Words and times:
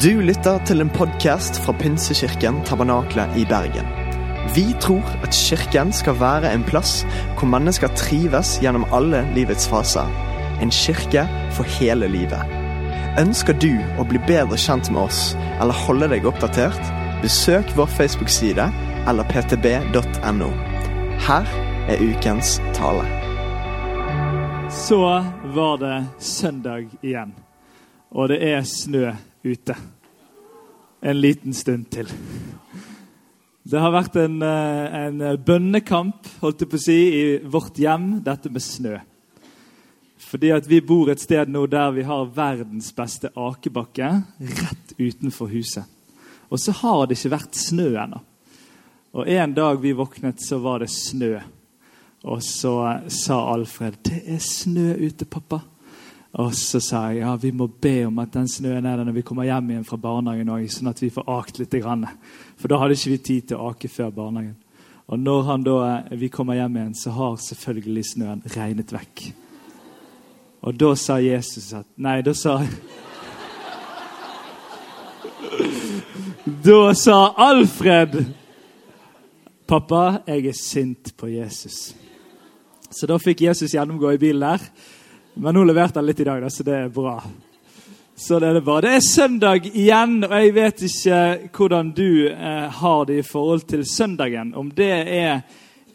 Du 0.00 0.22
lytter 0.24 0.56
til 0.64 0.80
en 0.80 0.88
podkast 0.88 1.58
fra 1.60 1.72
Pinsekirken 1.76 2.62
Tabernakle 2.64 3.26
i 3.36 3.42
Bergen. 3.44 3.84
Vi 4.54 4.62
tror 4.80 5.04
at 5.20 5.34
kirken 5.36 5.90
skal 5.92 6.16
være 6.16 6.48
en 6.48 6.62
plass 6.64 7.02
hvor 7.36 7.50
mennesker 7.52 7.90
trives 8.00 8.54
gjennom 8.62 8.86
alle 8.88 9.20
livets 9.36 9.66
faser. 9.68 10.08
En 10.64 10.70
kirke 10.72 11.26
for 11.52 11.68
hele 11.76 12.08
livet. 12.08 12.54
Ønsker 13.20 13.52
du 13.60 13.82
å 14.00 14.06
bli 14.08 14.20
bedre 14.24 14.56
kjent 14.56 14.88
med 14.94 15.02
oss 15.02 15.34
eller 15.60 15.76
holde 15.84 16.08
deg 16.14 16.24
oppdatert? 16.30 16.80
Besøk 17.20 17.74
vår 17.76 17.90
Facebook-side 17.92 18.70
eller 19.12 19.28
ptb.no. 19.28 20.48
Her 21.26 21.52
er 21.92 22.00
ukens 22.00 22.54
tale. 22.72 23.04
Så 24.72 25.02
var 25.52 25.76
det 25.84 25.98
søndag 26.16 26.88
igjen, 27.02 27.36
og 28.08 28.32
det 28.32 28.40
er 28.54 28.64
snø 28.64 29.12
ute. 29.44 29.76
En 31.02 31.20
liten 31.20 31.54
stund 31.54 31.90
til. 31.90 32.10
Det 33.62 33.78
har 33.78 33.92
vært 33.94 34.16
en, 34.18 34.42
eh, 34.42 35.06
en 35.06 35.22
bønnekamp 35.38 36.26
holdt 36.40 36.64
jeg 36.64 36.68
på 36.68 36.78
å 36.78 36.82
si, 36.82 36.98
i 37.14 37.38
vårt 37.38 37.78
hjem, 37.78 38.22
dette 38.22 38.50
med 38.50 38.62
snø. 38.62 38.98
Fordi 40.18 40.50
at 40.50 40.66
vi 40.66 40.80
bor 40.80 41.10
et 41.12 41.20
sted 41.20 41.50
nå 41.52 41.66
der 41.70 41.90
vi 41.92 42.02
har 42.02 42.30
verdens 42.34 42.92
beste 42.96 43.30
akebakke 43.36 44.08
rett 44.40 44.94
utenfor 44.98 45.50
huset. 45.52 45.84
Og 46.50 46.60
så 46.60 46.72
har 46.72 47.06
det 47.06 47.18
ikke 47.18 47.34
vært 47.36 47.58
snø 47.58 47.90
ennå. 47.96 48.20
Og 49.12 49.28
En 49.28 49.52
dag 49.54 49.80
vi 49.80 49.92
våknet, 49.92 50.40
så 50.40 50.58
var 50.58 50.78
det 50.80 50.90
snø. 50.90 51.38
Og 52.24 52.42
så 52.42 53.00
sa 53.08 53.52
Alfred 53.52 53.94
'Det 54.02 54.22
er 54.26 54.38
snø 54.38 54.94
ute, 55.06 55.24
pappa'. 55.24 55.71
Og 56.40 56.54
så 56.56 56.80
sa 56.80 57.10
jeg 57.12 57.20
ja, 57.20 57.34
vi 57.36 57.50
må 57.52 57.66
be 57.68 58.06
om 58.08 58.18
at 58.22 58.32
den 58.32 58.48
snøen 58.48 58.86
er 58.86 58.96
der 58.96 59.04
når 59.04 59.18
vi 59.18 59.24
kommer 59.26 59.44
hjem 59.44 59.70
igjen 59.70 59.84
fra 59.84 59.98
barnehagen 60.00 60.48
òg, 60.54 60.64
sånn 60.72 60.88
at 60.88 61.02
vi 61.02 61.10
får 61.12 61.28
akt 61.28 61.58
litt. 61.60 61.74
Grann. 61.82 62.06
For 62.56 62.72
da 62.72 62.78
hadde 62.80 62.96
ikke 62.96 63.12
vi 63.12 63.18
tid 63.26 63.42
til 63.50 63.60
å 63.60 63.68
ake 63.72 63.88
før 63.92 64.10
barnehagen. 64.16 64.56
Og 65.12 65.18
når 65.20 65.56
da, 65.66 65.74
vi 66.16 66.28
kommer 66.32 66.56
hjem 66.56 66.76
igjen, 66.78 66.94
så 66.96 67.10
har 67.12 67.36
selvfølgelig 67.36 68.04
snøen 68.14 68.42
regnet 68.54 68.92
vekk. 68.94 69.24
Og 70.62 70.72
da 70.78 70.94
sa 70.96 71.18
Jesus 71.20 71.72
at 71.74 71.86
Nei, 72.00 72.22
da 72.24 72.32
sa 72.38 72.62
Da 76.66 76.94
sa 76.96 77.34
Alfred 77.36 78.24
Pappa, 79.68 80.22
jeg 80.26 80.46
er 80.48 80.56
sint 80.56 81.16
på 81.16 81.26
Jesus. 81.32 81.94
Så 82.92 83.06
da 83.08 83.16
fikk 83.20 83.40
Jesus 83.46 83.72
gjennomgå 83.72 84.10
i 84.12 84.20
bilen 84.20 84.44
der. 84.44 84.60
Men 85.34 85.54
nå 85.54 85.64
leverte 85.64 85.98
han 85.98 86.06
litt 86.06 86.20
i 86.20 86.24
dag, 86.28 86.42
da, 86.42 86.50
så 86.50 86.64
det 86.66 86.76
er 86.76 86.92
bra. 86.92 87.16
Så 88.14 88.38
det 88.38 88.48
er 88.50 88.54
det 88.54 88.64
bra. 88.66 88.80
Det 88.84 88.90
er 88.92 89.00
søndag 89.00 89.66
igjen, 89.66 90.18
og 90.26 90.34
jeg 90.36 90.52
vet 90.54 90.82
ikke 90.86 91.20
hvordan 91.56 91.92
du 91.96 92.28
eh, 92.28 92.68
har 92.82 93.06
det 93.08 93.16
i 93.22 93.24
forhold 93.26 93.64
til 93.70 93.86
søndagen. 93.88 94.52
Om 94.54 94.68
det 94.76 94.92
er 94.92 95.40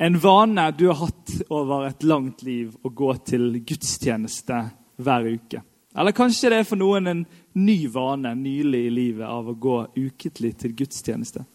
en 0.02 0.18
vane 0.22 0.66
du 0.78 0.88
har 0.90 1.00
hatt 1.06 1.36
over 1.50 1.86
et 1.88 2.04
langt 2.04 2.42
liv 2.44 2.74
å 2.82 2.90
gå 2.90 3.14
til 3.30 3.62
gudstjeneste 3.62 4.64
hver 4.98 5.30
uke. 5.30 5.62
Eller 5.98 6.18
kanskje 6.18 6.52
det 6.54 6.62
er 6.62 6.68
for 6.70 6.82
noen 6.82 7.08
en 7.10 7.24
ny 7.58 7.78
vane 7.94 8.34
nylig 8.38 8.84
i 8.86 8.92
livet 8.94 9.26
av 9.30 9.50
å 9.50 9.58
gå 9.58 9.78
uketlig 9.96 10.56
til 10.62 10.76
gudstjeneste. 10.78 11.46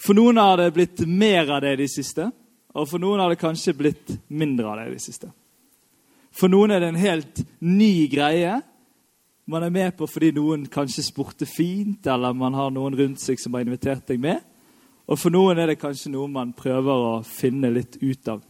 For 0.00 0.16
noen 0.16 0.40
har 0.40 0.58
det 0.60 0.72
blitt 0.76 1.04
mer 1.08 1.48
av 1.48 1.62
det 1.64 1.76
i 1.76 1.82
det 1.84 1.92
siste, 1.92 2.28
og 2.74 2.88
for 2.90 3.00
noen 3.00 3.22
har 3.22 3.32
det 3.32 3.40
kanskje 3.40 3.76
blitt 3.76 4.18
mindre 4.28 4.68
av 4.68 4.80
det 4.80 4.90
i 4.90 4.94
det 4.98 5.04
siste. 5.04 5.30
For 6.34 6.50
noen 6.50 6.74
er 6.74 6.82
det 6.82 6.88
en 6.90 6.98
helt 6.98 7.42
ny 7.62 8.08
greie. 8.10 8.56
Man 9.46 9.62
er 9.62 9.70
med 9.70 9.94
på 9.98 10.08
fordi 10.10 10.32
noen 10.34 10.66
kanskje 10.72 11.04
spurte 11.06 11.46
fint, 11.46 12.06
eller 12.06 12.34
man 12.34 12.56
har 12.58 12.72
noen 12.74 12.96
rundt 12.98 13.22
seg 13.22 13.38
som 13.40 13.54
har 13.54 13.66
invitert 13.66 14.06
deg 14.08 14.22
med. 14.22 14.40
Og 15.06 15.20
for 15.20 15.34
noen 15.34 15.60
er 15.60 15.70
det 15.70 15.80
kanskje 15.82 16.10
noe 16.14 16.30
man 16.32 16.54
prøver 16.56 17.06
å 17.10 17.14
finne 17.28 17.70
litt 17.70 18.00
ut 18.02 18.32
av. 18.32 18.42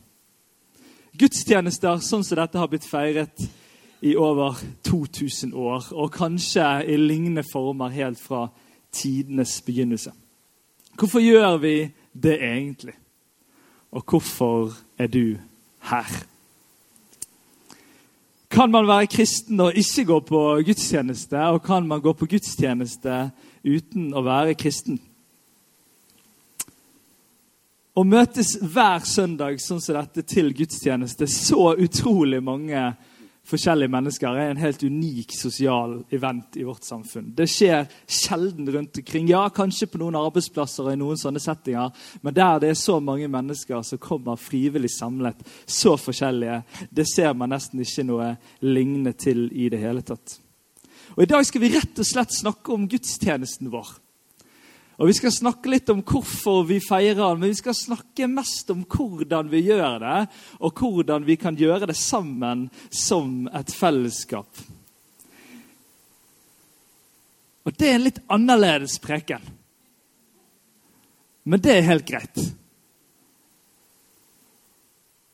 Gudstjenester 1.14 2.00
sånn 2.02 2.24
som 2.26 2.38
dette 2.40 2.58
har 2.58 2.70
blitt 2.70 2.86
feiret 2.88 3.44
i 4.04 4.14
over 4.18 4.58
2000 4.86 5.54
år, 5.56 5.86
og 5.92 6.12
kanskje 6.14 6.66
i 6.90 6.98
lignende 6.98 7.44
former 7.46 7.94
helt 7.94 8.20
fra 8.20 8.48
tidenes 8.94 9.60
begynnelse. 9.66 10.12
Hvorfor 10.98 11.22
gjør 11.22 11.56
vi 11.62 11.76
det 12.12 12.36
egentlig? 12.38 12.94
Og 13.94 14.04
hvorfor 14.10 14.74
er 14.98 15.10
du 15.10 15.38
her? 15.90 16.33
Kan 18.54 18.70
man 18.70 18.86
være 18.86 19.08
kristen 19.10 19.58
og 19.60 19.74
ikke 19.74 20.04
gå 20.06 20.20
på 20.28 20.40
gudstjeneste? 20.66 21.38
Og 21.50 21.62
kan 21.62 21.86
man 21.90 22.00
gå 22.00 22.12
på 22.14 22.28
gudstjeneste 22.30 23.16
uten 23.66 24.12
å 24.14 24.22
være 24.22 24.54
kristen? 24.54 25.00
Å 27.98 28.04
møtes 28.06 28.52
hver 28.62 29.02
søndag 29.10 29.58
sånn 29.62 29.82
som 29.82 29.98
dette 29.98 30.22
til 30.30 30.52
gudstjeneste, 30.54 31.26
så 31.26 31.72
utrolig 31.74 32.38
mange 32.46 32.84
forskjellige 33.48 33.92
mennesker, 33.92 34.36
er 34.36 34.52
en 34.52 34.60
helt 34.62 34.82
unik 34.82 35.34
sosial 35.36 35.98
event 36.14 36.56
i 36.56 36.64
vårt 36.64 36.86
samfunn. 36.86 37.32
Det 37.36 37.46
skjer 37.50 37.88
sjelden 38.08 38.70
rundt 38.72 39.00
omkring. 39.00 39.28
Ja, 39.28 39.42
kanskje 39.52 39.88
på 39.90 40.00
noen 40.00 40.16
arbeidsplasser 40.18 40.88
og 40.88 40.94
i 40.94 41.00
noen 41.00 41.20
sånne 41.20 41.42
settinger, 41.42 41.92
men 42.22 42.36
der 42.36 42.62
det 42.62 42.72
er 42.72 42.80
så 42.80 43.00
mange 43.04 43.28
mennesker 43.30 43.84
som 43.84 44.00
kommer 44.02 44.40
frivillig 44.40 44.92
samlet, 44.96 45.44
så 45.66 45.96
forskjellige, 46.00 46.62
det 46.90 47.08
ser 47.10 47.34
man 47.36 47.52
nesten 47.54 47.84
ikke 47.84 48.06
noe 48.08 48.30
lignende 48.64 49.12
til 49.18 49.46
i 49.52 49.68
det 49.72 49.82
hele 49.82 50.04
tatt. 50.06 50.38
Og 51.14 51.22
I 51.22 51.30
dag 51.30 51.44
skal 51.46 51.62
vi 51.62 51.74
rett 51.74 52.00
og 52.00 52.08
slett 52.08 52.32
snakke 52.34 52.72
om 52.74 52.88
gudstjenesten 52.90 53.70
vår. 53.70 53.92
Og 54.98 55.08
Vi 55.08 55.16
skal 55.18 55.32
snakke 55.34 55.70
litt 55.72 55.90
om 55.90 56.04
hvorfor 56.06 56.62
vi 56.68 56.78
feirer 56.82 57.18
den, 57.18 57.40
men 57.40 57.50
vi 57.50 57.58
skal 57.58 57.74
snakke 57.74 58.28
mest 58.30 58.70
om 58.70 58.84
hvordan 58.86 59.50
vi 59.50 59.64
gjør 59.66 59.98
det, 60.04 60.20
og 60.60 60.78
hvordan 60.78 61.26
vi 61.26 61.36
kan 61.36 61.56
gjøre 61.58 61.88
det 61.90 61.96
sammen 61.98 62.68
som 62.90 63.48
et 63.50 63.74
fellesskap. 63.74 64.62
Og 67.64 67.72
Det 67.72 67.88
er 67.88 67.98
en 67.98 68.06
litt 68.06 68.22
annerledes 68.28 68.98
preken. 69.02 69.42
Men 71.44 71.60
det 71.60 71.74
er 71.74 71.88
helt 71.90 72.06
greit. 72.08 72.38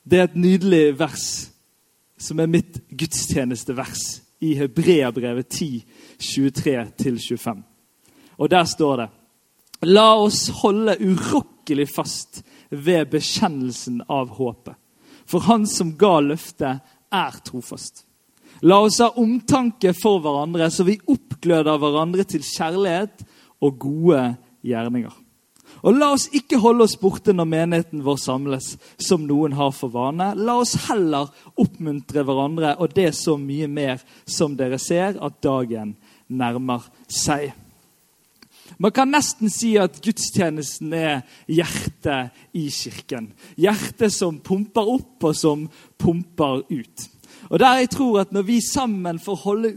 Det 0.03 0.17
er 0.17 0.27
et 0.27 0.35
nydelig 0.35 0.99
vers 0.99 1.27
som 2.19 2.39
er 2.39 2.49
mitt 2.51 2.81
gudstjenestevers 2.89 4.21
i 4.41 4.55
Hebreabrevet 4.57 5.47
10, 5.47 5.85
23-25. 6.19 7.61
Og 8.37 8.49
der 8.49 8.65
står 8.65 8.97
det 8.97 9.09
La 9.87 10.13
oss 10.21 10.49
holde 10.61 10.97
urokkelig 11.01 11.87
fast 11.95 12.43
ved 12.69 13.09
bekjennelsen 13.15 14.03
av 14.07 14.35
håpet. 14.37 14.75
For 15.25 15.47
Han 15.47 15.65
som 15.69 15.95
ga 15.97 16.19
løftet, 16.21 16.81
er 17.11 17.39
trofast. 17.43 18.05
La 18.61 18.77
oss 18.85 18.99
ha 19.01 19.09
omtanke 19.19 19.91
for 19.97 20.21
hverandre, 20.23 20.69
så 20.69 20.85
vi 20.87 20.99
oppgløder 21.09 21.79
hverandre 21.81 22.23
til 22.29 22.45
kjærlighet 22.45 23.25
og 23.61 23.79
gode 23.81 24.21
gjerninger. 24.63 25.15
Og 25.81 25.97
La 25.97 26.11
oss 26.13 26.27
ikke 26.35 26.59
holde 26.61 26.85
oss 26.85 26.97
borte 26.99 27.33
når 27.33 27.49
menigheten 27.49 28.03
vår 28.05 28.19
samles, 28.21 28.75
som 29.01 29.25
noen 29.25 29.55
har 29.57 29.73
for 29.73 29.93
vane. 29.93 30.29
La 30.37 30.59
oss 30.61 30.75
heller 30.85 31.31
oppmuntre 31.57 32.25
hverandre, 32.27 32.75
og 32.77 32.93
det 32.93 33.09
så 33.17 33.37
mye 33.39 33.69
mer 33.71 34.03
som 34.29 34.53
dere 34.59 34.77
ser 34.81 35.17
at 35.17 35.41
dagen 35.41 35.95
nærmer 36.29 36.85
seg. 37.09 37.49
Man 38.81 38.91
kan 38.91 39.11
nesten 39.13 39.51
si 39.53 39.75
at 39.77 39.99
gudstjenesten 40.01 40.93
er 40.97 41.19
hjertet 41.45 42.33
i 42.57 42.63
kirken. 42.73 43.27
Hjertet 43.53 44.09
som 44.15 44.39
pumper 44.41 44.87
opp, 44.95 45.19
og 45.21 45.35
som 45.37 45.67
pumper 46.01 46.63
ut. 46.65 47.05
Og 47.51 47.59
der 47.61 47.83
jeg 47.83 47.91
tror 47.93 48.21
at 48.23 48.31
Når 48.31 48.41
vi 48.41 48.59
sammen 48.61 49.19
får 49.19 49.35
holde 49.35 49.75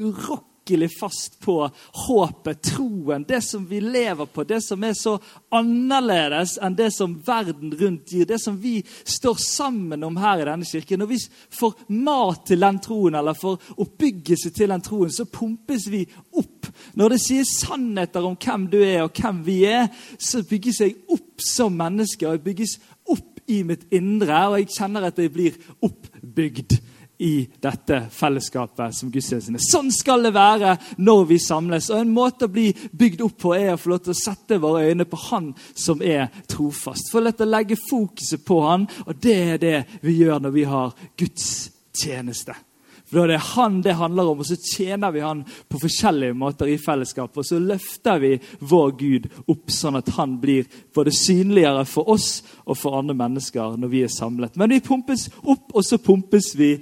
urokkelig 0.64 0.90
fast 1.00 1.40
på 1.40 1.70
håpet, 1.92 2.62
troen, 2.62 3.24
det 3.28 3.42
som 3.42 3.66
vi 3.66 3.80
lever 3.80 4.26
på, 4.26 4.44
det 4.44 4.62
som 4.62 4.82
er 4.84 4.94
så 4.94 5.18
annerledes 5.50 6.58
enn 6.58 6.74
det 6.74 6.90
som 6.92 7.22
verden 7.26 7.72
rundt 7.72 8.12
gir, 8.12 8.26
det 8.26 8.38
som 8.40 8.56
vi 8.60 8.82
står 9.04 9.34
sammen 9.34 10.04
om 10.04 10.16
her 10.16 10.40
i 10.40 10.44
denne 10.44 10.64
kirken 10.64 10.98
Når 10.98 11.06
vi 11.06 11.18
får 11.50 11.74
mat 11.88 12.46
til 12.46 12.60
den 12.60 12.78
troen, 12.78 13.14
eller 13.14 13.34
får 13.34 13.60
oppbyggelse 13.76 14.50
til 14.50 14.68
den 14.68 14.80
troen, 14.80 15.10
så 15.10 15.24
pumpes 15.24 15.86
vi 15.88 16.06
opp. 16.32 16.66
Når 16.94 17.08
det 17.08 17.20
sies 17.20 17.58
sannheter 17.60 18.24
om 18.24 18.36
hvem 18.36 18.68
du 18.70 18.80
er, 18.82 19.02
og 19.02 19.12
hvem 19.12 19.44
vi 19.44 19.64
er, 19.64 19.88
så 20.18 20.42
bygges 20.42 20.80
jeg 20.80 20.96
opp 21.08 21.40
som 21.40 21.72
menneske. 21.72 22.26
og 22.26 22.34
jeg 22.34 22.44
bygges 22.44 22.78
opp 23.08 23.40
i 23.46 23.62
mitt 23.62 23.84
indre, 23.92 24.48
og 24.48 24.58
jeg 24.58 24.72
kjenner 24.78 25.10
at 25.10 25.18
jeg 25.18 25.32
blir 25.32 25.56
oppbygd 25.82 26.78
i 27.24 27.46
dette 27.62 28.02
fellesskapet 28.12 28.94
som 28.96 29.10
gudstjenestene. 29.12 29.60
Sånn 29.62 29.88
skal 29.94 30.26
det 30.26 30.34
være 30.36 30.74
når 31.00 31.24
vi 31.30 31.38
samles. 31.40 31.88
Og 31.90 32.02
En 32.02 32.12
måte 32.12 32.48
å 32.48 32.52
bli 32.52 32.68
bygd 32.92 33.24
opp 33.24 33.38
på 33.46 33.54
er 33.56 33.72
å 33.74 33.80
få 33.80 33.94
lov 33.94 34.04
til 34.04 34.12
å 34.12 34.18
sette 34.18 34.60
våre 34.60 34.84
øyne 34.90 35.08
på 35.08 35.20
Han 35.30 35.54
som 35.72 36.02
er 36.04 36.28
trofast. 36.50 37.08
Få 37.12 37.24
lov 37.24 37.38
til 37.38 37.48
å 37.48 37.54
legge 37.54 37.80
fokuset 37.80 38.44
på 38.44 38.60
Han, 38.66 38.86
og 39.06 39.16
det 39.24 39.40
er 39.54 39.58
det 39.62 39.80
vi 40.04 40.20
gjør 40.20 40.44
når 40.44 40.56
vi 40.58 40.68
har 40.68 40.94
gudstjeneste. 41.16 42.56
For 43.04 43.20
da 43.20 43.24
er 43.24 43.34
det 43.34 43.50
han 43.54 43.80
det 43.84 43.96
handler 43.98 44.30
om, 44.30 44.40
og 44.40 44.46
så 44.48 44.56
tjener 44.56 45.12
vi 45.12 45.20
han 45.22 45.44
på 45.44 45.78
forskjellige 45.78 46.34
måter 46.34 46.70
i 46.72 46.78
fellesskap. 46.80 47.36
Og 47.36 47.44
så 47.46 47.60
løfter 47.60 48.18
vi 48.22 48.32
vår 48.64 48.94
Gud 48.98 49.28
opp, 49.44 49.68
sånn 49.70 50.00
at 50.00 50.08
han 50.16 50.38
blir 50.40 50.66
både 50.94 51.12
synligere 51.14 51.84
for 51.88 52.08
oss 52.10 52.42
og 52.64 52.78
for 52.80 52.98
andre 52.98 53.16
mennesker 53.16 53.76
når 53.78 53.92
vi 53.92 54.02
er 54.06 54.12
samlet. 54.12 54.56
Men 54.56 54.72
vi 54.72 54.82
pumpes 54.84 55.28
opp, 55.42 55.68
og 55.70 55.84
så 55.84 56.00
pumpes 56.02 56.54
vi 56.58 56.72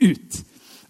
ut. 0.00 0.40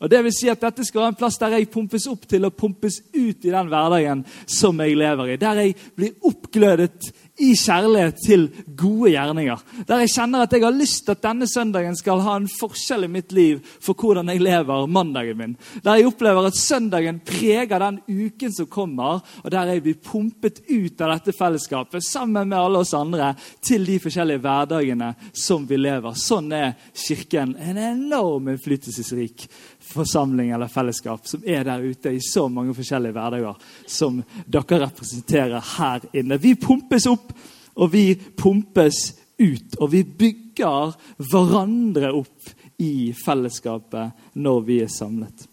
Og 0.01 0.09
det 0.09 0.23
vil 0.25 0.33
si 0.33 0.49
at 0.49 0.63
Dette 0.63 0.85
skal 0.87 1.03
være 1.03 1.13
en 1.13 1.19
plass 1.21 1.37
der 1.41 1.59
jeg 1.59 1.69
pumpes 1.73 2.07
opp 2.09 2.23
til 2.29 2.47
å 2.49 2.53
pumpes 2.57 3.03
ut 3.13 3.45
i 3.45 3.53
den 3.53 3.69
hverdagen 3.69 4.23
som 4.49 4.81
jeg 4.81 4.97
lever 4.97 5.35
i. 5.35 5.41
Der 5.41 5.61
jeg 5.61 5.75
blir 5.97 6.15
oppglødet 6.31 7.11
i 7.41 7.55
kjærlighet 7.57 8.21
til 8.25 8.47
gode 8.77 9.15
gjerninger. 9.15 9.63
Der 9.89 10.03
jeg 10.05 10.13
kjenner 10.13 10.45
at 10.45 10.53
jeg 10.55 10.65
har 10.65 10.77
lyst 10.77 11.05
til 11.07 11.17
at 11.17 11.23
denne 11.25 11.49
søndagen 11.49 11.97
skal 11.99 12.23
ha 12.25 12.37
en 12.39 12.49
forskjell 12.51 13.07
i 13.07 13.11
mitt 13.13 13.33
liv 13.37 13.61
for 13.81 13.97
hvordan 13.99 14.29
jeg 14.33 14.43
lever 14.45 14.87
mandagen 14.91 15.39
min. 15.39 15.57
Der 15.85 15.99
jeg 15.99 16.11
opplever 16.11 16.49
at 16.51 16.59
søndagen 16.59 17.23
preger 17.27 17.81
den 17.81 18.01
uken 18.09 18.53
som 18.53 18.69
kommer, 18.71 19.25
og 19.45 19.51
der 19.53 19.73
jeg 19.75 19.85
blir 19.85 20.01
pumpet 20.05 20.63
ut 20.69 21.01
av 21.01 21.15
dette 21.17 21.37
fellesskapet 21.37 22.05
sammen 22.05 22.51
med 22.51 22.59
alle 22.59 22.85
oss 22.85 22.95
andre 22.97 23.33
til 23.65 23.87
de 23.89 23.99
forskjellige 24.03 24.43
hverdagene 24.45 25.15
som 25.33 25.67
vi 25.69 25.81
lever. 25.81 26.17
Sånn 26.19 26.53
er 26.57 26.77
Kirken 26.95 27.57
en 27.57 27.79
enorm 27.81 28.51
innflytelsesrik 28.53 29.47
forsamling 29.91 30.51
eller 30.55 30.71
fellesskap 30.71 31.27
som 31.29 31.43
er 31.47 31.65
der 31.67 31.83
ute 31.83 32.13
i 32.15 32.23
så 32.23 32.47
mange 32.49 32.75
forskjellige 32.77 33.17
hverdager 33.17 33.71
som 33.91 34.23
dere 34.47 34.85
representerer 34.87 35.73
her 35.77 36.07
inne. 36.17 36.39
Vi 36.39 36.55
pumpes 36.61 37.09
opp, 37.11 37.33
og 37.75 37.93
vi 37.93 38.15
pumpes 38.15 39.03
ut. 39.41 39.77
Og 39.81 39.93
vi 39.95 40.05
bygger 40.05 40.97
hverandre 41.31 42.13
opp 42.17 42.57
i 42.81 43.13
fellesskapet 43.17 44.37
når 44.41 44.67
vi 44.67 44.83
er 44.85 44.93
samlet. 44.93 45.50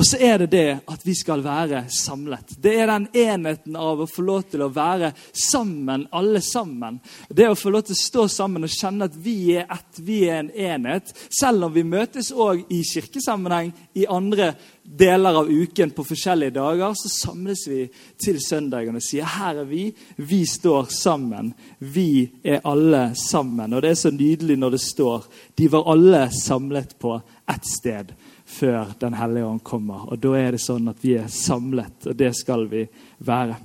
Og 0.00 0.06
så 0.06 0.16
er 0.16 0.38
det 0.40 0.46
det 0.54 0.78
at 0.88 1.02
vi 1.04 1.12
skal 1.12 1.42
være 1.44 1.82
samlet. 1.92 2.54
Det 2.56 2.70
er 2.80 2.88
den 2.88 3.02
enheten 3.12 3.74
av 3.76 3.98
å 4.00 4.06
få 4.08 4.22
lov 4.24 4.46
til 4.48 4.62
å 4.64 4.70
være 4.72 5.10
sammen, 5.36 6.06
alle 6.16 6.40
sammen. 6.40 6.96
Det 7.28 7.50
å 7.50 7.58
få 7.58 7.68
lov 7.74 7.84
til 7.84 7.98
å 7.98 8.00
stå 8.00 8.24
sammen 8.32 8.64
og 8.64 8.72
kjenne 8.72 9.10
at 9.10 9.18
vi 9.20 9.34
er 9.60 9.66
ett, 9.68 10.00
vi 10.00 10.22
er 10.24 10.38
en 10.38 10.48
enhet. 10.56 11.12
Selv 11.28 11.68
om 11.68 11.74
vi 11.76 11.84
møtes 11.84 12.32
òg 12.32 12.62
i 12.72 12.80
kirkesammenheng 12.94 13.74
i 14.00 14.08
andre 14.08 14.54
deler 14.80 15.42
av 15.42 15.52
uken 15.52 15.92
på 15.92 16.08
forskjellige 16.08 16.56
dager, 16.56 16.96
så 16.96 17.12
samles 17.18 17.66
vi 17.68 17.84
til 18.24 18.40
søndagen 18.40 18.96
og 18.96 19.04
sier 19.04 19.28
her 19.36 19.60
er 19.66 19.68
vi, 19.68 19.90
vi 20.16 20.40
står 20.48 20.88
sammen. 20.96 21.52
Vi 21.76 22.24
er 22.40 22.64
alle 22.64 23.10
sammen. 23.20 23.76
Og 23.76 23.84
det 23.84 23.92
er 23.92 24.02
så 24.06 24.16
nydelig 24.16 24.56
når 24.64 24.78
det 24.78 24.84
står 24.88 25.28
de 25.60 25.68
var 25.76 25.92
alle 25.92 26.24
samlet 26.40 26.96
på 26.96 27.18
ett 27.52 27.68
sted 27.68 28.16
før 28.50 28.94
Den 29.00 29.14
hellige 29.14 29.46
ånd 29.46 29.62
kommer. 29.64 30.08
Og 30.10 30.20
Da 30.20 30.34
er 30.38 30.52
det 30.52 30.60
sånn 30.60 30.88
at 30.90 31.02
vi 31.02 31.16
er 31.18 31.28
samlet, 31.28 32.06
og 32.06 32.16
det 32.16 32.34
skal 32.36 32.66
vi 32.70 32.86
være. 33.18 33.56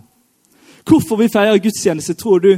Hvorfor 0.86 1.18
vi 1.18 1.32
feirer 1.34 1.58
gudstjeneste, 1.58 2.14
tror 2.14 2.40
du 2.40 2.52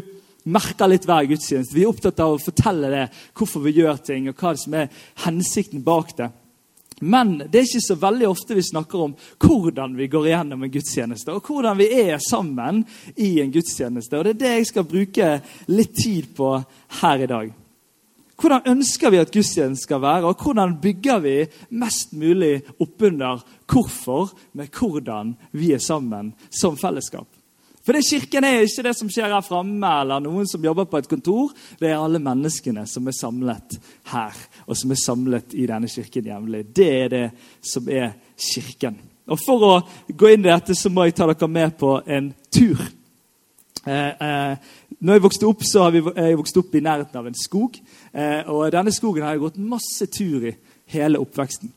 merker 0.47 0.89
litt 0.91 1.05
hver 1.07 1.27
gudstjeneste. 1.27 1.75
Vi 1.75 1.85
er 1.85 1.91
opptatt 1.91 2.19
av 2.23 2.35
å 2.35 2.41
fortelle 2.41 2.91
det, 2.91 3.05
hvorfor 3.35 3.63
vi 3.63 3.77
gjør 3.79 4.03
ting, 4.03 4.27
og 4.29 4.35
hva 4.39 4.53
som 4.59 4.75
er 4.75 4.91
hensikten 5.23 5.83
bak 5.83 6.15
det. 6.17 6.29
Men 6.99 7.35
det 7.37 7.59
er 7.59 7.67
ikke 7.67 7.83
så 7.85 7.97
veldig 8.01 8.25
ofte 8.25 8.55
vi 8.57 8.63
snakker 8.65 9.03
om 9.03 9.13
hvordan 9.43 9.93
vi 9.99 10.07
går 10.09 10.31
igjennom 10.31 10.63
en 10.65 10.73
gudstjeneste. 10.73 11.35
Og 11.35 11.45
hvordan 11.45 11.77
vi 11.77 11.91
er 11.93 12.17
sammen 12.23 12.81
i 13.15 13.35
en 13.43 13.53
gudstjeneste. 13.53 14.17
Og 14.17 14.25
Det 14.25 14.33
er 14.33 14.41
det 14.41 14.53
jeg 14.55 14.69
skal 14.71 14.89
bruke 14.89 15.29
litt 15.69 15.93
tid 15.93 16.33
på 16.35 16.55
her 17.01 17.23
i 17.23 17.29
dag. 17.29 17.53
Hvordan 18.37 18.67
ønsker 18.69 19.09
vi 19.09 19.17
at 19.17 19.31
gudstjenesten 19.33 19.79
skal 19.81 20.01
være, 20.03 20.29
og 20.29 20.37
hvordan 20.43 20.75
bygger 20.81 21.23
vi 21.23 21.37
mest 21.73 22.13
mulig 22.13 22.61
oppunder 22.79 23.41
hvorfor 23.65 24.29
med 24.53 24.69
hvordan 24.69 25.33
vi 25.57 25.71
er 25.73 25.81
sammen 25.81 26.35
som 26.53 26.77
fellesskap? 26.77 27.27
For 27.87 27.95
det 27.95 28.03
Kirken 28.03 28.43
er 28.43 28.65
ikke 28.67 28.83
det 28.83 28.91
som 28.99 29.09
skjer 29.09 29.31
her 29.31 29.43
framme, 29.45 29.89
eller 30.01 30.19
noen 30.19 30.47
som 30.49 30.63
jobber 30.63 30.89
på 30.91 30.99
et 30.99 31.07
kontor. 31.07 31.53
Det 31.79 31.87
er 31.87 31.95
alle 31.95 32.19
menneskene 32.19 32.83
som 32.85 33.07
er 33.07 33.15
samlet 33.15 33.77
her, 34.11 34.41
og 34.67 34.75
som 34.75 34.91
er 34.91 34.99
samlet 34.99 35.55
i 35.55 35.69
denne 35.69 35.87
kirken 35.87 36.27
jevnlig. 36.27 36.65
Det 36.75 36.89
er 36.97 37.13
det 37.13 37.27
som 37.63 37.87
er 37.87 38.11
Kirken. 38.37 38.99
Og 39.31 39.39
For 39.39 39.63
å 39.63 39.71
gå 40.11 40.33
inn 40.33 40.43
i 40.43 40.51
dette 40.51 40.75
så 40.75 40.91
må 40.91 41.07
jeg 41.07 41.15
ta 41.15 41.25
dere 41.31 41.49
med 41.49 41.77
på 41.79 41.95
en 42.05 42.29
tur. 42.53 42.83
Eh, 43.87 44.21
eh, 44.27 44.57
når 44.99 45.17
jeg 45.17 45.25
vokste 45.27 45.49
opp, 45.49 45.65
så 45.67 45.85
har 45.85 45.93
vi, 45.93 46.01
jeg 46.01 46.37
vokst 46.39 46.57
opp 46.57 46.75
i 46.75 46.83
nærheten 46.83 47.19
av 47.19 47.27
en 47.29 47.37
skog. 47.37 47.77
Eh, 48.13 48.47
og 48.49 48.71
Denne 48.73 48.93
skogen 48.95 49.25
har 49.25 49.35
jeg 49.35 49.43
gått 49.45 49.59
masse 49.61 50.07
tur 50.09 50.47
i 50.49 50.55
hele 50.93 51.21
oppveksten. 51.21 51.73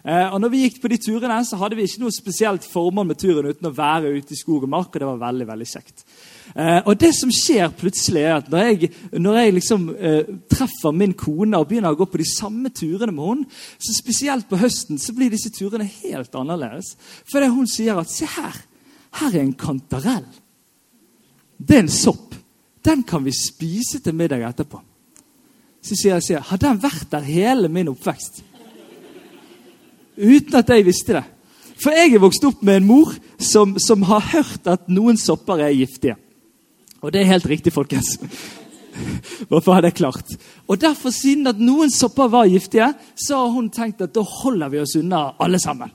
Eh, 0.00 0.28
og 0.32 0.38
når 0.40 0.52
vi 0.54 0.62
gikk 0.62 0.78
på 0.80 0.88
de 0.88 0.96
turene, 1.04 1.36
så 1.44 1.58
hadde 1.60 1.76
vi 1.76 1.84
ikke 1.84 2.00
noe 2.00 2.14
spesielt 2.14 2.64
formål 2.64 3.10
med 3.10 3.20
turen 3.20 3.50
uten 3.52 3.68
å 3.68 3.74
være 3.76 4.14
ute 4.16 4.32
i 4.32 4.38
skog 4.40 4.64
og 4.64 4.72
mark, 4.72 4.88
og 4.88 5.02
det 5.02 5.08
var 5.10 5.20
veldig 5.20 5.48
veldig 5.50 5.68
kjekt. 5.68 6.04
Eh, 6.56 6.80
og 6.80 6.96
det 7.00 7.12
som 7.16 7.32
skjer 7.32 7.68
plutselig, 7.76 8.24
er 8.24 8.38
at 8.38 8.48
når 8.52 8.66
jeg, 8.70 8.92
når 9.20 9.38
jeg 9.38 9.56
liksom 9.58 9.86
eh, 9.92 10.32
treffer 10.52 10.96
min 10.96 11.12
kone 11.18 11.60
og 11.60 11.68
begynner 11.68 11.92
å 11.92 12.00
gå 12.00 12.08
på 12.08 12.22
de 12.22 12.28
samme 12.28 12.72
turene 12.72 13.12
med 13.12 13.28
henne, 13.28 13.62
så 13.76 13.96
spesielt 13.96 14.48
på 14.48 14.60
høsten 14.64 15.00
så 15.00 15.14
blir 15.16 15.32
disse 15.32 15.52
turene 15.52 15.88
helt 16.00 16.40
annerledes. 16.40 16.94
Fordi 17.28 17.52
hun 17.52 17.68
sier 17.68 18.00
at 18.00 18.12
se 18.12 18.28
her, 18.38 18.62
her 19.20 19.36
er 19.36 19.44
en 19.44 19.56
kantarell. 19.60 20.28
Det 21.60 21.76
er 21.76 21.84
en 21.84 21.92
sopp. 21.92 22.32
Den 22.84 23.02
kan 23.06 23.24
vi 23.24 23.34
spise 23.34 24.00
til 24.02 24.16
middag 24.16 24.42
etterpå. 24.48 24.80
Så 25.82 25.98
sier 25.98 26.16
jeg, 26.16 26.26
sier, 26.26 26.46
har 26.46 26.60
den 26.62 26.80
vært 26.82 27.10
der 27.10 27.26
hele 27.26 27.70
min 27.72 27.90
oppvekst? 27.90 28.42
Uten 30.18 30.58
at 30.58 30.70
jeg 30.70 30.86
visste 30.86 31.16
det. 31.18 31.24
For 31.82 31.94
jeg 31.96 32.12
er 32.14 32.22
vokst 32.22 32.44
opp 32.46 32.60
med 32.62 32.78
en 32.78 32.86
mor 32.86 33.14
som, 33.42 33.74
som 33.82 34.04
har 34.06 34.28
hørt 34.34 34.68
at 34.70 34.90
noen 34.92 35.18
sopper 35.18 35.64
er 35.64 35.74
giftige. 35.74 36.14
Og 37.02 37.10
det 37.10 37.22
er 37.22 37.32
helt 37.32 37.48
riktig, 37.50 37.72
folkens. 37.74 38.14
Hvorfor 39.50 39.74
har 39.74 39.82
det 39.82 39.96
klart? 39.98 40.28
Og 40.68 40.78
derfor, 40.78 41.10
siden 41.10 41.50
at 41.50 41.58
noen 41.58 41.90
sopper 41.90 42.30
var 42.30 42.50
giftige, 42.50 42.92
så 43.18 43.40
har 43.40 43.54
hun 43.56 43.70
tenkt 43.74 44.04
at 44.04 44.14
da 44.14 44.22
holder 44.22 44.70
vi 44.70 44.82
oss 44.82 44.94
unna 45.00 45.32
alle 45.42 45.58
sammen. 45.58 45.90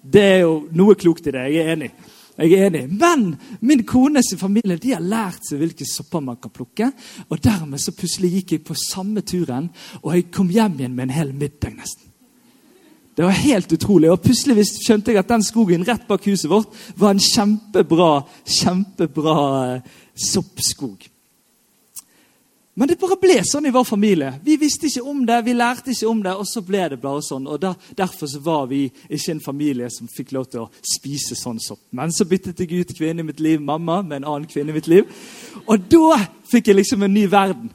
Det 0.00 0.22
er 0.22 0.40
jo 0.46 0.54
noe 0.72 0.96
klokt 0.96 1.26
i 1.28 1.34
det. 1.34 1.44
Jeg 1.52 1.66
er 1.66 1.74
enig. 1.74 1.90
Jeg 2.38 2.54
er 2.54 2.68
enig. 2.68 2.84
Men 2.94 3.32
min 3.60 3.82
kones 3.86 4.30
familie 4.38 4.78
de 4.78 4.92
har 4.94 5.02
lært 5.02 5.48
seg 5.48 5.58
hvilke 5.58 5.86
sopper 5.88 6.22
man 6.22 6.38
kan 6.38 6.52
plukke. 6.54 6.92
Og 7.28 7.40
dermed 7.42 7.82
så 7.82 7.94
plutselig 7.96 8.30
gikk 8.36 8.54
jeg 8.54 8.66
på 8.68 8.78
samme 8.78 9.24
turen, 9.26 9.70
og 10.04 10.14
jeg 10.14 10.28
kom 10.34 10.52
hjem 10.54 10.78
igjen 10.78 10.94
med 10.94 11.08
en 11.08 11.16
hel 11.16 11.34
middag 11.34 11.74
nesten. 11.74 12.04
Det 13.18 13.26
var 13.26 13.34
helt 13.34 13.72
utrolig. 13.74 14.12
Og 14.12 14.22
plutselig 14.22 14.68
skjønte 14.70 15.10
jeg 15.10 15.18
at 15.18 15.30
den 15.32 15.42
skogen 15.42 15.82
rett 15.86 16.06
bak 16.06 16.22
huset 16.30 16.46
vårt 16.52 16.70
var 16.94 17.16
en 17.16 17.22
kjempebra, 17.22 18.12
kjempebra 18.46 19.38
eh, 19.74 19.96
soppskog. 20.14 21.08
Men 22.78 22.86
det 22.86 22.94
bare 23.00 23.16
ble 23.18 23.40
sånn 23.42 23.66
i 23.66 23.72
vår 23.74 23.86
familie. 23.88 24.28
Vi 24.44 24.54
visste 24.60 24.86
ikke 24.86 25.02
om 25.10 25.24
det, 25.26 25.40
vi 25.48 25.54
lærte 25.56 25.90
ikke 25.90 26.06
om 26.06 26.20
det, 26.22 26.34
og 26.38 26.46
så 26.46 26.62
ble 26.62 26.84
det 26.92 27.00
bare 27.02 27.24
sånn. 27.26 27.48
Og 27.50 27.58
der, 27.58 27.74
Derfor 27.98 28.30
så 28.30 28.38
var 28.44 28.68
vi 28.70 28.84
ikke 28.86 29.34
en 29.34 29.42
familie 29.42 29.88
som 29.90 30.06
fikk 30.12 30.30
lov 30.36 30.46
til 30.52 30.62
å 30.62 30.68
spise 30.86 31.34
sånn 31.34 31.58
sopp. 31.58 31.80
Men 31.90 32.14
så 32.14 32.28
byttet 32.28 32.62
jeg 32.62 32.84
ut 32.84 32.94
kvinne 32.94 33.24
i 33.24 33.26
mitt 33.26 33.42
liv, 33.42 33.58
mamma, 33.58 33.98
med 34.06 34.20
en 34.20 34.28
annen 34.30 34.46
kvinne 34.46 34.70
i 34.70 34.78
mitt 34.78 34.86
liv. 34.86 35.10
Og 35.66 35.90
da 35.90 36.20
fikk 36.52 36.70
jeg 36.70 36.78
liksom 36.78 37.02
en 37.02 37.16
ny 37.18 37.26
verden. 37.32 37.72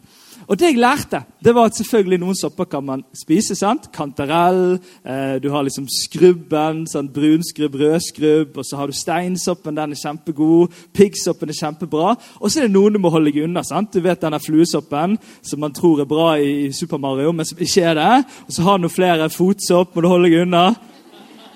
Og 0.48 0.60
det 0.60 0.72
jeg 0.72 0.78
lærte, 0.78 1.24
det 1.44 1.54
var 1.56 1.70
at 1.70 1.78
selvfølgelig 1.78 2.20
noen 2.20 2.36
sopper 2.36 2.68
kan 2.68 2.84
man 2.84 3.04
spise. 3.16 3.56
sant? 3.56 3.90
Kantarell, 3.94 4.80
eh, 5.06 5.40
du 5.44 5.50
har 5.52 5.64
liksom 5.64 5.88
skrubben, 5.88 6.86
sånn 6.88 7.10
brunskrubb, 7.14 7.76
rødskrubb, 7.76 8.58
og 8.58 8.66
så 8.66 8.78
har 8.78 8.88
du 8.88 8.94
steinsoppen, 8.94 9.76
den 9.76 9.92
er 9.92 9.96
kjempegod. 9.96 10.72
Piggsoppen 10.94 11.50
er 11.50 11.54
kjempebra. 11.54 12.16
Og 12.40 12.52
så 12.52 12.60
er 12.60 12.68
det 12.68 12.76
noen 12.76 12.94
du 12.94 13.00
må 13.00 13.10
holde 13.10 13.32
deg 13.32 13.44
unna. 13.44 13.64
sant? 13.64 13.94
Du 13.94 14.02
vet 14.02 14.22
denne 14.22 14.40
fluesoppen 14.40 15.18
som 15.42 15.60
man 15.60 15.74
tror 15.74 16.02
er 16.02 16.06
bra 16.06 16.36
i, 16.38 16.72
Super 16.72 16.98
Mario, 16.98 17.32
men 17.32 17.46
som 17.46 17.58
ikke 17.58 17.82
er 17.82 17.94
det. 17.94 18.26
Og 18.48 18.54
så 18.54 18.64
har 18.64 18.78
du 18.78 18.82
noen 18.82 18.90
flere 18.90 19.30
fotsopp, 19.30 19.96
må 19.96 20.02
du 20.02 20.08
holde 20.08 20.30
deg 20.30 20.42
unna. 20.42 20.76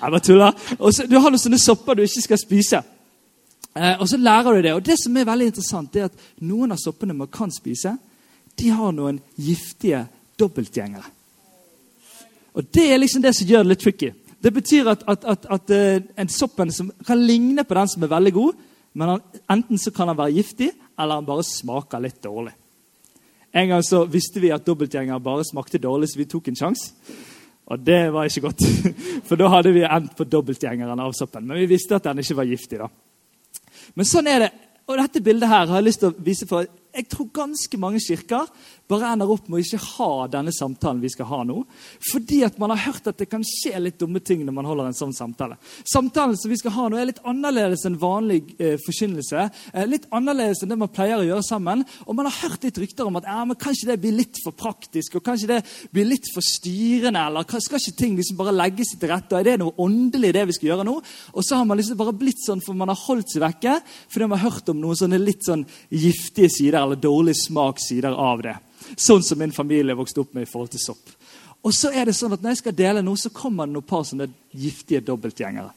Jeg 0.00 0.10
bare 0.10 0.20
tuller. 0.20 0.52
Og 0.78 0.94
så, 0.94 1.06
du 1.06 1.18
har 1.18 1.30
noen 1.30 1.38
sånne 1.42 1.58
sopper 1.58 1.94
du 1.94 2.02
ikke 2.02 2.22
skal 2.22 2.38
spise. 2.38 2.82
Eh, 3.76 4.00
og 4.00 4.08
så 4.08 4.16
lærer 4.16 4.54
du 4.54 4.62
det. 4.62 4.74
Og 4.74 4.86
det 4.86 4.96
som 5.02 5.16
er 5.16 5.24
veldig 5.24 5.46
interessant, 5.46 5.92
det 5.92 6.00
er 6.00 6.10
at 6.10 6.28
noen 6.40 6.72
av 6.72 6.78
soppene 6.78 7.14
man 7.14 7.30
kan 7.32 7.50
spise 7.50 7.96
de 8.58 8.70
har 8.74 8.94
noen 8.94 9.20
giftige 9.36 10.04
dobbeltgjengere. 10.38 11.14
Og 12.58 12.64
Det 12.74 12.88
er 12.92 12.98
liksom 12.98 13.22
det 13.22 13.34
som 13.36 13.46
gjør 13.46 13.62
det 13.62 13.72
litt 13.72 13.84
tricky. 13.84 14.12
Det 14.42 14.52
betyr 14.54 14.88
at, 14.90 15.02
at, 15.06 15.24
at, 15.24 15.46
at 15.50 15.70
uh, 15.70 16.02
en 16.18 16.30
soppen 16.30 16.70
som 16.74 16.90
kan 17.06 17.18
ligne 17.18 17.64
på 17.64 17.74
den 17.74 17.88
som 17.90 18.02
er 18.02 18.12
veldig 18.12 18.32
god, 18.34 18.64
men 18.98 19.12
han, 19.12 19.22
enten 19.50 19.78
så 19.78 19.90
kan 19.94 20.08
han 20.10 20.18
være 20.18 20.36
giftig, 20.38 20.70
eller 20.98 21.20
han 21.20 21.26
bare 21.26 21.46
smaker 21.46 22.02
litt 22.02 22.22
dårlig. 22.22 22.54
En 23.52 23.68
gang 23.68 23.82
så 23.82 24.04
visste 24.10 24.40
vi 24.42 24.52
at 24.54 24.66
dobbeltgjengere 24.66 25.22
bare 25.22 25.46
smakte 25.46 25.80
dårlig, 25.82 26.10
så 26.10 26.20
vi 26.20 26.28
tok 26.30 26.50
en 26.50 26.58
sjanse. 26.58 26.92
Og 27.68 27.80
det 27.84 28.00
var 28.12 28.28
ikke 28.28 28.46
godt, 28.46 28.64
for 29.28 29.40
da 29.40 29.50
hadde 29.52 29.74
vi 29.74 29.84
endt 29.84 30.14
på 30.16 30.26
dobbeltgjengeren 30.26 31.02
av 31.04 31.12
soppen. 31.16 31.46
Men 31.46 31.60
vi 31.60 31.68
visste 31.74 31.98
at 31.98 32.06
den 32.08 32.22
ikke 32.22 32.38
var 32.38 32.48
giftig. 32.48 32.80
da. 32.80 32.88
Men 33.94 34.08
sånn 34.08 34.30
er 34.30 34.46
det. 34.46 34.50
Og 34.88 34.96
dette 34.96 35.20
bildet 35.20 35.50
her 35.50 35.66
har 35.68 35.82
jeg 35.82 35.84
lyst 35.84 36.00
til 36.00 36.10
å 36.12 36.24
vise 36.24 36.46
for 36.48 36.64
jeg 36.98 37.08
tror 37.12 37.30
ganske 37.34 37.78
mange 37.80 38.02
kirker 38.02 38.48
bare 38.88 39.10
ender 39.12 39.28
opp 39.30 39.48
med 39.48 39.58
å 39.58 39.62
ikke 39.62 39.80
ha 39.98 40.12
denne 40.32 40.52
samtalen 40.54 41.02
vi 41.02 41.10
skal 41.12 41.28
ha 41.28 41.42
nå. 41.44 41.60
Fordi 42.08 42.40
at 42.46 42.56
man 42.60 42.72
har 42.72 42.86
hørt 42.86 43.10
at 43.10 43.18
det 43.20 43.28
kan 43.28 43.44
skje 43.44 43.74
litt 43.82 43.98
dumme 44.00 44.22
ting 44.24 44.44
når 44.46 44.56
man 44.56 44.68
holder 44.68 44.88
en 44.88 44.96
sånn 44.96 45.12
samtale. 45.16 45.58
Samtalen 45.88 46.38
som 46.40 46.50
vi 46.50 46.56
skal 46.60 46.72
ha 46.74 46.86
nå 46.88 46.98
er 46.98 47.10
litt 47.10 47.20
annerledes 47.28 47.84
enn 47.88 47.98
vanlig 48.00 48.54
eh, 48.56 48.78
forkynnelse. 48.80 49.44
Eh, 49.74 49.88
litt 49.88 50.08
annerledes 50.14 50.62
enn 50.64 50.72
det 50.72 50.80
man 50.80 50.92
pleier 50.92 51.20
å 51.20 51.26
gjøre 51.26 51.44
sammen. 51.44 51.84
Og 52.06 52.16
man 52.16 52.30
har 52.30 52.38
hørt 52.46 52.64
litt 52.64 52.80
rykter 52.80 53.10
om 53.10 53.20
at 53.20 53.28
ja, 53.28 53.42
men 53.44 53.60
kanskje 53.60 53.90
det 53.90 53.98
blir 54.00 54.16
litt 54.16 54.40
for 54.44 54.56
praktisk, 54.56 55.18
og 55.20 55.26
kanskje 55.26 55.50
det 55.52 55.60
blir 55.92 56.08
litt 56.08 56.32
for 56.32 56.44
styrende, 56.44 57.26
eller 57.28 57.46
skal 57.58 57.82
ikke 57.82 57.98
ting 57.98 58.16
liksom 58.16 58.38
bare 58.40 58.56
legges 58.56 58.94
til 58.96 59.12
rette? 59.12 59.34
og 59.36 59.42
Er 59.42 59.50
det 59.50 59.58
noe 59.60 59.76
åndelig 59.84 60.32
det 60.36 60.46
vi 60.48 60.56
skal 60.56 60.72
gjøre 60.72 60.88
nå? 60.88 60.96
Og 61.34 61.44
så 61.44 61.60
har 61.60 61.68
man 61.68 61.78
liksom 61.80 62.00
bare 62.00 62.16
blitt 62.16 62.40
sånn 62.40 62.64
for 62.64 62.78
man 62.78 62.92
har 62.92 63.00
holdt 63.04 63.34
seg 63.34 63.44
vekke 63.44 63.78
fordi 64.08 64.28
man 64.28 64.38
har 64.38 64.48
hørt 64.48 64.70
om 64.72 64.80
noen 64.80 64.96
sånne 64.98 65.20
litt 65.20 65.44
sånn 65.46 65.64
giftige 65.92 66.50
sider 66.52 66.80
eller 66.88 67.00
dårlig 67.00 67.36
smak 67.38 67.80
sider 67.82 68.16
av 68.16 68.42
det. 68.44 68.56
Sånn 68.96 69.22
som 69.22 69.40
min 69.40 69.54
familie 69.54 69.96
vokste 69.96 70.22
opp 70.24 70.34
med 70.36 70.46
i 70.46 70.50
forhold 70.50 70.72
til 70.72 70.82
sopp. 70.82 71.14
Og 71.66 71.74
så 71.74 71.90
er 71.92 72.08
det 72.08 72.14
sånn 72.16 72.36
at 72.36 72.42
Når 72.42 72.54
jeg 72.54 72.60
skal 72.62 72.76
dele 72.78 73.02
noe, 73.02 73.18
så 73.18 73.32
kommer 73.34 73.66
det 73.66 73.74
noen 73.74 73.86
par 73.86 74.04
sånne 74.06 74.28
giftige 74.54 75.02
dobbeltgjengere. 75.04 75.72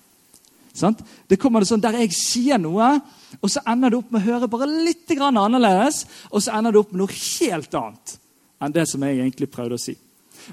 Sant? 0.77 1.01
Det 1.27 1.39
kommer 1.41 1.59
det 1.59 1.67
sånn 1.71 1.83
Der 1.83 1.97
jeg 1.99 2.13
sier 2.15 2.61
noe, 2.61 2.93
og 3.41 3.51
så 3.51 3.63
ender 3.67 3.91
det 3.91 3.99
opp 3.99 4.13
med 4.13 4.21
å 4.21 4.29
høre 4.29 4.51
bare 4.51 4.69
litt 4.69 5.09
annerledes, 5.11 6.05
og 6.31 6.43
så 6.43 6.55
ender 6.55 6.71
det 6.71 6.79
opp 6.79 6.93
med 6.93 7.03
noe 7.03 7.17
helt 7.17 7.75
annet 7.75 8.17
enn 8.61 8.73
det 8.75 8.85
som 8.87 9.01
jeg 9.01 9.17
egentlig 9.17 9.49
prøvde 9.49 9.77
å 9.77 9.81
si. 9.81 9.95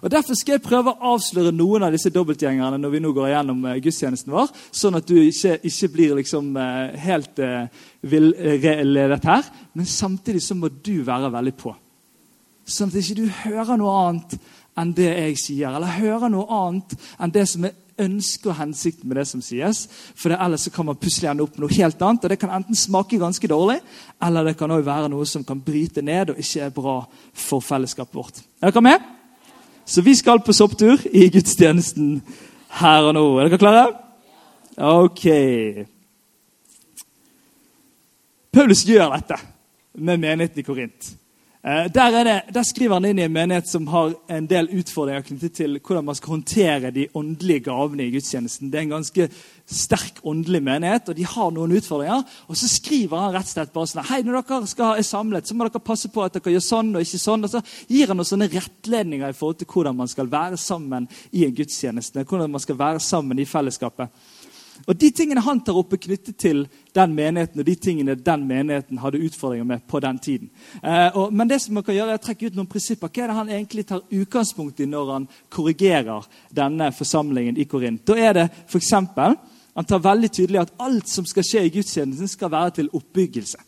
Og 0.02 0.10
Derfor 0.12 0.38
skal 0.38 0.56
jeg 0.56 0.64
prøve 0.64 0.92
å 0.92 1.14
avsløre 1.14 1.52
noen 1.54 1.86
av 1.86 1.94
disse 1.94 2.12
dobbeltgjengerne 2.14 2.78
når 2.80 2.94
vi 2.94 3.02
nå 3.04 3.12
går 3.16 3.30
igjennom 3.30 3.64
uh, 3.68 3.74
gudstjenesten 3.82 4.34
vår, 4.34 4.52
sånn 4.70 4.98
at 5.00 5.08
du 5.08 5.16
ikke, 5.20 5.58
ikke 5.70 5.90
blir 5.94 6.14
liksom 6.20 6.52
uh, 6.58 6.94
helt 6.98 7.42
uh, 7.42 7.66
villedet 8.02 9.28
her. 9.28 9.50
Men 9.74 9.88
samtidig 9.88 10.44
så 10.44 10.56
må 10.58 10.70
du 10.70 10.96
være 11.06 11.32
veldig 11.34 11.56
på. 11.58 11.74
Sånn 12.68 12.92
at 12.92 13.00
ikke 13.00 13.20
du 13.22 13.28
hører 13.44 13.80
noe 13.80 13.98
annet 14.04 14.38
enn 14.78 14.94
det 14.94 15.10
jeg 15.10 15.36
sier, 15.42 15.74
eller 15.74 15.98
hører 15.98 16.30
noe 16.30 16.46
annet 16.54 16.94
enn 17.18 17.34
det 17.34 17.46
som 17.50 17.66
er 17.66 17.76
ønsket 17.98 18.50
og 18.52 18.58
hensikten 18.60 19.10
med 19.10 19.18
det 19.18 19.26
som 19.30 19.42
sies. 19.42 19.84
For 20.18 20.34
ellers 20.34 20.68
kan 20.74 20.86
man 20.86 20.98
plutselig 21.00 21.30
ende 21.30 21.44
opp 21.44 21.56
med 21.56 21.66
noe 21.66 21.78
helt 21.78 22.02
annet. 22.02 22.24
og 22.24 22.30
Det 22.30 22.40
kan 22.40 22.54
enten 22.54 22.78
smake 22.78 23.18
ganske 23.18 23.50
dårlig, 23.50 23.80
eller 24.22 24.44
det 24.44 24.56
kan 24.58 24.70
også 24.70 24.86
være 24.86 25.12
noe 25.12 25.26
som 25.26 25.44
kan 25.44 25.60
bryte 25.60 26.02
ned 26.02 26.34
og 26.34 26.42
ikke 26.42 26.66
er 26.66 26.74
bra 26.74 26.98
for 27.34 27.64
fellesskapet 27.64 28.14
vårt. 28.14 28.42
Er 28.62 28.70
dere 28.70 28.84
med? 28.84 29.17
Så 29.88 30.02
vi 30.04 30.12
skal 30.14 30.42
på 30.44 30.52
sopptur 30.52 31.00
i 31.16 31.30
gudstjenesten 31.32 32.18
her 32.76 33.06
og 33.08 33.14
nå. 33.16 33.22
Er 33.40 33.48
dere 33.48 33.58
klare? 33.62 33.84
Ok. 34.76 35.22
Paulus 38.52 38.84
gjør 38.84 39.14
dette 39.14 39.38
med 39.96 40.20
menigheten 40.20 40.60
i 40.60 40.66
Korint. 40.66 41.08
Eh, 41.64 41.88
der, 41.94 42.18
der, 42.52 42.62
skriver 42.68 42.98
han 42.98 43.08
inn 43.08 43.22
i 43.22 43.24
en 43.24 43.32
menighet 43.32 43.70
som 43.70 43.88
har 43.88 44.12
en 44.28 44.50
del 44.50 44.68
utfordringer 44.76 45.24
knyttet 45.24 45.56
til 45.56 45.80
hvordan 45.80 46.04
man 46.04 46.20
skal 46.20 46.36
håndtere 46.36 46.92
de 46.92 47.08
åndelige 47.16 47.64
gavene 47.70 48.04
i 48.04 48.12
gudstjenesten. 48.12 48.68
Det 48.68 48.78
er 48.78 48.86
en 48.90 48.96
ganske 48.98 49.30
sterk 49.68 50.22
åndelig 50.26 50.62
menighet, 50.64 51.10
og 51.10 51.16
de 51.18 51.26
har 51.28 51.52
noen 51.52 51.74
utfordringer. 51.76 52.24
Og 52.48 52.56
så 52.56 52.70
skriver 52.72 53.20
han 53.20 53.34
rett 53.34 53.50
og 53.50 53.52
slett 53.52 53.74
bare 53.74 53.90
sånn 53.90 54.08
Hei, 54.08 54.22
når 54.24 54.40
dere 54.40 54.70
skal 54.70 54.96
er 54.96 55.06
samlet, 55.06 55.48
så 55.48 55.56
må 55.56 55.68
dere 55.68 55.84
passe 55.84 56.10
på 56.12 56.24
at 56.24 56.38
dere 56.38 56.54
gjør 56.56 56.64
sånn 56.64 56.94
og 56.94 57.04
ikke 57.04 57.20
sånn. 57.22 57.44
Og 57.44 57.52
så 57.52 57.62
gir 57.90 58.08
han 58.08 58.20
noen 58.20 58.32
sånne 58.32 58.50
rettledninger 58.52 59.28
i 59.28 59.36
forhold 59.36 59.60
til 59.60 59.70
hvordan 59.74 60.00
man 60.00 60.10
skal 60.10 60.32
være 60.32 60.60
sammen 60.60 61.08
i 61.32 61.44
en 61.46 61.54
gudstjeneste. 61.54 62.24
Hvordan 62.24 62.52
man 62.56 62.64
skal 62.64 62.80
være 62.80 63.04
sammen 63.04 63.38
i 63.38 63.48
fellesskapet. 63.48 64.12
Og 64.86 64.96
De 64.96 65.10
tingene 65.10 65.42
han 65.42 65.60
tar 65.64 65.76
opp, 65.76 65.92
er 65.92 66.00
knyttet 66.04 66.38
til 66.38 66.62
den 66.94 67.14
menigheten 67.16 67.60
og 67.60 67.66
de 67.66 67.74
tingene 67.74 68.14
den 68.14 68.46
menigheten 68.46 69.00
hadde 69.02 69.20
utfordringer 69.26 69.66
med 69.66 69.84
på 69.90 70.00
den 70.00 70.18
tiden. 70.22 70.50
Eh, 70.82 71.16
og, 71.16 71.34
men 71.34 71.50
det 71.50 71.60
som 71.62 71.74
man 71.74 71.84
kan 71.86 71.96
gjøre 71.96 72.14
er 72.14 72.20
å 72.20 72.22
trekke 72.22 72.48
ut 72.48 72.58
noen 72.58 72.70
prinsipper. 72.70 73.10
Hva 73.10 73.24
er 73.24 73.30
det 73.30 73.38
han 73.38 73.52
egentlig 73.56 73.86
tar 73.88 74.04
utgangspunkt 74.06 74.80
i 74.80 74.88
når 74.88 75.12
han 75.12 75.28
korrigerer 75.50 76.26
denne 76.54 76.90
forsamlingen 76.94 77.58
i 77.58 77.66
Korint? 77.70 78.04
Da 78.06 78.18
er 78.18 78.38
det 78.38 78.46
for 78.66 78.78
eksempel, 78.80 79.36
Han 79.78 79.86
tar 79.86 80.00
veldig 80.02 80.28
tydelig 80.34 80.58
at 80.58 80.72
alt 80.82 81.06
som 81.06 81.26
skal 81.28 81.44
skje 81.46 81.60
i 81.68 81.70
gudstjenesten, 81.70 82.26
skal 82.26 82.50
være 82.50 82.72
til 82.80 82.88
oppbyggelse. 82.98 83.60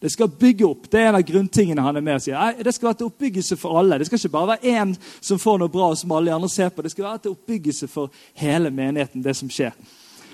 Det 0.00 0.08
skal 0.14 0.30
bygge 0.30 0.64
opp. 0.64 0.86
Det 0.88 1.00
er 1.00 1.10
en 1.10 1.18
av 1.18 1.24
grunntingene 1.28 1.82
han 1.84 1.98
er 1.98 2.04
med 2.06 2.16
og 2.16 2.22
sier. 2.24 2.38
Nei, 2.38 2.64
det 2.64 2.72
skal 2.72 2.88
være 2.88 2.98
til 3.02 3.10
oppbyggelse 3.10 3.58
for 3.60 3.76
alle. 3.76 3.98
Det 4.00 4.06
skal 4.08 4.22
ikke 4.22 4.32
bare 4.32 4.50
være 4.54 4.72
én 4.78 4.94
som 5.20 5.40
får 5.42 5.58
noe 5.60 5.72
bra, 5.74 5.90
som 5.98 6.14
alle 6.16 6.32
andre 6.32 6.48
ser 6.48 6.70
på. 6.72 6.84
Det 6.86 6.94
skal 6.94 7.04
være 7.04 7.20
til 7.26 7.34
oppbyggelse 7.34 7.88
for 7.92 8.14
hele 8.40 8.70
menigheten, 8.72 9.24
det 9.24 9.34
som 9.36 9.50
skjer. 9.52 9.76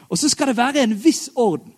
Og 0.06 0.20
så 0.20 0.30
skal 0.30 0.52
det 0.52 0.56
være 0.60 0.84
en 0.84 0.94
viss 1.02 1.26
orden. 1.34 1.74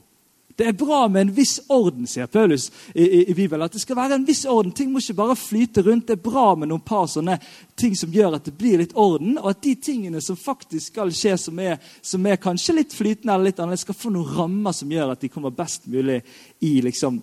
Det 0.57 0.65
er 0.65 0.73
bra 0.73 1.03
med 1.09 1.21
en 1.21 1.33
viss 1.37 1.59
orden, 1.69 2.07
sier 2.09 2.31
Paulus 2.33 2.71
i, 2.95 3.05
i, 3.05 3.19
i, 3.31 3.35
Bibelen. 3.35 3.67
at 3.67 3.75
det 3.77 3.83
skal 3.83 3.99
være 3.99 4.17
en 4.17 4.25
viss 4.25 4.47
orden. 4.49 4.73
Ting 4.73 4.89
må 4.93 5.03
ikke 5.03 5.19
bare 5.19 5.37
flyte 5.37 5.85
rundt. 5.85 6.07
Det 6.09 6.17
er 6.17 6.23
bra 6.25 6.55
med 6.57 6.71
noen 6.71 6.81
par 6.81 7.05
sånne 7.13 7.37
ting 7.77 7.93
som 7.99 8.13
gjør 8.13 8.39
at 8.39 8.49
det 8.49 8.57
blir 8.57 8.81
litt 8.81 8.97
orden. 8.97 9.37
Og 9.37 9.51
at 9.53 9.61
de 9.67 9.75
tingene 9.77 10.23
som 10.25 10.39
faktisk 10.41 10.95
skal 10.95 11.13
skje, 11.13 11.37
som 11.45 11.61
er, 11.61 11.77
som 12.01 12.25
er 12.25 12.41
kanskje 12.41 12.79
litt 12.79 12.97
flytende, 12.97 13.35
eller 13.35 13.51
litt 13.51 13.61
annerledes, 13.61 13.85
skal 13.85 14.01
få 14.01 14.15
noen 14.15 14.33
rammer 14.39 14.77
som 14.77 14.97
gjør 14.97 15.13
at 15.13 15.27
de 15.27 15.33
kommer 15.35 15.53
best 15.53 15.91
mulig 15.93 16.23
i, 16.65 16.79
liksom, 16.89 17.21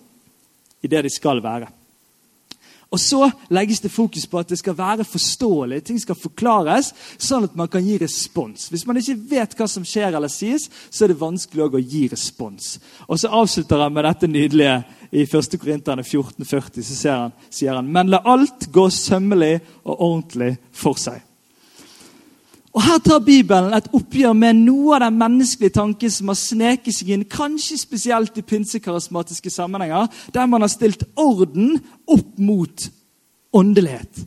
i 0.78 0.92
det 0.94 1.02
de 1.08 1.10
skal 1.10 1.42
være. 1.42 1.72
Og 2.94 3.00
så 3.02 3.26
legges 3.50 3.82
det 3.82 3.90
fokus 3.90 4.26
på 4.30 4.38
at 4.38 4.52
det 4.52 4.60
skal 4.60 4.76
være 4.78 5.06
forståelig. 5.08 5.80
Ting 5.82 5.98
skal 5.98 6.18
forklares, 6.18 6.92
sånn 7.18 7.48
at 7.48 7.56
man 7.58 7.70
kan 7.70 7.82
gi 7.82 7.98
respons. 7.98 8.68
Hvis 8.70 8.86
man 8.86 9.00
ikke 9.00 9.18
vet 9.34 9.56
hva 9.58 9.66
som 9.70 9.86
skjer 9.88 10.14
eller 10.14 10.30
sies, 10.30 10.68
så 10.90 11.04
er 11.04 11.10
det 11.12 11.18
vanskelig 11.18 11.66
å 11.66 11.82
gi 11.82 12.06
respons. 12.12 12.76
Og 13.08 13.18
så 13.18 13.32
avslutter 13.34 13.82
han 13.82 13.94
med 13.94 14.06
dette 14.06 14.30
nydelige 14.30 14.78
i 15.10 15.26
1. 15.26 15.58
Korinterne 15.58 16.06
1440. 16.06 16.86
Så 16.86 17.18
han, 17.18 17.36
sier 17.50 17.74
han 17.74 17.90
Men 17.90 18.14
la 18.14 18.22
alt 18.24 18.70
gå 18.70 18.88
sømmelig 18.90 19.56
og 19.82 19.94
ordentlig 19.98 20.54
for 20.70 21.00
seg. 21.00 21.22
Og 22.74 22.82
Her 22.82 22.98
tar 22.98 23.22
Bibelen 23.22 23.74
et 23.76 23.86
oppgjør 23.94 24.34
med 24.34 24.64
noe 24.64 24.96
av 24.96 25.04
den 25.04 25.18
menneskelige 25.20 25.76
tanken 25.76 26.10
som 26.10 26.32
har 26.32 26.38
sneket 26.40 26.96
seg 26.96 27.12
inn, 27.14 27.22
kanskje 27.30 27.78
spesielt 27.78 28.34
i 28.40 28.42
pinsekarismatiske 28.42 29.52
sammenhenger, 29.54 30.08
der 30.34 30.48
man 30.50 30.66
har 30.66 30.72
stilt 30.72 31.06
orden 31.14 31.76
opp 32.10 32.32
mot 32.42 32.88
åndelighet. 33.54 34.24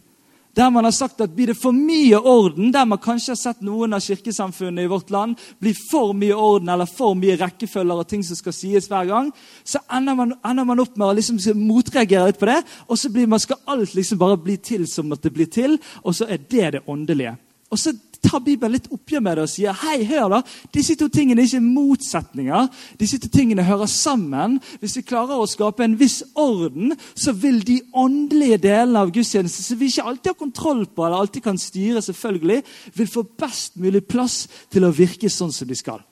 Der 0.58 0.72
man 0.74 0.88
har 0.88 0.96
sagt 0.96 1.20
at 1.22 1.36
blir 1.36 1.52
det 1.52 1.58
for 1.60 1.76
mye 1.76 2.18
orden, 2.18 2.72
der 2.74 2.88
man 2.88 2.98
kanskje 3.04 3.36
har 3.36 3.38
sett 3.38 3.60
noen 3.62 3.94
av 3.94 4.02
kirkesamfunnene 4.02 4.88
i 4.88 4.90
vårt 4.90 5.12
land 5.14 5.36
bli 5.62 5.76
for 5.78 6.16
mye 6.18 6.34
orden 6.34 6.72
eller 6.74 6.90
for 6.90 7.20
mye 7.20 7.36
rekkefølger 7.38 8.00
og 8.02 8.08
ting 8.10 8.24
som 8.26 8.40
skal 8.40 8.56
sies 8.56 8.88
hver 8.90 9.06
gang, 9.12 9.30
så 9.62 9.84
ender 9.94 10.18
man, 10.18 10.34
ender 10.40 10.66
man 10.66 10.82
opp 10.82 10.96
med 10.96 11.06
å 11.12 11.18
liksom 11.20 11.38
motreagere 11.60 12.32
litt 12.32 12.40
på 12.42 12.50
det. 12.50 12.62
Og 12.88 12.98
så 12.98 13.12
blir, 13.14 13.28
man, 13.30 13.44
skal 13.44 13.60
alt 13.70 13.94
liksom 13.94 14.24
bare 14.24 14.40
bli 14.40 14.56
til 14.58 14.88
som 14.90 15.12
at 15.14 15.22
det 15.28 15.36
blir 15.36 15.52
til, 15.52 15.78
og 16.02 16.16
så 16.16 16.26
er 16.26 16.42
det 16.42 16.72
det 16.80 16.86
åndelige. 16.88 17.36
Og 17.70 17.78
så 17.78 17.94
tar 18.24 18.42
Bibelen 18.44 18.76
litt 18.76 18.90
oppgjør 18.94 19.24
med 19.24 19.38
det 19.38 19.46
og 19.46 19.52
sier 19.52 19.78
hei, 19.84 20.00
hør 20.10 20.32
da, 20.36 20.42
disse 20.76 20.96
to 21.00 21.08
tingene 21.14 21.44
er 21.44 21.50
ikke 21.50 21.64
motsetninger. 21.64 22.68
Disse 23.00 23.20
to 23.22 23.30
tingene 23.34 23.66
hører 23.68 23.90
sammen. 23.92 24.58
Hvis 24.82 24.98
vi 25.00 25.06
klarer 25.08 25.38
å 25.38 25.48
skape 25.50 25.86
en 25.86 25.98
viss 26.00 26.20
orden, 26.38 26.96
så 27.16 27.34
vil 27.38 27.62
de 27.68 27.80
åndelige 27.98 28.62
delene 28.68 29.06
av 29.06 29.14
gudstjenesten, 29.16 29.66
som 29.66 29.80
vi 29.80 29.92
ikke 29.92 30.08
alltid 30.10 30.34
har 30.34 30.42
kontroll 30.42 30.86
på 30.88 31.06
eller 31.06 31.24
alltid 31.24 31.46
kan 31.46 31.62
styre, 31.62 32.04
selvfølgelig, 32.04 32.62
vil 32.98 33.10
få 33.12 33.26
best 33.40 33.78
mulig 33.82 34.06
plass 34.10 34.46
til 34.74 34.88
å 34.88 34.94
virke 34.96 35.32
sånn 35.32 35.54
som 35.54 35.70
de 35.70 35.78
skal. 35.78 36.04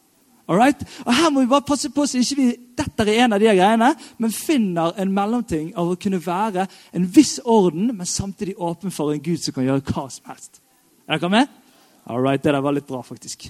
Alright? 0.45 0.83
Og 1.05 1.13
Her 1.13 1.31
må 1.33 1.41
vi 1.41 1.49
bare 1.49 1.65
passe 1.65 1.89
på 1.89 2.05
så 2.05 2.21
ikke 2.21 2.37
vi 2.37 2.47
detter 2.77 3.09
i 3.09 3.17
en 3.23 3.33
av 3.33 3.41
de 3.41 3.49
greiene, 3.49 3.91
men 4.21 4.33
finner 4.33 4.93
en 5.01 5.13
mellomting 5.13 5.71
av 5.73 5.89
å 5.89 5.97
kunne 5.97 6.21
være 6.21 6.67
en 6.93 7.07
viss 7.15 7.39
orden, 7.41 7.89
men 7.97 8.09
samtidig 8.09 8.59
åpen 8.61 8.93
for 8.93 9.13
en 9.13 9.23
Gud 9.25 9.41
som 9.41 9.55
kan 9.55 9.65
gjøre 9.65 9.85
hva 9.89 10.05
som 10.13 10.29
helst. 10.29 10.61
Er 11.09 11.17
dere 11.17 11.33
med? 11.33 11.61
All 12.05 12.21
right, 12.21 12.41
det 12.43 12.53
der 12.53 12.61
var 12.61 12.75
litt 12.75 12.87
bra, 12.87 13.01
faktisk. 13.03 13.49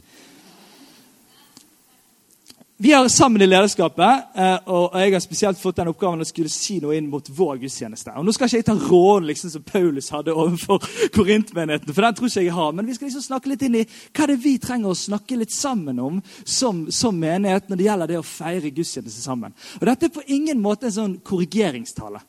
Vi 2.78 2.92
er 2.92 3.08
sammen 3.08 3.40
i 3.40 3.48
lederskapet, 3.48 4.24
eh, 4.36 4.56
og 4.68 4.98
jeg 5.00 5.14
har 5.14 5.22
spesielt 5.24 5.60
fått 5.60 5.78
den 5.80 5.88
oppgaven 5.94 6.20
å 6.20 6.28
skulle 6.28 6.52
si 6.52 6.82
noe 6.84 6.98
inn 6.98 7.06
mot 7.08 7.24
vår 7.32 7.62
gudstjeneste. 7.62 8.12
Og 8.20 8.26
Nå 8.28 8.34
skal 8.36 8.50
ikke 8.50 8.60
jeg 8.60 8.68
ta 8.68 8.76
råden 8.76 9.30
liksom, 9.30 9.54
som 9.54 9.64
Paulus 9.64 10.10
hadde 10.12 10.36
overfor 10.36 10.84
korintmenigheten, 11.16 11.94
for 11.96 12.04
den 12.04 12.18
tror 12.18 12.28
ikke 12.28 12.44
jeg 12.44 12.58
har, 12.58 12.76
men 12.76 12.90
vi 12.90 12.98
skal 12.98 13.08
liksom 13.08 13.24
snakke 13.30 13.54
litt 13.54 13.64
inn 13.64 13.80
i 13.80 13.86
hva 13.88 14.28
det 14.28 14.36
er 14.36 14.44
vi 14.44 14.58
trenger 14.60 14.92
å 14.92 15.00
snakke 15.06 15.40
litt 15.40 15.56
sammen 15.56 16.04
om 16.04 16.20
som, 16.44 16.84
som 16.92 17.16
menighet 17.16 17.72
når 17.72 17.80
det 17.80 17.88
gjelder 17.88 18.12
det 18.12 18.20
å 18.20 18.28
feire 18.28 18.76
gudstjeneste 18.76 19.24
sammen. 19.24 19.56
Og 19.80 19.88
Dette 19.88 20.10
er 20.10 20.16
på 20.20 20.28
ingen 20.36 20.60
måte 20.60 20.92
en 20.92 20.98
sånn 21.00 21.20
korrigeringstale. 21.24 22.20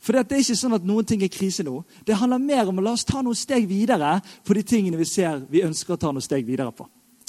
For 0.00 0.16
det 0.16 0.32
er 0.32 0.40
ikke 0.40 0.56
sånn 0.56 0.78
at 0.78 0.86
noen 0.88 1.04
ting 1.04 1.20
er 1.22 1.32
krise 1.32 1.64
nå. 1.66 1.82
Det 2.06 2.16
handler 2.16 2.40
mer 2.40 2.68
om 2.70 2.78
å 2.80 2.84
la 2.84 2.94
oss 2.96 3.04
ta 3.04 3.20
noen 3.20 3.36
steg 3.36 3.66
videre 3.68 4.16
på 4.46 4.56
de 4.56 4.62
tingene 4.64 4.96
vi 4.96 5.08
ser 5.08 5.42
vi 5.50 5.64
ønsker 5.66 5.94
å 5.94 6.00
ta 6.00 6.12
noen 6.12 6.24
steg 6.24 6.46
videre 6.48 6.72
på. 6.72 6.86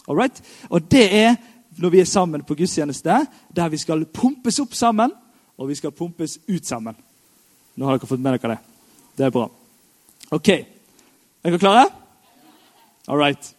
Alright? 0.08 0.40
Og 0.72 0.88
det 0.90 1.08
er 1.12 1.36
når 1.78 1.90
vi 1.90 2.00
er 2.02 2.08
sammen 2.10 2.44
på 2.44 2.56
gudstjeneste, 2.56 3.18
der 3.56 3.72
vi 3.72 3.80
skal 3.80 4.06
pumpes 4.06 4.60
opp 4.60 4.76
sammen, 4.76 5.12
og 5.58 5.70
vi 5.70 5.76
skal 5.76 5.94
pumpes 5.96 6.38
ut 6.48 6.68
sammen. 6.68 6.96
Nå 7.76 7.88
har 7.88 7.98
dere 7.98 8.08
fått 8.08 8.24
med 8.24 8.40
dere 8.40 8.56
det. 8.56 8.60
Det 9.18 9.26
er 9.28 9.34
bra. 9.36 9.48
Ok. 10.32 10.50
Er 10.50 11.52
dere 11.52 11.60
klare? 11.60 11.86
All 13.08 13.20
right. 13.20 13.52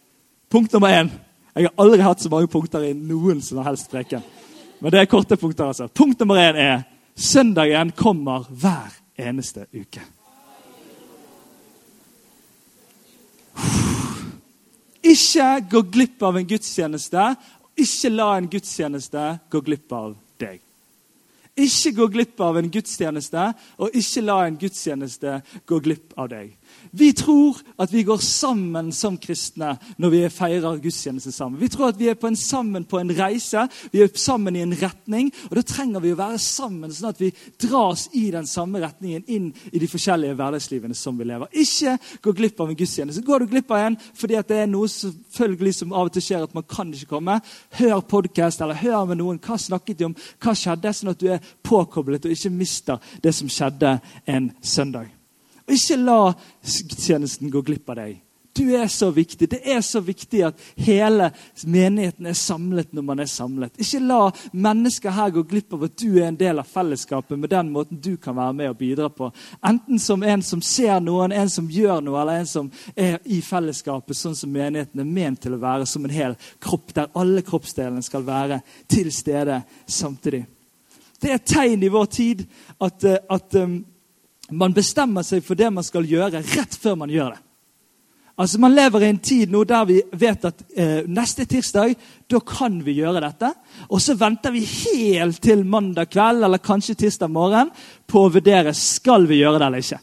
Punkt 0.49 0.73
nummer 0.73 0.93
én. 0.93 1.11
Jeg 1.53 1.69
har 1.69 1.85
aldri 1.85 2.01
hatt 2.01 2.21
så 2.21 2.29
mange 2.33 2.49
punkter 2.49 2.85
i 2.85 2.93
noen 2.97 3.41
som 3.45 3.61
helst 3.65 3.91
preken. 3.93 4.23
Men 4.81 4.91
det 4.91 4.99
er 5.01 5.09
korte 5.09 5.37
punkter. 5.37 5.65
altså. 5.69 5.87
Punkt 5.87 6.19
nummer 6.19 6.41
én 6.41 6.57
er 6.57 6.83
søndagen 7.15 7.91
kommer 7.91 8.49
hver 8.49 9.02
eneste 9.17 9.67
uke. 9.71 10.01
Ikke 15.03 15.47
gå 15.69 15.81
glipp 15.91 16.23
av 16.23 16.37
en 16.39 16.47
gudstjeneste, 16.47 17.23
ikke 17.75 18.11
la 18.13 18.29
en 18.37 18.47
gudstjeneste 18.49 19.23
gå 19.51 19.61
glipp 19.65 19.91
av 19.93 20.13
deg. 20.39 20.61
Ikke 21.53 21.91
gå 21.97 22.07
glipp 22.15 22.39
av 22.41 22.57
en 22.57 22.69
gudstjeneste, 22.71 23.43
og 23.77 23.97
ikke 23.99 24.23
la 24.25 24.39
en 24.47 24.57
gudstjeneste 24.57 25.35
gå 25.69 25.79
glipp 25.85 26.15
av 26.17 26.31
deg. 26.31 26.55
Vi 26.91 27.11
tror 27.13 27.59
at 27.79 27.93
vi 27.93 28.03
går 28.03 28.21
sammen 28.23 28.91
som 28.95 29.17
kristne 29.21 29.73
når 30.01 30.13
vi 30.13 30.21
feirer 30.33 30.81
gudstjeneste 30.81 31.31
sammen. 31.31 31.59
Vi 31.61 31.69
tror 31.71 31.91
at 31.91 31.99
vi 31.99 32.09
er 32.11 32.17
på 32.19 32.27
en 32.27 32.37
sammen 32.39 32.85
på 32.85 32.99
en 32.99 33.13
reise, 33.17 33.67
vi 33.91 34.03
er 34.03 34.11
sammen 34.19 34.55
i 34.55 34.63
en 34.65 34.75
retning. 34.81 35.31
og 35.49 35.55
Da 35.55 35.63
trenger 35.67 36.03
vi 36.03 36.13
å 36.13 36.19
være 36.19 36.39
sammen, 36.41 36.91
sånn 36.93 37.11
at 37.13 37.21
vi 37.21 37.31
dras 37.61 38.07
i 38.13 38.25
den 38.33 38.47
samme 38.49 38.81
retningen 38.83 39.23
inn 39.27 39.49
i 39.71 39.81
de 39.81 39.89
forskjellige 39.89 40.37
hverdagslivene 40.37 40.97
som 40.97 41.17
vi 41.17 41.27
lever. 41.29 41.47
Ikke 41.63 41.97
gå 42.21 42.35
glipp 42.35 42.61
av 42.61 42.69
en 42.69 42.79
gudstjeneste. 42.79 43.25
Går 43.25 43.43
du 43.43 43.53
glipp 43.53 43.71
av 43.71 43.87
en 43.87 43.99
fordi 44.13 44.39
det 44.47 44.59
er 44.63 44.69
noe 44.69 44.89
selvfølgelig 44.91 45.75
som 45.79 45.93
av 45.93 46.09
og 46.09 46.13
til 46.13 46.27
skjer 46.27 46.45
at 46.45 46.55
man 46.55 46.67
kan 46.69 46.93
ikke 46.93 47.11
komme, 47.15 47.39
hør 47.79 48.05
podkast 48.09 48.61
eller 48.61 48.79
hør 48.81 49.09
med 49.09 49.21
noen. 49.21 49.41
Hva 49.43 49.57
snakket 49.59 49.99
de 49.99 50.09
om? 50.09 50.15
Hva 50.43 50.55
skjedde? 50.57 50.93
Sånn 50.93 51.13
at 51.13 51.21
du 51.21 51.29
er 51.33 51.51
påkoblet 51.63 52.25
og 52.27 52.35
ikke 52.35 52.53
mister 52.53 53.13
det 53.23 53.35
som 53.35 53.51
skjedde 53.51 53.97
en 54.29 54.51
søndag. 54.61 55.22
Og 55.67 55.75
ikke 55.77 55.99
la 56.01 56.19
gudstjenesten 56.33 57.51
gå 57.51 57.63
glipp 57.65 57.89
av 57.93 58.01
deg. 58.03 58.21
Du 58.53 58.75
er 58.77 58.87
så 58.87 59.09
viktig. 59.11 59.49
Det 59.49 59.61
er 59.65 59.81
så 59.81 59.99
viktig 59.99 60.43
at 60.45 60.59
hele 60.77 61.31
menigheten 61.65 62.27
er 62.29 62.35
samlet 62.37 62.91
når 62.93 63.05
man 63.07 63.21
er 63.23 63.29
samlet. 63.29 63.73
Ikke 63.81 64.01
la 64.03 64.27
mennesker 64.53 65.15
her 65.15 65.31
gå 65.33 65.41
glipp 65.49 65.73
av 65.73 65.87
at 65.87 65.95
du 65.97 66.19
er 66.19 66.27
en 66.27 66.37
del 66.37 66.61
av 66.61 66.69
fellesskapet 66.69 67.39
med 67.39 67.49
den 67.49 67.71
måten 67.73 67.97
du 67.97 68.11
kan 68.21 68.37
være 68.37 68.53
med 68.59 68.69
og 68.69 68.77
bidra 68.77 69.09
på. 69.09 69.31
Enten 69.65 69.99
som 69.99 70.23
en 70.23 70.45
som 70.45 70.61
ser 70.61 71.01
noen, 71.01 71.33
en 71.33 71.49
som 71.49 71.69
gjør 71.69 72.03
noe, 72.05 72.19
eller 72.21 72.43
en 72.43 72.51
som 72.51 72.69
er 72.93 73.17
i 73.25 73.39
fellesskapet, 73.41 74.17
sånn 74.17 74.37
som 74.37 74.53
menigheten 74.53 75.01
er 75.01 75.13
ment 75.17 75.41
til 75.41 75.57
å 75.57 75.61
være, 75.63 75.89
som 75.89 76.05
en 76.05 76.13
hel 76.13 76.37
kropp, 76.61 76.93
der 76.93 77.09
alle 77.17 77.41
kroppsdelene 77.41 78.05
skal 78.05 78.27
være 78.27 78.61
til 78.85 79.09
stede 79.13 79.63
samtidig. 79.89 80.43
Det 81.17 81.31
er 81.31 81.39
et 81.39 81.47
tegn 81.47 81.87
i 81.87 81.89
vår 81.89 82.05
tid 82.11 82.45
at, 82.83 83.03
eh, 83.07 83.21
at 83.31 83.55
um, 83.55 83.79
man 84.51 84.75
bestemmer 84.75 85.23
seg 85.23 85.43
for 85.45 85.55
det 85.59 85.69
man 85.71 85.85
skal 85.85 86.07
gjøre, 86.07 86.43
rett 86.43 86.75
før 86.79 86.97
man 86.99 87.11
gjør 87.13 87.35
det. 87.35 87.41
Altså 88.33 88.57
Man 88.59 88.73
lever 88.73 89.03
i 89.03 89.09
en 89.11 89.19
tid 89.21 89.51
nå 89.53 89.61
der 89.69 89.83
vi 89.85 89.99
vet 90.17 90.45
at 90.49 90.63
eh, 90.73 91.03
neste 91.05 91.45
tirsdag 91.45 91.93
da 92.29 92.39
kan 92.41 92.79
vi 92.81 92.95
gjøre 92.97 93.21
dette. 93.21 93.51
Og 93.93 94.01
så 94.01 94.15
venter 94.17 94.55
vi 94.55 94.63
helt 94.65 95.37
til 95.41 95.61
mandag 95.69 96.09
kveld 96.09 96.41
eller 96.43 96.63
kanskje 96.63 96.97
tirsdag 97.03 97.29
morgen 97.29 97.69
på 98.09 98.25
å 98.25 98.31
vurdere 98.33 98.73
skal 98.73 99.29
vi 99.29 99.43
gjøre 99.43 99.61
det 99.61 99.67
eller 99.67 99.85
ikke. 99.85 100.01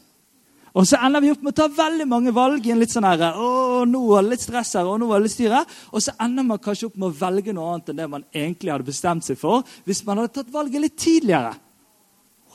Og 0.71 0.87
så 0.87 1.01
ender 1.03 1.19
vi 1.19 1.33
opp 1.33 1.41
med 1.43 1.51
å 1.51 1.57
ta 1.59 1.67
veldig 1.75 2.05
mange 2.07 2.31
valg 2.31 2.63
i 2.63 2.71
en 2.71 2.79
litt 2.79 2.93
sånn 2.93 3.03
her, 3.03 3.35
å, 3.35 3.83
nå 3.83 4.01
er 4.15 4.23
det 4.23 4.37
litt 4.37 4.45
stress 4.45 4.71
her, 4.79 4.87
og 4.87 5.01
nå 5.01 5.09
er 5.09 5.19
det 5.19 5.25
litt 5.25 5.33
styre. 5.33 5.65
Og 5.91 6.05
så 6.05 6.13
ender 6.23 6.47
man 6.47 6.61
kanskje 6.63 6.87
opp 6.87 6.95
med 6.95 7.09
å 7.09 7.17
velge 7.17 7.55
noe 7.57 7.73
annet 7.73 7.91
enn 7.91 7.99
det 7.99 8.07
man 8.13 8.23
egentlig 8.31 8.71
hadde 8.71 8.87
bestemt 8.87 9.27
seg 9.27 9.39
for 9.41 9.67
hvis 9.83 10.05
man 10.07 10.21
hadde 10.21 10.37
tatt 10.39 10.53
valget 10.55 10.85
litt 10.85 10.95
tidligere. 10.95 11.51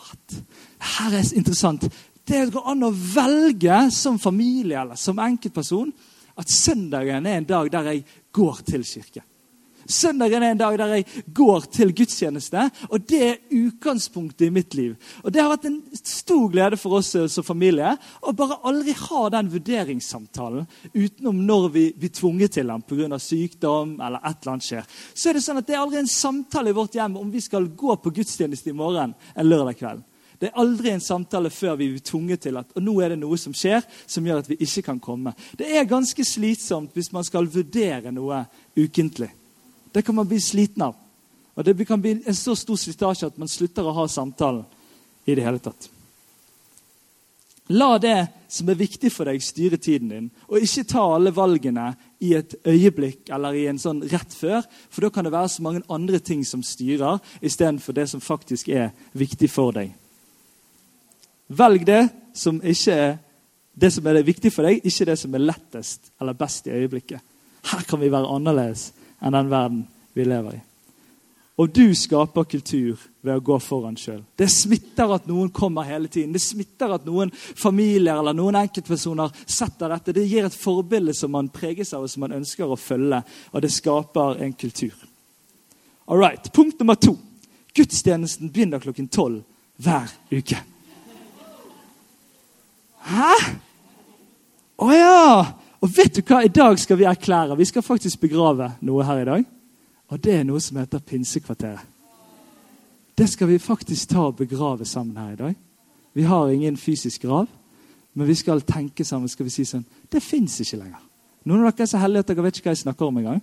What? 0.07 0.37
Her 0.97 1.19
er 1.19 1.33
interessant. 1.37 1.87
Det 2.27 2.47
går 2.53 2.69
an 2.73 2.87
å 2.87 2.93
velge 2.93 3.79
som 3.95 4.19
familie 4.19 4.81
eller 4.81 4.99
som 4.99 5.19
enkeltperson 5.23 5.93
at 6.37 6.53
søndagen 6.53 7.27
er 7.27 7.41
en 7.41 7.49
dag 7.49 7.71
der 7.73 7.91
jeg 7.93 8.05
går 8.35 8.63
til 8.67 8.85
kirke. 8.87 9.23
Søndagen 9.89 10.43
er 10.43 10.55
en 10.55 10.61
dag 10.61 10.79
der 10.79 10.95
jeg 10.97 11.07
går 11.35 11.67
til 11.73 11.93
gudstjeneste, 11.97 12.65
og 12.91 13.05
det 13.09 13.21
er 13.23 13.37
utgangspunktet 13.55 14.49
i 14.49 14.51
mitt 14.51 14.75
liv. 14.75 14.97
Og 15.23 15.33
Det 15.33 15.43
har 15.43 15.53
vært 15.53 15.69
en 15.69 15.83
stor 16.03 16.49
glede 16.51 16.77
for 16.81 16.99
oss 16.99 17.13
som 17.13 17.47
familie 17.47 17.95
å 18.23 18.35
bare 18.37 18.61
aldri 18.67 18.95
ha 18.97 19.29
den 19.31 19.51
vurderingssamtalen 19.53 20.67
utenom 20.95 21.45
når 21.47 21.69
vi 21.75 21.85
blir 21.97 22.13
tvunget 22.15 22.57
til 22.57 22.67
den 22.73 22.83
pga. 22.83 23.19
sykdom 23.19 24.01
eller 24.01 24.21
et 24.25 24.43
eller 24.43 24.53
annet 24.53 24.65
skjer. 24.65 24.85
Så 25.15 25.31
er 25.31 25.35
Det 25.35 25.43
sånn 25.45 25.59
at 25.59 25.67
det 25.67 25.75
er 25.75 25.85
aldri 25.85 25.99
en 25.99 26.07
samtale 26.07 26.71
i 26.71 26.77
vårt 26.77 26.95
hjem 26.95 27.17
om 27.17 27.31
vi 27.31 27.41
skal 27.41 27.69
gå 27.69 27.97
på 27.97 28.11
gudstjeneste 28.11 28.71
i 28.71 28.73
morgen 28.73 29.15
en 29.35 29.49
lørdag 29.49 29.77
kveld. 29.77 30.05
Det 30.39 30.51
er 30.51 30.61
aldri 30.61 30.91
en 30.93 31.01
samtale 31.01 31.51
før 31.51 31.77
vi 31.77 31.89
blir 31.89 32.05
tvunget 32.05 32.43
til 32.45 32.57
at 32.61 32.73
og 32.77 32.85
nå 32.85 32.99
er 33.01 33.15
det 33.15 33.21
noe 33.21 33.39
som 33.41 33.55
skjer 33.57 33.85
som 34.07 34.27
gjør 34.27 34.43
at 34.43 34.51
vi 34.51 34.59
ikke 34.61 34.83
kan 34.91 35.01
komme. 35.01 35.33
Det 35.57 35.69
er 35.77 35.89
ganske 35.89 36.25
slitsomt 36.25 36.93
hvis 36.97 37.13
man 37.13 37.25
skal 37.25 37.49
vurdere 37.49 38.13
noe 38.13 38.45
ukentlig. 38.77 39.31
Det 39.97 40.03
kan 40.03 40.15
man 40.15 40.29
bli 40.29 40.37
sliten 40.41 40.83
av. 40.83 40.95
Og 41.55 41.65
Det 41.65 41.85
kan 41.89 42.01
bli 42.01 42.11
en 42.27 42.35
så 42.35 42.53
stor 42.55 42.77
slitasje 42.77 43.31
at 43.31 43.39
man 43.41 43.49
slutter 43.49 43.87
å 43.89 43.95
ha 43.97 44.03
samtalen 44.09 44.67
i 45.25 45.35
det 45.35 45.45
hele 45.47 45.59
tatt. 45.59 45.87
La 47.73 47.97
det 47.99 48.27
som 48.53 48.69
er 48.69 48.77
viktig 48.77 49.09
for 49.11 49.25
deg, 49.25 49.41
styre 49.41 49.79
tiden 49.81 50.11
din, 50.13 50.27
og 50.53 50.61
ikke 50.61 50.85
ta 50.91 51.01
alle 51.15 51.33
valgene 51.33 51.87
i 52.21 52.35
et 52.37 52.59
øyeblikk 52.61 53.33
eller 53.33 53.57
i 53.57 53.65
en 53.71 53.81
sånn 53.81 54.05
rett 54.13 54.37
før, 54.37 54.69
for 54.93 55.07
da 55.07 55.11
kan 55.15 55.25
det 55.25 55.33
være 55.33 55.55
så 55.55 55.65
mange 55.65 55.83
andre 55.89 56.21
ting 56.21 56.45
som 56.45 56.61
styrer, 56.61 57.17
istedenfor 57.41 57.97
det 57.97 58.07
som 58.13 58.21
faktisk 58.21 58.69
er 58.69 58.93
viktig 59.17 59.49
for 59.49 59.73
deg. 59.81 59.97
Velg 61.49 61.89
det 61.89 62.03
som 62.37 62.61
er 62.61 63.17
det 63.73 63.93
som 63.97 64.13
er 64.13 64.21
viktig 64.29 64.53
for 64.53 64.69
deg, 64.69 64.85
ikke 64.85 65.09
det 65.09 65.17
som 65.25 65.35
er 65.35 65.49
lettest 65.49 66.13
eller 66.21 66.37
best 66.37 66.69
i 66.69 66.77
øyeblikket. 66.77 67.21
Her 67.73 67.89
kan 67.89 68.05
vi 68.05 68.13
være 68.13 68.29
annerledes 68.37 68.91
enn 69.21 69.37
den 69.37 69.53
verden 69.53 69.85
vi 70.17 70.25
lever 70.25 70.57
i. 70.59 70.63
Og 71.57 71.71
du 71.73 71.95
skaper 71.97 72.45
kultur 72.45 73.01
ved 73.25 73.39
å 73.39 73.41
gå 73.45 73.57
foran 73.65 73.97
sjøl. 73.97 74.21
Det 74.37 74.49
smitter 74.53 75.15
at 75.15 75.25
noen 75.29 75.49
kommer 75.57 75.89
hele 75.89 76.11
tiden. 76.13 76.35
Det 76.37 76.43
smitter 76.45 76.93
at 76.99 77.07
noen 77.09 77.33
familier 77.33 78.21
eller 78.21 78.37
noen 78.37 78.59
enkeltpersoner 78.61 79.33
setter 79.49 79.95
dette. 79.95 80.13
Det 80.13 80.27
gir 80.29 80.45
et 80.45 80.57
forbilde 80.57 81.15
som 81.17 81.33
man 81.33 81.49
preges 81.49 81.95
av 81.97 82.05
og 82.05 82.13
som 82.13 82.27
man 82.27 82.37
ønsker 82.37 82.69
å 82.69 82.77
følge. 82.77 83.23
Og 83.57 83.65
det 83.65 83.73
skaper 83.73 84.45
en 84.45 84.53
kultur. 84.53 84.93
All 86.07 86.21
right. 86.21 86.53
Punkt 86.53 86.79
nummer 86.79 87.01
to. 87.01 87.17
Gudstjenesten 87.77 88.53
begynner 88.53 88.85
klokken 88.85 89.09
tolv 89.09 89.41
hver 89.81 90.13
uke. 90.33 90.61
Hæ? 93.07 93.33
Å 94.77 94.93
ja! 94.93 95.56
Og 95.81 95.91
vet 95.97 96.17
du 96.17 96.23
hva? 96.23 96.43
I 96.45 96.53
dag 96.53 96.79
skal 96.81 96.99
vi 96.99 97.05
erklære. 97.05 97.57
Vi 97.57 97.65
skal 97.65 97.83
faktisk 97.83 98.21
begrave 98.21 98.71
noe 98.81 99.05
her 99.05 99.21
i 99.21 99.29
dag. 99.29 99.45
Og 100.09 100.23
det 100.25 100.35
er 100.35 100.45
noe 100.47 100.61
som 100.63 100.79
heter 100.81 101.03
Pinsekvarteret. 101.03 101.93
Det 103.17 103.29
skal 103.33 103.49
vi 103.49 103.59
faktisk 103.59 104.09
ta 104.09 104.27
og 104.29 104.37
begrave 104.37 104.85
sammen 104.85 105.17
her 105.17 105.33
i 105.33 105.37
dag. 105.37 105.55
Vi 106.15 106.23
har 106.23 106.49
ingen 106.49 106.77
fysisk 106.77 107.23
grav, 107.23 107.47
men 108.15 108.27
vi 108.29 108.35
skal 108.35 108.61
tenke 108.61 109.05
sammen. 109.05 109.29
skal 109.29 109.45
vi 109.45 109.51
si 109.51 109.65
sånn, 109.65 109.85
Det 110.13 110.23
fins 110.23 110.61
ikke 110.61 110.77
lenger. 110.77 111.01
Noen 111.45 111.67
av 111.67 111.73
dere 111.73 111.83
er 111.83 111.87
så 111.87 111.99
heldige 111.99 112.21
at 112.21 112.29
dere 112.29 112.43
vet 112.43 112.57
ikke 112.57 112.69
hva 112.69 112.75
jeg 112.75 112.85
snakker 112.85 113.07
om 113.07 113.19
engang. 113.19 113.43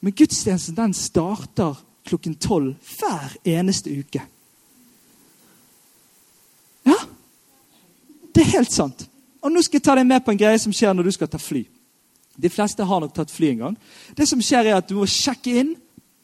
Men 0.00 0.12
gudstjenesten 0.12 0.76
den 0.76 0.94
starter 0.94 1.76
klokken 2.04 2.34
tolv 2.34 2.74
hver 2.98 3.36
eneste 3.44 3.90
uke. 3.90 4.22
Ja, 6.86 6.96
Det 8.34 8.42
er 8.42 8.58
helt 8.58 8.72
sant. 8.72 9.08
Og 9.42 9.52
nå 9.52 9.62
skal 9.62 9.78
jeg 9.78 9.84
ta 9.84 9.96
deg 9.96 10.08
med 10.08 10.24
på 10.24 10.34
en 10.34 10.40
greie 10.40 10.58
som 10.60 10.72
skjer 10.74 10.94
når 10.94 11.08
du 11.08 11.14
skal 11.16 11.30
ta 11.30 11.40
fly. 11.40 11.64
De 12.40 12.50
fleste 12.52 12.84
har 12.84 13.00
nok 13.00 13.14
tatt 13.14 13.32
fly 13.32 13.50
en 13.54 13.64
gang. 13.64 13.78
Det 14.16 14.28
som 14.28 14.40
skjer 14.42 14.70
er 14.70 14.78
at 14.78 14.88
Du 14.88 14.96
må 15.00 15.06
sjekke 15.08 15.60
inn 15.62 15.74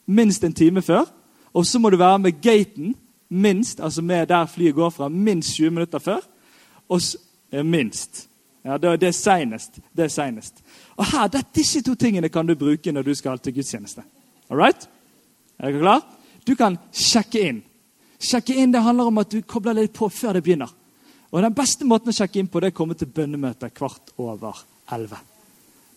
minst 0.06 0.44
en 0.44 0.54
time 0.54 0.82
før. 0.82 1.08
Og 1.56 1.66
så 1.66 1.78
må 1.78 1.90
du 1.90 1.96
være 1.96 2.18
med 2.18 2.40
gaten 2.42 2.94
minst, 3.28 3.80
altså 3.80 4.02
med 4.02 4.28
der 4.28 4.46
flyet 4.46 4.74
går 4.74 4.90
fra, 4.90 5.08
minst 5.08 5.56
20 5.56 5.70
minutter 5.70 5.98
før. 5.98 6.20
Og 6.88 7.00
så, 7.02 7.18
eh, 7.52 7.64
minst. 7.64 8.28
Ja, 8.64 8.76
det, 8.76 9.02
er 9.02 9.10
seinest. 9.10 9.78
Det 9.96 10.04
er 10.04 10.08
senest. 10.08 10.54
Og 10.96 11.06
her, 11.06 11.28
det, 11.28 11.46
Disse 11.54 11.82
to 11.82 11.94
tingene 11.94 12.28
kan 12.28 12.46
du 12.46 12.54
bruke 12.54 12.92
når 12.92 13.02
du 13.02 13.14
skal 13.14 13.38
til 13.38 13.54
gudstjeneste. 13.54 14.02
All 14.50 14.58
right? 14.58 14.88
Er 15.58 15.70
dere 15.70 15.80
klar? 15.80 16.02
Du 16.46 16.54
kan 16.54 16.78
sjekke 16.92 17.40
inn. 17.48 17.62
Sjekke 18.20 18.54
inn 18.54 18.72
det 18.72 18.82
handler 18.82 19.04
om 19.04 19.18
at 19.18 19.30
du 19.32 19.40
kobler 19.42 19.72
litt 19.72 19.92
på 19.92 20.08
før 20.08 20.32
det 20.32 20.42
begynner. 20.42 20.70
Og 21.32 21.42
Den 21.42 21.54
beste 21.54 21.84
måten 21.84 22.12
å 22.12 22.16
sjekke 22.16 22.38
inn 22.40 22.50
på 22.50 22.60
det 22.60 22.70
er 22.70 22.76
å 22.76 22.76
komme 22.76 22.94
til 22.98 23.10
bønnemøtet 23.10 23.74
kvart 23.74 24.12
over 24.22 24.62
elleve. 24.92 25.18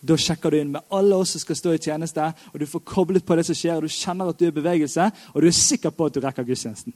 Da 0.00 0.16
sjekker 0.16 0.50
du 0.50 0.56
inn 0.56 0.72
med 0.72 0.96
alle 0.96 1.18
oss 1.20 1.34
som 1.34 1.42
skal 1.42 1.58
stå 1.58 1.74
i 1.76 1.82
tjeneste, 1.82 2.24
og 2.52 2.56
du 2.60 2.66
får 2.66 2.86
koblet 2.88 3.26
på 3.26 3.36
det 3.36 3.44
som 3.46 3.56
skjer, 3.56 3.76
og 3.76 3.84
du 3.84 3.92
kjenner 3.92 4.30
at 4.32 4.38
du 4.38 4.46
er 4.46 4.52
i 4.54 4.56
bevegelse, 4.56 5.10
og 5.34 5.42
du 5.42 5.48
er 5.50 5.56
sikker 5.56 5.92
på 5.92 6.08
at 6.08 6.16
du 6.16 6.24
rekker 6.24 6.46
gudstjenesten. 6.48 6.94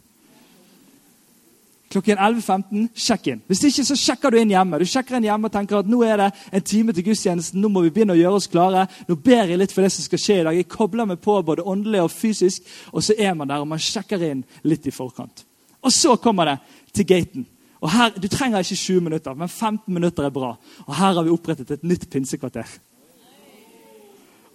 Klokken 1.95 2.19
11.15 2.19 2.87
sjekk 2.99 3.29
inn. 3.31 3.43
Hvis 3.47 3.61
ikke, 3.69 3.85
så 3.87 3.95
sjekker 3.99 4.33
du 4.33 4.41
inn 4.41 4.51
hjemme. 4.51 4.81
Du 4.83 4.89
sjekker 4.89 5.15
inn 5.19 5.29
hjemme 5.29 5.47
og 5.47 5.55
tenker 5.55 5.79
at 5.79 5.91
nå 5.91 6.01
er 6.03 6.25
det 6.25 6.29
en 6.51 6.65
time 6.67 6.95
til 6.97 7.07
gudstjenesten, 7.07 7.61
nå 7.63 7.71
må 7.71 7.85
vi 7.85 7.93
begynne 7.95 8.17
å 8.17 8.19
gjøre 8.19 8.41
oss 8.41 8.51
klare. 8.51 8.89
Nå 9.07 9.15
ber 9.23 9.53
jeg 9.53 9.61
litt 9.61 9.75
for 9.75 9.85
det 9.85 9.93
som 9.95 10.09
skal 10.09 10.23
skje 10.25 10.41
i 10.41 10.47
dag. 10.49 10.59
Jeg 10.59 10.71
kobler 10.73 11.07
meg 11.07 11.21
på 11.23 11.37
både 11.47 11.63
åndelig 11.71 12.03
og 12.03 12.11
fysisk, 12.11 12.65
og 12.91 13.05
så 13.05 13.15
er 13.15 13.37
man 13.39 13.53
der, 13.53 13.63
og 13.63 13.71
man 13.71 13.83
sjekker 13.85 14.25
inn 14.27 14.43
litt 14.67 14.89
i 14.91 14.95
forkant. 14.97 15.45
Og 15.85 15.93
så 15.93 16.17
kommer 16.17 16.51
det 16.51 16.57
til 16.97 17.07
gaten. 17.13 17.47
Og 17.85 17.93
her, 17.93 18.15
Du 18.17 18.29
trenger 18.29 18.59
ikke 18.65 18.77
20 18.81 19.01
minutter, 19.01 19.35
men 19.35 19.49
15 19.49 19.95
minutter 19.95 20.25
er 20.25 20.31
bra. 20.33 20.55
Og 20.87 20.97
her 20.97 21.13
har 21.13 21.23
vi 21.23 21.31
opprettet 21.31 21.71
et 21.71 21.85
nytt 21.85 22.09
pinsekvarter. 22.11 22.65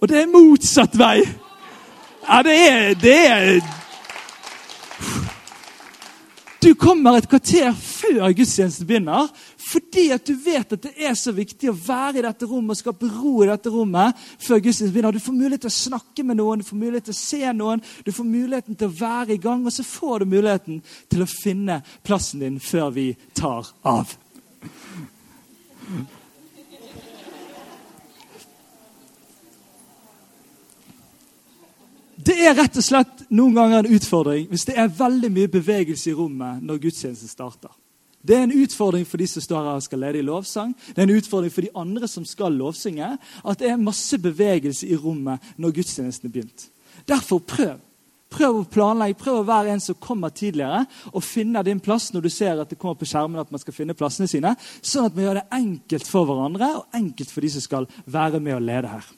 Og 0.00 0.08
det 0.08 0.22
er 0.22 0.32
motsatt 0.32 0.96
vei! 0.98 1.20
Ja, 2.26 2.42
det 2.42 2.56
er, 2.68 2.94
det 2.94 3.18
er 3.26 3.79
Du 6.60 6.74
kommer 6.76 7.16
et 7.16 7.28
kvarter 7.28 7.72
før 7.72 8.34
gudstjenesten 8.36 8.84
begynner 8.88 9.30
fordi 9.70 10.08
at 10.12 10.26
du 10.26 10.34
vet 10.44 10.74
at 10.74 10.82
det 10.82 11.06
er 11.08 11.14
så 11.16 11.32
viktig 11.32 11.70
å 11.70 11.76
være 11.76 12.20
i 12.20 12.24
dette 12.26 12.48
rommet 12.48 12.74
og 12.74 12.80
skape 12.80 13.08
ro 13.14 13.36
i 13.44 13.48
dette 13.48 13.72
rommet 13.72 14.18
før 14.42 14.60
gudstjenesten 14.60 14.92
begynner. 14.92 15.16
Du 15.16 15.24
får 15.24 15.36
mulighet 15.38 15.64
til 15.64 15.70
å 15.70 15.76
snakke 15.78 16.24
med 16.26 16.40
noen, 16.40 16.60
du 16.60 16.68
får 16.68 16.80
mulighet 16.82 17.08
til 17.08 17.16
å 17.16 17.20
se 17.20 17.52
noen, 17.56 17.84
du 18.04 18.12
får 18.12 18.28
muligheten 18.28 18.76
til 18.76 18.90
å 18.90 18.96
være 18.98 19.36
i 19.36 19.40
gang, 19.40 19.64
og 19.64 19.72
så 19.72 19.86
får 19.86 20.20
du 20.20 20.34
muligheten 20.34 20.82
til 21.08 21.24
å 21.24 21.30
finne 21.30 21.80
plassen 22.04 22.44
din 22.44 22.60
før 22.60 22.92
vi 22.98 23.06
tar 23.36 23.70
av. 23.88 24.12
Det 32.20 32.36
er 32.36 32.58
rett 32.58 32.76
og 32.76 32.84
slett 32.84 33.19
noen 33.30 33.54
ganger 33.54 33.84
en 33.84 33.94
utfordring 33.96 34.48
hvis 34.50 34.66
det 34.68 34.76
er 34.78 34.92
veldig 34.94 35.30
mye 35.32 35.50
bevegelse 35.52 36.10
i 36.10 36.16
rommet 36.16 36.64
når 36.66 36.82
gudstjenesten 36.86 37.30
starter. 37.30 37.72
Det 38.20 38.36
er 38.36 38.42
en 38.44 38.56
utfordring 38.62 39.06
for 39.08 39.16
de 39.16 39.26
som 39.30 39.42
står 39.42 39.62
her 39.64 39.78
og 39.78 39.84
skal 39.84 40.02
lede 40.04 40.20
i 40.20 40.24
lovsang. 40.26 40.74
Det 40.92 40.98
er 41.00 41.06
en 41.06 41.16
utfordring 41.16 41.52
for 41.52 41.64
de 41.64 41.72
andre 41.76 42.08
som 42.08 42.26
skal 42.28 42.52
lovsynge. 42.52 43.14
At 43.16 43.62
det 43.62 43.70
er 43.70 43.80
masse 43.80 44.18
bevegelse 44.20 44.88
i 44.88 44.96
rommet 44.96 45.40
når 45.56 45.78
gudstjenesten 45.78 46.28
er 46.28 46.34
begynt. 46.34 46.66
Derfor 47.08 47.40
prøv. 47.40 47.78
Prøv 48.30 48.60
å 48.60 48.66
planlegge, 48.70 49.18
prøv 49.18 49.40
å 49.40 49.46
være 49.48 49.72
en 49.72 49.80
som 49.82 49.96
kommer 49.98 50.30
tidligere 50.30 50.84
og 51.10 51.24
finner 51.26 51.64
din 51.66 51.80
plass 51.82 52.12
når 52.14 52.22
du 52.22 52.30
ser 52.30 52.60
at 52.62 52.70
det 52.70 52.78
kommer 52.78 53.00
på 53.00 53.08
skjermen 53.10 53.40
at 53.42 53.50
man 53.50 53.58
skal 53.58 53.74
finne 53.74 53.96
plassene 53.98 54.30
sine, 54.30 54.52
sånn 54.86 55.08
at 55.08 55.16
vi 55.16 55.24
gjør 55.24 55.40
det 55.40 55.48
enkelt 55.56 56.06
for 56.06 56.28
hverandre 56.28 56.68
og 56.76 56.94
enkelt 56.94 57.32
for 57.32 57.42
de 57.42 57.50
som 57.50 57.64
skal 57.64 57.88
være 58.06 58.38
med 58.38 58.54
og 58.60 58.62
lede 58.68 58.92
her. 58.92 59.08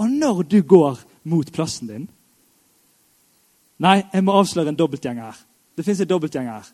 Og 0.00 0.08
når 0.08 0.40
du 0.48 0.62
går 0.64 1.02
mot 1.28 1.52
plassen 1.52 1.92
din, 1.92 2.08
Nei, 3.78 4.02
jeg 4.12 4.24
må 4.24 4.34
avsløre 4.34 4.72
en 4.72 4.78
dobbeltgjenger 4.78 5.24
her. 5.24 5.40
Det 5.76 5.84
fins 5.86 6.00
en 6.00 6.10
dobbeltgjenger 6.10 6.52
her. 6.52 6.70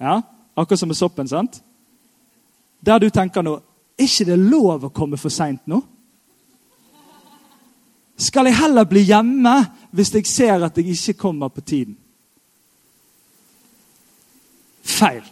Ja, 0.00 0.20
Akkurat 0.56 0.78
som 0.78 0.88
med 0.88 0.96
soppen. 0.96 1.28
sant? 1.28 1.62
Der 2.86 2.98
du 2.98 3.10
tenker 3.10 3.42
nå 3.42 3.60
Er 3.98 4.04
ikke 4.04 4.24
det 4.24 4.38
lov 4.38 4.84
å 4.84 4.88
komme 4.92 5.16
for 5.16 5.28
seint 5.28 5.66
nå? 5.66 5.80
Skal 8.16 8.46
jeg 8.46 8.56
heller 8.56 8.84
bli 8.84 9.00
hjemme 9.00 9.54
hvis 9.90 10.14
jeg 10.14 10.26
ser 10.26 10.64
at 10.64 10.76
jeg 10.76 10.88
ikke 10.92 11.12
kommer 11.12 11.48
på 11.48 11.60
tiden? 11.60 11.96
Feil. 14.84 15.22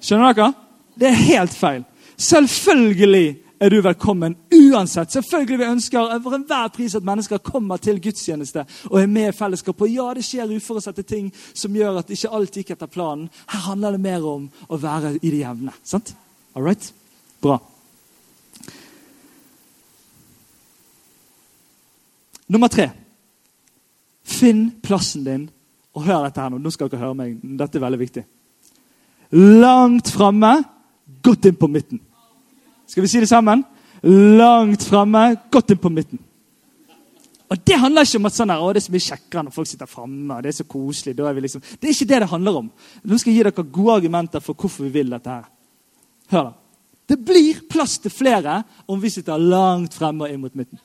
Skjønner 0.00 0.32
dere? 0.32 0.52
Det 0.96 1.08
er 1.08 1.20
helt 1.20 1.52
feil. 1.52 1.84
Selvfølgelig 2.16 3.43
er 3.64 3.70
du 3.70 3.80
velkommen 3.80 4.36
uansett. 4.52 5.10
Selvfølgelig 5.10 5.58
vi 5.58 5.68
ønsker 5.72 6.18
for 6.22 6.36
enhver 6.36 6.68
pris 6.74 6.94
at 6.98 7.06
mennesker 7.06 7.40
kommer 7.44 7.80
til 7.80 8.00
gudstjeneste 8.02 8.64
og 8.90 8.98
er 9.00 9.08
med 9.08 9.30
i 9.30 9.36
fellesskap. 9.36 9.80
Og 9.80 9.88
ja, 9.88 10.10
det 10.16 10.24
skjer 10.26 10.52
uforutsette 10.52 11.04
ting 11.08 11.30
som 11.54 11.76
gjør 11.76 12.02
at 12.02 12.12
ikke 12.12 12.32
alt 12.36 12.58
gikk 12.60 12.74
etter 12.74 12.92
planen. 12.92 13.30
Her 13.48 13.64
handler 13.70 13.96
det 13.96 14.02
mer 14.04 14.26
om 14.28 14.50
å 14.68 14.80
være 14.80 15.14
i 15.16 15.30
det 15.30 15.40
jevne. 15.40 15.72
sant? 15.82 16.12
All 16.54 16.66
right? 16.66 16.92
Bra. 17.40 17.58
Nummer 22.52 22.68
tre. 22.68 22.90
Finn 24.24 24.66
plassen 24.84 25.24
din. 25.24 25.50
Og 25.94 26.04
hør 26.04 26.26
dette 26.26 26.42
her 26.42 26.52
nå. 26.52 26.60
Nå 26.60 26.72
skal 26.74 26.92
dere 26.92 27.06
høre 27.06 27.16
meg. 27.16 27.38
Dette 27.40 27.78
er 27.78 27.86
veldig 27.86 28.02
viktig. 28.02 28.30
Langt 29.64 30.10
framme, 30.12 30.58
godt 31.24 31.48
inn 31.48 31.56
på 31.56 31.70
midten. 31.70 32.02
Skal 32.86 33.04
vi 33.04 33.10
si 33.10 33.20
det 33.22 33.30
sammen? 33.30 33.64
Langt 34.38 34.84
framme, 34.84 35.26
godt 35.50 35.72
inn 35.72 35.80
på 35.80 35.92
midten. 35.92 36.20
Og 37.50 37.60
Det 37.66 37.76
handler 37.78 38.02
ikke 38.02 38.18
om 38.18 38.28
at 38.28 38.36
sånn 38.36 38.50
her, 38.50 38.62
å, 38.62 38.72
det 38.72 38.80
er 38.80 38.86
så 38.86 38.92
mye 38.94 39.04
kjekkere 39.04 39.44
når 39.46 39.54
folk 39.54 39.68
sitter 39.68 39.88
framme. 39.88 40.40
Det 40.42 40.50
er 40.50 40.56
så 40.56 40.66
koselig. 40.68 41.14
Er 41.14 41.40
liksom, 41.44 41.62
det 41.62 41.88
er 41.88 41.94
ikke 41.94 42.10
det 42.10 42.20
det 42.24 42.30
handler 42.32 42.60
om. 42.60 42.70
Nå 43.04 43.18
skal 43.20 43.30
jeg 43.30 43.38
gi 43.38 43.44
dere 43.46 43.66
gode 43.76 43.98
argumenter 44.00 44.42
for 44.42 44.58
hvorfor 44.58 44.88
vi 44.88 44.94
vil 44.96 45.12
dette. 45.14 45.30
her. 45.30 45.50
Hør 46.32 46.48
da. 46.48 46.54
Det 47.04 47.18
blir 47.20 47.60
plass 47.68 47.98
til 48.00 48.10
flere 48.10 48.62
om 48.88 49.00
vi 49.00 49.10
sitter 49.12 49.38
langt 49.38 49.94
fremme 49.94 50.24
og 50.24 50.32
inn 50.32 50.40
mot 50.40 50.54
midten. 50.56 50.80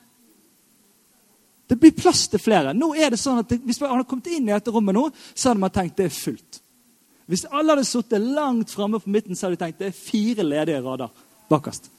Det 1.70 1.78
blir 1.80 1.94
plass 1.96 2.26
til 2.28 2.42
flere. 2.42 2.74
Nå 2.76 2.92
er 2.94 3.14
det 3.14 3.20
sånn 3.22 3.40
at 3.40 3.48
det, 3.48 3.60
Hvis 3.64 3.80
man 3.80 3.94
hadde 3.94 4.08
kommet 4.10 4.28
inn 4.28 4.48
i 4.48 4.52
dette 4.52 4.74
rommet 4.74 4.94
nå, 4.94 5.06
så 5.34 5.50
hadde 5.50 5.62
man 5.62 5.72
tenkt 5.72 5.96
det 5.96 6.10
er 6.10 6.14
fullt. 6.14 6.60
Hvis 7.30 7.46
alle 7.48 7.72
hadde 7.72 7.86
sittet 7.88 8.20
langt 8.20 8.70
framme 8.74 9.00
på 9.00 9.10
midten, 9.10 9.38
så 9.38 9.46
hadde 9.46 9.56
de 9.56 9.64
tenkt 9.64 9.80
det 9.80 9.90
er 9.90 9.96
fire 9.96 10.44
ledige 10.44 10.82
rader 10.84 11.10
bakerst. 11.50 11.90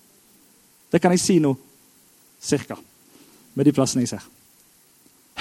Det 0.91 0.99
kan 1.01 1.13
jeg 1.15 1.23
si 1.23 1.39
nå, 1.39 1.53
cirka, 2.41 2.77
med 3.55 3.67
de 3.67 3.73
plassene 3.75 4.03
jeg 4.03 4.15
ser. 4.15 4.29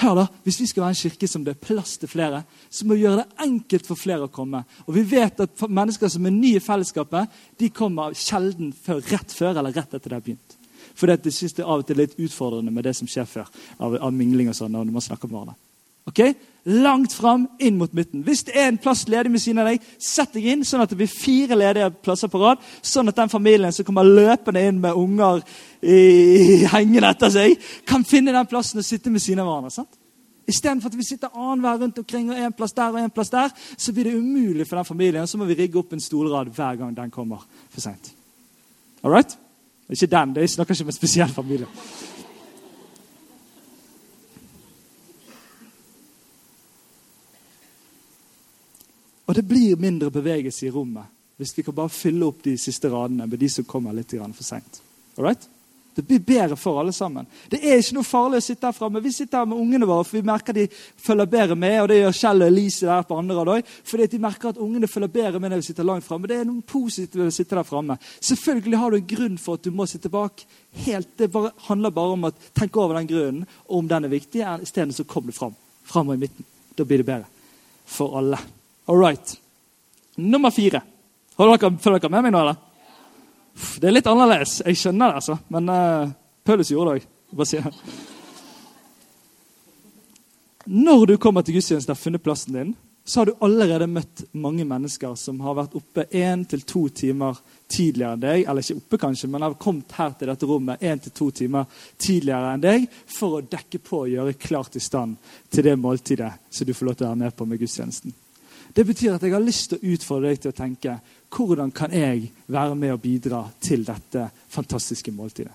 Hør 0.01 0.15
da, 0.17 0.25
Hvis 0.43 0.59
vi 0.61 0.67
skal 0.69 0.81
være 0.83 0.95
en 0.95 1.01
kirke 1.01 1.27
som 1.27 1.43
det 1.45 1.53
er 1.53 1.65
plass 1.65 1.97
til 1.99 2.09
flere, 2.09 2.43
så 2.69 2.85
må 2.85 2.95
vi 2.95 3.03
gjøre 3.03 3.21
det 3.21 3.43
enkelt 3.45 3.87
for 3.87 3.99
flere 3.99 4.25
å 4.25 4.33
komme. 4.33 4.63
Og 4.87 4.95
vi 4.95 5.03
vet 5.11 5.43
at 5.43 5.65
Mennesker 5.67 6.09
som 6.09 6.25
er 6.25 6.33
nye 6.33 6.57
i 6.57 6.63
fellesskapet, 6.63 7.29
de 7.59 7.69
kommer 7.69 8.15
sjelden 8.17 8.71
før, 8.73 9.03
rett 9.11 9.35
før 9.35 9.59
eller 9.59 9.75
rett 9.75 9.93
etter 9.93 10.09
det 10.09 10.17
har 10.17 10.25
begynt. 10.25 10.57
For 10.97 11.07
det 11.07 11.33
synes 11.33 11.53
det 11.53 11.65
av 11.65 11.83
og 11.83 11.85
til 11.87 11.99
er 11.99 12.07
litt 12.07 12.17
utfordrende 12.19 12.73
med 12.73 12.87
det 12.87 12.95
som 12.97 13.09
skjer 13.09 13.27
før. 13.29 13.51
av, 13.79 13.99
av 14.01 14.13
mingling 14.13 14.49
og 14.49 14.57
sånn, 14.57 14.73
når 14.73 14.89
man 14.89 15.05
snakker 15.05 15.29
med 15.29 15.37
hverandre. 15.37 15.59
Ok? 16.09 16.21
Langt 16.63 17.13
fram, 17.13 17.47
inn 17.59 17.77
mot 17.77 17.93
midten. 17.93 18.21
Hvis 18.25 18.43
det 18.45 18.53
er 18.57 18.67
en 18.69 18.77
plass 18.81 19.07
ledig 19.09 19.31
ved 19.33 19.41
siden 19.41 19.61
av 19.63 19.69
deg, 19.71 19.85
sett 20.01 20.33
deg 20.35 20.45
inn, 20.51 20.65
sånn 20.65 20.83
at 20.83 20.91
det 20.91 20.99
blir 20.99 21.09
fire 21.09 21.57
ledige 21.57 21.87
plasser 22.05 22.29
på 22.29 22.41
rad. 22.41 22.61
Sånn 22.85 23.09
at 23.09 23.17
den 23.17 23.31
familien 23.33 23.73
som 23.73 23.87
kommer 23.87 24.05
løpende 24.05 24.61
inn 24.69 24.81
med 24.83 24.97
unger 24.97 25.41
i, 25.81 25.97
hengende 26.75 27.09
etter 27.09 27.33
seg, 27.33 27.57
kan 27.87 28.05
finne 28.05 28.35
den 28.35 28.49
plassen 28.49 28.81
og 28.81 28.85
sitte 28.85 29.13
ved 29.13 29.23
siden 29.23 29.41
av 29.41 29.49
hverandre. 29.49 29.73
sant? 29.73 29.97
Istedenfor 30.51 30.91
at 30.91 30.97
vi 30.97 31.05
sitter 31.05 31.33
annenhver 31.33 31.83
rundt 31.83 31.99
omkring 32.01 32.29
og 32.29 32.37
en 32.37 32.53
plass 32.53 32.73
der 32.77 32.93
og 32.93 33.01
en 33.01 33.13
plass 33.13 33.29
der, 33.33 33.53
så 33.77 33.93
blir 33.93 34.09
det 34.09 34.17
umulig 34.17 34.67
for 34.67 34.77
den 34.77 34.89
familien. 34.89 35.27
Så 35.27 35.37
må 35.37 35.49
vi 35.49 35.57
rigge 35.57 35.79
opp 35.79 35.93
en 35.93 36.03
stolrad 36.03 36.49
hver 36.53 36.81
gang 36.81 36.95
den 36.97 37.13
kommer 37.13 37.45
for 37.69 37.81
seint. 37.81 38.13
Ikke 39.89 40.07
den. 40.07 40.37
er 40.37 40.47
snakker 40.47 40.75
ikke 40.75 40.83
om 40.83 40.93
en 40.93 40.97
spesiell 40.97 41.29
familie. 41.29 41.67
Og 49.31 49.35
det 49.37 49.47
blir 49.47 49.79
mindre 49.79 50.11
bevegelse 50.11 50.67
i 50.67 50.73
rommet 50.75 51.07
hvis 51.39 51.55
vi 51.55 51.63
kan 51.63 51.73
bare 51.73 51.89
fylle 51.89 52.27
opp 52.27 52.43
de 52.43 52.51
siste 52.59 52.89
radene 52.91 53.25
med 53.25 53.39
de 53.39 53.47
som 53.49 53.65
kommer 53.65 53.95
litt 53.95 54.11
for 54.13 54.43
seint. 54.45 54.81
Det 55.95 56.03
blir 56.05 56.19
bedre 56.19 56.57
for 56.59 56.77
alle 56.79 56.91
sammen. 56.93 57.25
Det 57.49 57.61
er 57.63 57.79
ikke 57.79 57.95
noe 57.97 58.05
farlig 58.05 58.41
å 58.41 58.45
sitte 58.45 58.67
her 58.67 58.75
framme. 58.75 59.01
Vi 59.01 59.13
sitter 59.15 59.41
her 59.41 59.49
med 59.49 59.57
ungene 59.57 59.87
våre, 59.89 60.05
for 60.05 60.19
vi 60.19 60.27
merker 60.27 60.53
de 60.53 60.67
følger 60.69 61.31
bedre 61.31 61.57
med. 61.57 61.79
og 61.81 61.89
Det 61.89 61.97
gjør 62.01 62.19
Kjell 62.19 62.45
og 62.45 62.51
Elise 62.51 62.91
der 62.91 63.07
på 63.07 63.17
andre 63.17 63.39
rad 63.39 63.51
også, 63.55 63.79
Fordi 63.91 64.07
de 64.11 64.21
merker 64.27 64.49
at 64.49 64.61
ungene 64.67 64.91
følger 64.91 65.13
bedre 65.17 65.39
med 65.39 65.49
når 65.49 65.63
vi 65.63 65.67
sitter 65.71 65.89
langt 65.89 66.05
framme. 66.05 66.27
Det 66.27 66.37
er 66.37 66.45
noe 66.51 66.61
positivt 66.61 67.25
å 67.25 67.31
sitte 67.31 67.55
der 67.55 67.67
framme. 67.71 67.97
Selvfølgelig 68.19 68.77
har 68.83 68.91
du 68.91 69.01
en 69.01 69.11
grunn 69.15 69.41
for 69.41 69.57
at 69.57 69.65
du 69.65 69.71
må 69.71 69.89
sitte 69.89 70.13
bak. 70.13 70.45
Helt, 70.85 71.17
det 71.17 71.31
bare, 71.31 71.51
handler 71.71 71.97
bare 71.97 72.15
om 72.19 72.29
å 72.29 72.35
tenke 72.53 72.79
over 72.79 72.99
den 72.99 73.11
grunnen, 73.11 73.51
og 73.67 73.77
om 73.81 73.91
den 73.91 74.05
er 74.05 74.17
viktig. 74.19 74.45
Isteden 74.61 74.95
kom 75.07 75.25
du 75.25 75.35
fram. 75.35 75.55
Fram 75.83 76.13
og 76.13 76.19
i 76.19 76.27
midten. 76.27 76.47
Da 76.75 76.85
blir 76.85 77.01
det 77.01 77.09
bedre 77.09 77.27
for 77.85 78.19
alle. 78.19 78.60
All 78.85 78.97
right. 78.97 79.37
Nummer 80.15 80.51
fire. 80.51 80.81
Dere, 81.37 81.71
følger 81.81 81.99
dere 81.99 82.13
med 82.13 82.27
meg 82.27 82.33
nå, 82.33 82.43
eller? 82.43 82.59
Det 83.81 83.89
er 83.89 83.95
litt 83.95 84.09
annerledes. 84.09 84.61
Jeg 84.65 84.79
skjønner 84.79 85.11
det, 85.11 85.21
altså. 85.21 85.37
Men 85.51 85.69
uh, 85.69 86.13
Paulus 86.47 86.71
gjorde 86.71 86.97
det 86.97 87.03
òg. 87.03 87.09
Når 90.65 91.05
du 91.05 91.17
kommer 91.17 91.41
til 91.41 91.57
gudstjenesten 91.57 91.91
og 91.91 91.97
har 91.97 92.01
funnet 92.03 92.23
plassen 92.23 92.57
din, 92.57 92.73
så 93.03 93.19
har 93.19 93.25
du 93.25 93.37
allerede 93.41 93.87
møtt 93.89 94.23
mange 94.37 94.63
mennesker 94.67 95.15
som 95.17 95.39
har 95.41 95.55
vært 95.57 95.73
oppe 95.75 96.05
én 96.13 96.43
til 96.47 96.61
to 96.69 96.83
timer 96.93 97.39
tidligere 97.71 98.13
enn 98.15 98.21
deg. 98.21 98.43
Eller 98.45 98.61
ikke 98.61 98.77
oppe, 98.77 98.99
kanskje, 99.01 99.29
men 99.31 99.41
har 99.41 99.57
kommet 99.59 99.95
her 99.97 100.13
til 100.17 100.29
dette 100.29 100.47
rommet 100.47 100.85
én 100.85 101.01
til 101.01 101.15
to 101.17 101.31
timer 101.41 101.65
tidligere 101.97 102.53
enn 102.53 102.63
deg 102.63 102.85
for 103.09 103.39
å 103.39 103.45
dekke 103.45 103.81
på 103.81 104.03
og 104.03 104.11
gjøre 104.13 104.37
klart 104.39 104.77
i 104.77 104.83
stand 104.83 105.17
til 105.49 105.65
det 105.65 105.75
måltidet 105.81 106.29
som 106.49 106.69
du 106.69 106.75
får 106.77 106.91
lov 106.91 106.99
til 106.99 107.07
å 107.07 107.09
være 107.09 107.23
med 107.23 107.35
på 107.35 107.49
med 107.49 107.63
gudstjenesten. 107.63 108.13
Det 108.73 108.85
betyr 108.87 109.15
at 109.15 109.23
jeg 109.23 109.33
har 109.33 109.43
lyst 109.43 109.71
til 109.71 109.79
å 109.79 109.95
utfordre 109.95 110.29
deg 110.31 110.43
til 110.43 110.53
å 110.53 110.55
tenke 110.55 110.99
hvordan 111.31 111.71
kan 111.75 111.91
jeg 111.95 112.29
være 112.51 112.75
med 112.75 112.93
og 112.93 113.01
bidra 113.03 113.41
til 113.59 113.83
dette 113.87 114.27
fantastiske 114.51 115.11
måltidet? 115.15 115.53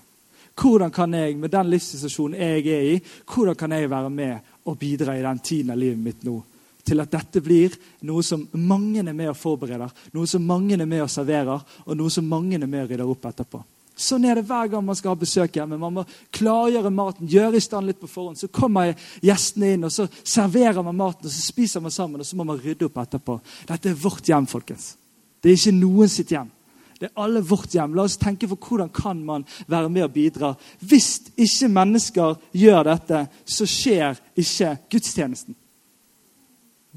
Hvordan 0.57 0.91
kan 0.93 1.13
jeg, 1.13 1.35
med 1.37 1.51
den 1.53 1.69
livssituasjonen 1.69 2.39
jeg 2.39 2.67
er 2.73 2.85
i, 2.95 2.99
hvordan 3.29 3.57
kan 3.57 3.73
jeg 3.77 3.89
være 3.89 4.09
med 4.09 4.53
og 4.65 4.77
bidra 4.79 5.13
i 5.17 5.25
den 5.25 5.39
tiden 5.39 5.73
av 5.73 5.77
livet 5.77 6.01
mitt 6.01 6.23
nå? 6.25 6.39
Til 6.87 7.03
at 7.03 7.11
dette 7.13 7.41
blir 7.43 7.75
noe 8.07 8.23
som 8.25 8.45
mange 8.63 9.03
er 9.03 9.13
med 9.13 9.29
og 9.29 9.37
forbereder, 9.37 9.91
noe 10.15 10.29
som 10.29 10.45
mange 10.45 10.77
er 10.77 10.85
med 10.85 11.03
og 11.03 11.11
serverer, 11.11 11.65
og 11.85 11.97
noe 11.99 12.13
som 12.13 12.25
mange 12.25 12.57
er 12.57 12.65
med 12.65 12.85
og 12.85 12.93
rydder 12.93 13.11
opp 13.11 13.27
etterpå. 13.29 13.61
Sånn 13.97 14.27
er 14.29 14.37
det 14.37 14.45
hver 14.45 14.69
gang 14.69 14.83
man 14.85 14.95
skal 14.97 15.15
ha 15.15 15.17
besøk 15.17 15.55
hjemme. 15.57 15.79
Man 15.81 15.95
må 15.95 16.03
klargjøre 16.37 16.91
maten, 16.93 17.29
gjøre 17.29 17.57
i 17.57 17.63
stand 17.63 17.89
litt 17.89 17.99
på 18.01 18.09
forhånd. 18.09 18.37
Så 18.37 18.51
kommer 18.53 18.93
gjestene 19.25 19.73
inn, 19.73 19.87
og 19.87 19.93
så 19.93 20.05
serverer 20.21 20.85
man 20.85 20.99
maten, 20.99 21.25
og 21.25 21.33
så 21.33 21.41
spiser 21.41 21.81
man 21.81 21.93
sammen, 21.93 22.21
og 22.21 22.29
så 22.29 22.37
må 22.37 22.45
man 22.45 22.61
rydde 22.61 22.85
opp 22.85 23.01
etterpå. 23.01 23.39
Dette 23.71 23.89
er 23.89 23.97
vårt 23.97 24.29
hjem, 24.29 24.45
folkens. 24.49 24.91
Det 25.41 25.49
er 25.49 25.57
ikke 25.57 25.75
noen 25.79 26.13
sitt 26.13 26.33
hjem. 26.35 26.53
Det 26.97 27.09
er 27.09 27.21
alle 27.23 27.41
vårt 27.45 27.73
hjem. 27.73 27.93
La 27.97 28.05
oss 28.05 28.17
tenke 28.21 28.49
på 28.49 28.57
hvordan 28.57 28.89
kan 28.93 29.19
man 29.25 29.45
være 29.69 29.89
med 29.89 30.05
og 30.05 30.13
bidra. 30.13 30.53
Hvis 30.81 31.31
ikke 31.33 31.69
mennesker 31.73 32.37
gjør 32.57 32.89
dette, 32.91 33.23
så 33.45 33.65
skjer 33.69 34.17
ikke 34.37 34.75
gudstjenesten. 34.93 35.57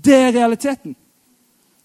Det 0.01 0.17
er 0.17 0.35
realiteten. 0.37 0.97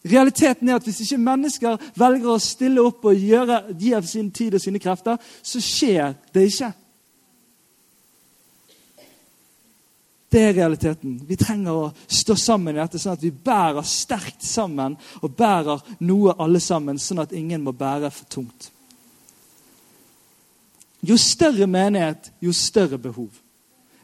Realiteten 0.06 0.70
er 0.70 0.76
at 0.76 0.84
Hvis 0.86 1.02
ikke 1.02 1.18
mennesker 1.18 1.78
velger 1.98 2.30
å 2.30 2.42
stille 2.42 2.84
opp 2.86 3.06
og 3.10 3.16
gjøre, 3.18 3.62
gi 3.80 3.94
av 3.98 4.06
sin 4.06 4.32
tid 4.32 4.54
og 4.56 4.62
sine 4.62 4.80
krefter, 4.80 5.18
så 5.42 5.62
skjer 5.62 6.14
det 6.34 6.48
ikke. 6.52 6.72
Det 10.32 10.42
er 10.42 10.54
realiteten. 10.54 11.22
Vi 11.28 11.38
trenger 11.40 11.72
å 11.72 11.92
stå 12.08 12.36
sammen 12.36 12.76
i 12.76 12.80
dette, 12.82 13.00
sånn 13.00 13.16
at 13.16 13.24
vi 13.24 13.32
bærer 13.32 13.86
sterkt 13.88 14.44
sammen 14.44 14.98
og 15.22 15.36
bærer 15.38 15.82
noe 16.04 16.36
alle 16.44 16.60
sammen, 16.60 17.00
sånn 17.00 17.24
at 17.24 17.34
ingen 17.34 17.64
må 17.64 17.72
bære 17.72 18.12
for 18.12 18.28
tungt. 18.30 18.70
Jo 21.06 21.18
større 21.22 21.68
menighet, 21.70 22.32
jo 22.42 22.54
større 22.54 22.98
behov. 22.98 23.30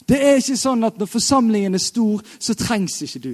Det 0.08 0.18
er 0.22 0.40
ikke 0.40 0.58
sånn 0.60 0.86
at 0.88 0.98
når 1.00 1.10
forsamlingen 1.10 1.76
er 1.76 1.84
stor, 1.84 2.22
så 2.40 2.56
trengs 2.58 3.02
ikke 3.06 3.24
du. 3.26 3.34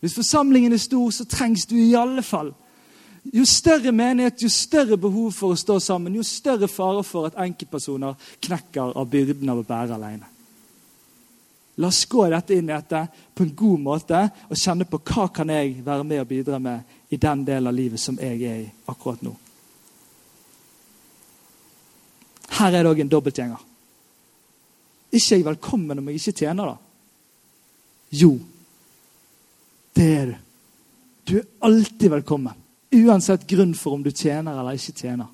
Hvis 0.00 0.14
forsamlingen 0.14 0.72
er 0.72 0.82
stor, 0.82 1.10
så 1.10 1.24
trengs 1.24 1.66
du 1.66 1.76
i 1.76 1.94
alle 1.98 2.22
fall. 2.22 2.52
Jo 3.34 3.44
større 3.44 3.92
menighet, 3.92 4.42
jo 4.42 4.48
større 4.48 4.96
behov 4.96 5.32
for 5.36 5.52
å 5.52 5.58
stå 5.58 5.78
sammen, 5.82 6.14
jo 6.14 6.22
større 6.22 6.68
fare 6.70 7.02
for 7.04 7.28
at 7.28 7.38
enkeltpersoner 7.42 8.14
knekker 8.46 8.94
av 8.96 9.08
byrden 9.10 9.50
av 9.50 9.62
å 9.62 9.66
bære 9.66 9.96
alene. 9.98 10.30
La 11.78 11.90
oss 11.92 12.04
gå 12.10 12.24
dette 12.30 12.56
inn 12.58 12.70
i 12.70 12.74
dette 12.74 13.04
på 13.34 13.44
en 13.44 13.54
god 13.54 13.82
måte 13.82 14.22
og 14.48 14.58
kjenne 14.58 14.86
på 14.88 14.98
hva 15.12 15.28
kan 15.34 15.50
jeg 15.52 15.76
være 15.86 16.06
med 16.06 16.22
og 16.24 16.30
bidra 16.30 16.58
med 16.62 17.12
i 17.14 17.18
den 17.20 17.44
delen 17.46 17.70
av 17.70 17.76
livet 17.76 18.02
som 18.02 18.18
jeg 18.18 18.42
er 18.42 18.64
i 18.64 18.70
akkurat 18.90 19.22
nå. 19.22 19.34
Her 22.58 22.74
er 22.74 22.82
det 22.82 22.90
òg 22.90 23.04
en 23.04 23.12
dobbeltgjenger. 23.12 23.62
Ikke 25.12 25.34
er 25.34 25.38
jeg 25.38 25.46
velkommen 25.46 26.00
om 26.00 26.08
jeg 26.10 26.18
ikke 26.18 26.40
tjener, 26.42 26.72
da? 26.72 26.76
Jo, 28.18 28.32
det 29.98 30.10
er 30.14 30.26
du. 30.26 30.36
Du 31.28 31.38
er 31.38 31.44
alltid 31.60 32.10
velkommen. 32.10 32.54
Uansett 32.94 33.46
grunn 33.46 33.74
for 33.76 33.98
om 33.98 34.02
du 34.02 34.10
tjener 34.10 34.56
eller 34.56 34.78
ikke 34.78 34.94
tjener, 34.96 35.26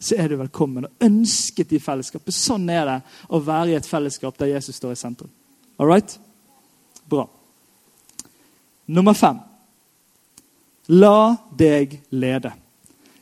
så 0.00 0.16
er 0.20 0.28
du 0.28 0.36
velkommen 0.40 0.84
og 0.84 1.04
ønsket 1.04 1.72
i 1.72 1.80
fellesskapet. 1.80 2.34
Sånn 2.34 2.66
er 2.72 2.82
det 2.88 2.96
å 3.32 3.40
være 3.44 3.72
i 3.72 3.76
et 3.78 3.88
fellesskap 3.88 4.36
der 4.40 4.52
Jesus 4.54 4.76
står 4.80 4.96
i 4.96 5.00
sentrum. 5.00 5.30
All 5.80 5.88
right? 5.88 6.16
Bra. 7.08 7.24
Nummer 8.90 9.16
fem. 9.16 9.40
La 10.90 11.36
deg 11.56 12.00
lede. 12.10 12.52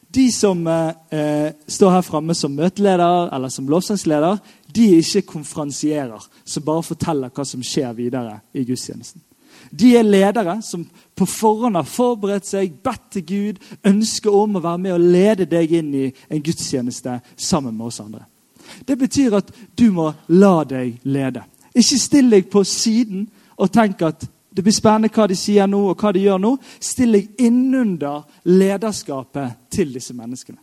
De 0.09 0.27
som 0.33 0.65
eh, 0.67 1.55
står 1.69 1.97
her 1.99 2.07
framme 2.07 2.35
som 2.35 2.55
møteleder 2.57 3.29
eller 3.37 3.53
som 3.53 3.69
lovsangsleder, 3.69 4.41
de 4.75 4.91
er 4.97 5.05
ikke 5.05 5.35
konferansierer 5.37 6.29
som 6.43 6.67
bare 6.67 6.87
forteller 6.87 7.35
hva 7.35 7.47
som 7.47 7.63
skjer 7.63 7.93
videre 7.99 8.41
i 8.57 8.65
gudstjenesten. 8.65 9.28
De 9.71 9.97
er 9.97 10.07
ledere 10.07 10.59
som 10.63 10.87
på 11.17 11.27
forhånd 11.27 11.77
har 11.77 11.89
forberedt 11.89 12.47
seg, 12.49 12.79
bedt 12.85 13.11
til 13.13 13.25
Gud, 13.27 13.61
ønsker 13.87 14.35
om 14.35 14.57
å 14.57 14.65
være 14.65 14.83
med 14.85 14.97
og 14.97 15.07
lede 15.17 15.49
deg 15.51 15.75
inn 15.81 15.93
i 15.95 16.07
en 16.29 16.43
gudstjeneste 16.43 17.19
sammen 17.37 17.77
med 17.77 17.91
oss 17.91 18.01
andre. 18.05 18.25
Det 18.85 18.99
betyr 18.99 19.39
at 19.39 19.53
du 19.79 19.91
må 19.93 20.11
la 20.29 20.63
deg 20.69 20.99
lede. 21.09 21.45
Ikke 21.75 22.01
still 22.01 22.31
deg 22.33 22.49
på 22.51 22.65
siden 22.67 23.27
og 23.59 23.73
tenk 23.73 24.03
at 24.07 24.27
det 24.55 24.65
blir 24.65 24.75
spennende 24.75 25.13
hva 25.13 25.29
de 25.31 25.37
sier 25.39 25.69
nå, 25.71 25.81
og 25.91 26.01
hva 26.01 26.11
de 26.15 26.25
gjør 26.25 26.41
nå. 26.43 26.55
Still 26.83 27.15
deg 27.15 27.45
innunder 27.47 28.25
lederskapet 28.49 29.69
til 29.71 29.93
disse 29.95 30.17
menneskene. 30.17 30.59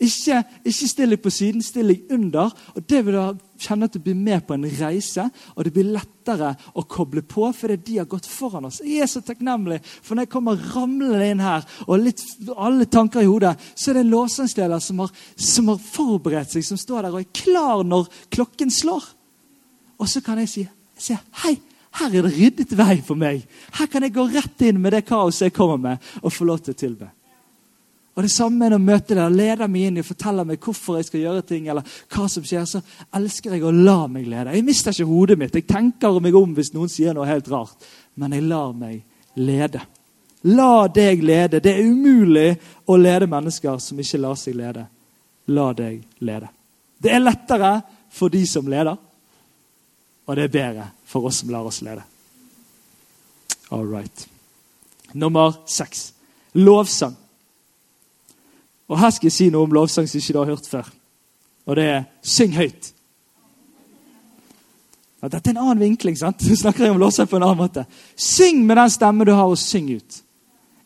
Ikke, 0.00 0.42
ikke 0.66 0.88
still 0.88 1.14
deg 1.14 1.22
på 1.22 1.32
siden, 1.32 1.62
still 1.62 1.92
deg 1.92 2.10
under. 2.14 2.50
og 2.74 2.88
Det 2.88 3.04
vil 3.06 3.14
da 3.14 3.28
kjenne 3.58 3.88
at 3.88 3.94
du 3.96 4.00
blir 4.02 4.16
med 4.16 4.44
på 4.46 4.54
en 4.54 4.66
reise, 4.78 5.26
og 5.54 5.66
det 5.66 5.72
blir 5.74 5.90
lettere 5.92 6.54
å 6.78 6.84
koble 6.88 7.24
på 7.26 7.50
fordi 7.56 7.78
de 7.86 7.98
har 8.00 8.08
gått 8.10 8.28
foran 8.30 8.68
oss. 8.68 8.80
Jeg 8.84 9.04
er 9.04 9.10
så 9.10 9.22
takknemlig, 9.24 9.80
for 9.84 10.14
når 10.14 10.26
jeg 10.26 10.32
kommer 10.34 10.64
ramlende 10.74 11.30
inn 11.32 11.42
her 11.42 11.66
og 11.86 12.04
litt, 12.04 12.22
alle 12.56 12.88
tanker 12.90 13.24
i 13.24 13.30
hodet, 13.30 13.54
så 13.74 13.90
er 13.90 13.98
det 13.98 14.06
en 14.06 14.14
låsingsleder 14.14 14.82
som, 14.84 15.04
som 15.36 15.72
har 15.72 15.82
forberedt 15.82 16.54
seg, 16.54 16.66
som 16.66 16.80
står 16.80 17.06
der 17.08 17.16
og 17.16 17.22
er 17.24 17.42
klar 17.42 17.84
når 17.86 18.10
klokken 18.34 18.72
slår. 18.72 19.10
Og 19.98 20.10
så 20.10 20.22
kan 20.24 20.38
jeg 20.42 20.52
si, 20.52 20.66
si 20.98 21.18
hei, 21.42 21.56
her 21.98 22.12
er 22.14 22.26
det 22.26 22.34
ryddet 22.36 22.74
vei 22.78 22.98
for 23.02 23.18
meg. 23.18 23.42
Her 23.78 23.90
kan 23.90 24.04
jeg 24.06 24.14
gå 24.14 24.28
rett 24.30 24.66
inn 24.68 24.80
med 24.82 24.94
det 24.94 25.06
kaoset 25.08 25.48
jeg 25.48 25.56
kommer 25.56 25.80
med, 25.82 26.10
og 26.22 26.34
få 26.34 26.46
lov 26.46 26.62
til 26.62 26.76
å 26.76 26.82
tilbe. 26.86 27.08
Og 28.18 28.24
Det 28.24 28.32
samme 28.34 28.66
når 28.66 28.80
møter 28.82 29.14
dere 29.14 29.30
leder 29.30 29.68
meg 29.70 29.84
inn 29.86 30.00
og 30.00 30.06
forteller 30.08 30.46
meg 30.48 30.58
hvorfor 30.58 30.96
jeg 30.98 31.06
skal 31.06 31.20
gjøre 31.20 31.42
ting. 31.46 31.68
eller 31.68 31.82
hva 32.10 32.24
som 32.28 32.42
skjer, 32.42 32.64
Så 32.66 32.82
elsker 33.14 33.52
jeg 33.52 33.62
å 33.62 33.70
la 33.70 34.08
meg 34.08 34.26
lede. 34.26 34.54
Jeg 34.56 34.64
mister 34.64 34.90
ikke 34.90 35.06
hodet 35.06 35.38
mitt. 35.38 35.54
Jeg 35.54 35.66
tenker 35.68 36.18
meg 36.20 36.34
om 36.34 36.52
hvis 36.54 36.72
noen 36.74 36.88
sier 36.88 37.14
noe 37.14 37.26
helt 37.26 37.46
rart. 37.48 37.76
Men 38.16 38.32
jeg 38.32 38.42
lar 38.42 38.72
meg 38.72 39.04
lede. 39.36 39.80
La 40.42 40.88
deg 40.88 41.22
lede. 41.22 41.60
Det 41.60 41.70
er 41.76 41.86
umulig 41.86 42.58
å 42.86 42.96
lede 42.96 43.30
mennesker 43.30 43.78
som 43.78 44.00
ikke 44.00 44.18
lar 44.18 44.34
seg 44.34 44.56
lede. 44.56 44.88
La 45.46 45.72
deg 45.72 46.02
lede. 46.18 46.48
Det 46.98 47.12
er 47.14 47.22
lettere 47.22 47.82
for 48.10 48.28
de 48.28 48.44
som 48.46 48.66
leder. 48.66 48.98
Og 50.26 50.36
det 50.36 50.48
er 50.48 50.56
bedre 50.58 50.90
for 51.04 51.30
oss 51.30 51.38
som 51.44 51.54
lar 51.54 51.70
oss 51.70 51.82
lede. 51.86 52.02
All 53.70 53.86
right. 53.86 54.28
Nummer 55.14 55.54
seks. 55.66 56.12
Lovsang. 56.54 57.14
Og 58.88 58.98
Her 58.98 59.10
skal 59.10 59.28
jeg 59.28 59.32
si 59.36 59.48
noe 59.52 59.68
om 59.68 59.74
lovsang 59.74 60.08
som 60.08 60.18
ikke 60.18 60.32
du 60.32 60.38
har 60.38 60.52
hørt 60.54 60.68
før. 60.68 60.86
Og 61.66 61.76
det 61.76 61.84
er 61.84 62.04
'syng 62.22 62.54
høyt'. 62.56 62.92
Ja, 65.22 65.28
dette 65.28 65.50
er 65.50 65.56
en 65.56 65.64
annen 65.64 65.80
vinkling. 65.80 66.16
sant? 66.16 66.38
Du 66.38 66.56
snakker 66.56 66.90
om 66.90 66.98
lovsang 66.98 67.26
på 67.26 67.36
en 67.36 67.42
annen 67.42 67.58
måte. 67.58 67.84
Syng 68.16 68.66
med 68.66 68.76
den 68.76 68.90
stemmen 68.90 69.26
du 69.26 69.32
har, 69.32 69.44
og 69.44 69.58
syng 69.58 69.90
ut. 69.90 70.22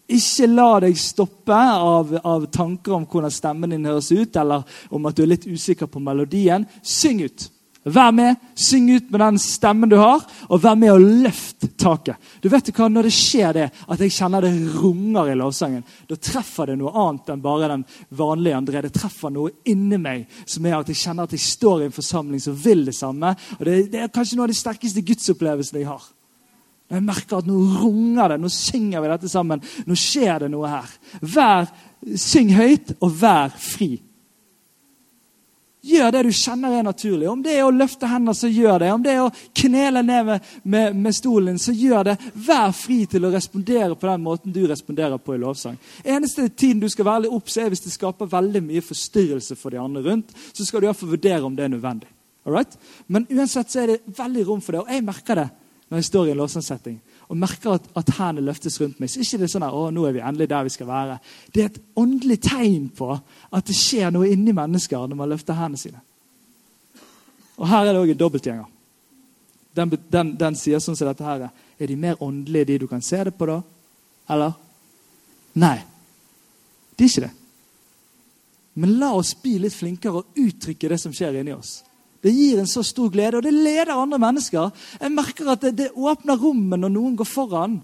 Ikke 0.08 0.46
la 0.46 0.80
deg 0.80 0.96
stoppe 0.98 1.52
av, 1.54 2.18
av 2.24 2.46
tanker 2.46 2.92
om 2.92 3.06
hvordan 3.06 3.30
stemmen 3.30 3.70
din 3.70 3.84
høres 3.84 4.10
ut, 4.12 4.36
eller 4.36 4.62
om 4.90 5.06
at 5.06 5.16
du 5.16 5.22
er 5.22 5.34
litt 5.34 5.46
usikker 5.46 5.86
på 5.86 6.00
melodien. 6.00 6.66
Syng 6.82 7.22
ut. 7.22 7.50
Vær 7.82 8.12
med, 8.14 8.36
syng 8.54 8.86
ut 8.94 9.08
med 9.10 9.20
den 9.20 9.38
stemmen 9.42 9.90
du 9.90 9.96
har, 9.98 10.22
og 10.46 10.60
vær 10.62 10.76
med 10.78 10.92
og 10.92 11.02
løft 11.24 11.64
taket. 11.80 12.14
Du 12.42 12.46
vet 12.48 12.70
hva, 12.70 12.86
Når 12.88 13.08
det 13.08 13.14
skjer 13.16 13.52
det, 13.56 13.64
at 13.88 14.00
jeg 14.00 14.14
kjenner 14.14 14.44
det 14.44 14.52
runger 14.76 15.32
i 15.32 15.34
lovsangen, 15.34 15.82
da 16.06 16.16
treffer 16.16 16.70
det 16.70 16.76
noe 16.78 16.94
annet 16.94 17.32
enn 17.34 17.42
bare 17.42 17.72
den 17.72 17.84
vanlige 18.14 18.56
André. 18.56 18.82
Det 18.82 18.92
treffer 18.94 19.34
noe 19.34 19.50
inni 19.66 19.98
meg 19.98 20.28
som 20.46 20.66
er 20.66 20.78
at 20.78 20.92
jeg 20.92 21.00
kjenner 21.02 21.26
at 21.26 21.34
jeg 21.34 21.42
står 21.42 21.82
i 21.82 21.88
en 21.88 21.96
forsamling 21.98 22.40
som 22.40 22.54
vil 22.54 22.84
det 22.86 22.94
samme. 22.94 23.34
og 23.58 23.64
Det, 23.66 23.78
det 23.90 24.04
er 24.04 24.14
kanskje 24.14 24.38
noe 24.38 24.46
av 24.46 24.54
de 24.54 24.60
sterkeste 24.62 25.02
gudsopplevelsene 25.02 25.82
jeg 25.82 25.90
har. 25.90 26.06
Når 26.86 27.00
jeg 27.00 27.08
merker 27.08 27.40
at 27.40 27.46
nå 27.48 27.58
runger 27.80 28.28
det, 28.28 28.38
nå 28.38 28.52
synger 28.52 29.02
vi 29.02 29.10
dette 29.10 29.28
sammen, 29.32 29.62
nå 29.88 29.98
skjer 29.98 30.44
det 30.44 30.52
noe 30.52 30.70
her. 30.70 30.94
Vær, 31.34 31.72
Syng 32.18 32.48
høyt, 32.50 32.96
og 32.98 33.12
vær 33.14 33.52
fri. 33.54 33.92
Gjør 35.82 36.12
det 36.14 36.20
du 36.22 36.30
kjenner 36.30 36.76
er 36.78 36.84
naturlig. 36.86 37.26
Om 37.26 37.40
det 37.42 37.56
er 37.58 37.64
å 37.66 37.72
løfte 37.74 38.06
hendene, 38.06 38.36
så 38.38 38.46
gjør 38.46 38.84
det. 38.84 38.90
Om 38.94 39.02
det 39.02 39.14
er 39.16 39.22
å 39.24 39.32
knele 39.64 40.02
ned 40.06 40.28
med, 40.28 40.50
med, 40.62 40.98
med, 40.98 41.14
stolen, 41.16 41.58
så 41.58 41.74
gjør 41.74 42.12
det. 42.12 42.14
Vær 42.46 42.70
fri 42.76 43.00
til 43.10 43.26
å 43.26 43.32
respondere 43.34 43.96
på 43.98 44.06
den 44.06 44.22
måten 44.22 44.54
du 44.54 44.60
responderer 44.70 45.18
på 45.18 45.34
i 45.34 45.40
lovsang. 45.42 45.74
Eneste 46.04 46.46
tiden 46.48 46.84
du 46.84 46.86
skal 46.92 47.08
være 47.08 47.24
litt 47.24 47.34
obs, 47.34 47.58
er 47.58 47.72
hvis 47.72 47.82
det 47.82 47.96
skaper 47.96 48.30
veldig 48.30 48.62
mye 48.68 48.84
forstyrrelse 48.86 49.58
for 49.58 49.74
de 49.74 49.82
andre 49.82 50.04
rundt. 50.06 50.30
Så 50.54 50.68
skal 50.68 50.84
du 50.84 50.86
iallfall 50.86 51.16
vurdere 51.16 51.42
om 51.48 51.58
det 51.58 51.66
er 51.66 51.74
nødvendig. 51.74 52.12
Alright? 52.46 52.78
Men 53.10 53.26
uansett 53.30 53.74
så 53.74 53.82
er 53.82 53.96
det 53.96 54.16
veldig 54.22 54.46
rom 54.46 54.62
for 54.62 54.76
det, 54.76 54.84
og 54.84 54.94
jeg 54.94 55.06
merker 55.06 55.42
det 55.42 55.48
når 55.90 55.98
jeg 55.98 56.08
står 56.12 56.28
i 56.28 56.32
en 56.32 56.40
lovsangsetting 56.44 57.00
og 57.28 57.38
merker 57.38 57.76
at, 57.76 57.86
at 57.96 58.14
hendene 58.18 58.46
løftes 58.48 58.78
rundt 58.80 59.00
meg, 59.00 59.10
så 59.10 59.20
er 59.20 59.24
det 59.24 59.46
ikke 59.46 59.52
sånn 59.54 59.66
at 59.66 59.76
å, 59.76 59.86
nå 59.94 60.04
er 60.08 60.16
vi 60.16 60.22
endelig 60.22 60.48
der 60.50 60.66
vi 60.66 60.72
skal 60.74 60.88
være. 60.88 61.18
Det 61.54 61.62
er 61.62 61.70
et 61.70 61.80
åndelig 61.98 62.38
tegn 62.44 62.88
på 62.96 63.10
at 63.14 63.68
det 63.68 63.76
skjer 63.78 64.12
noe 64.14 64.30
inni 64.30 64.54
mennesker 64.56 65.06
når 65.08 65.20
man 65.20 65.32
løfter 65.32 65.58
hendene 65.58 65.80
sine. 65.80 66.02
Og 67.60 67.68
Her 67.68 67.86
er 67.86 67.92
det 67.92 68.00
òg 68.02 68.14
en 68.14 68.20
dobbeltgjenger. 68.20 68.70
Den, 69.76 69.92
den, 70.12 70.34
den, 70.36 70.56
sier 70.58 70.82
sånn 70.82 70.98
som 70.98 71.08
dette 71.08 71.24
her. 71.24 71.46
Er 71.80 71.88
de 71.88 71.96
mer 71.96 72.20
åndelige, 72.22 72.68
de 72.72 72.82
du 72.82 72.88
kan 72.90 73.04
se 73.04 73.22
det 73.24 73.32
på, 73.38 73.48
da? 73.48 73.60
Eller? 74.32 74.58
Nei. 75.62 75.78
De 76.96 77.06
er 77.06 77.12
ikke 77.12 77.24
det. 77.24 77.32
Men 78.82 78.96
la 79.00 79.12
oss 79.16 79.34
bli 79.40 79.58
litt 79.60 79.76
flinkere 79.76 80.22
og 80.22 80.38
uttrykke 80.40 80.90
det 80.92 80.98
som 81.00 81.12
skjer 81.14 81.40
inni 81.40 81.54
oss. 81.54 81.82
Det 82.22 82.30
gir 82.30 82.60
en 82.62 82.70
så 82.70 82.84
stor 82.86 83.10
glede, 83.10 83.40
og 83.40 83.42
det 83.42 83.52
leder 83.54 83.96
andre 83.96 84.18
mennesker. 84.22 84.70
Jeg 85.00 85.14
merker 85.14 85.48
at 85.50 85.64
det, 85.66 85.72
det 85.78 85.90
åpner 85.98 86.38
rommet 86.38 86.78
når 86.78 86.92
noen 86.94 87.16
går 87.18 87.26
foran 87.26 87.80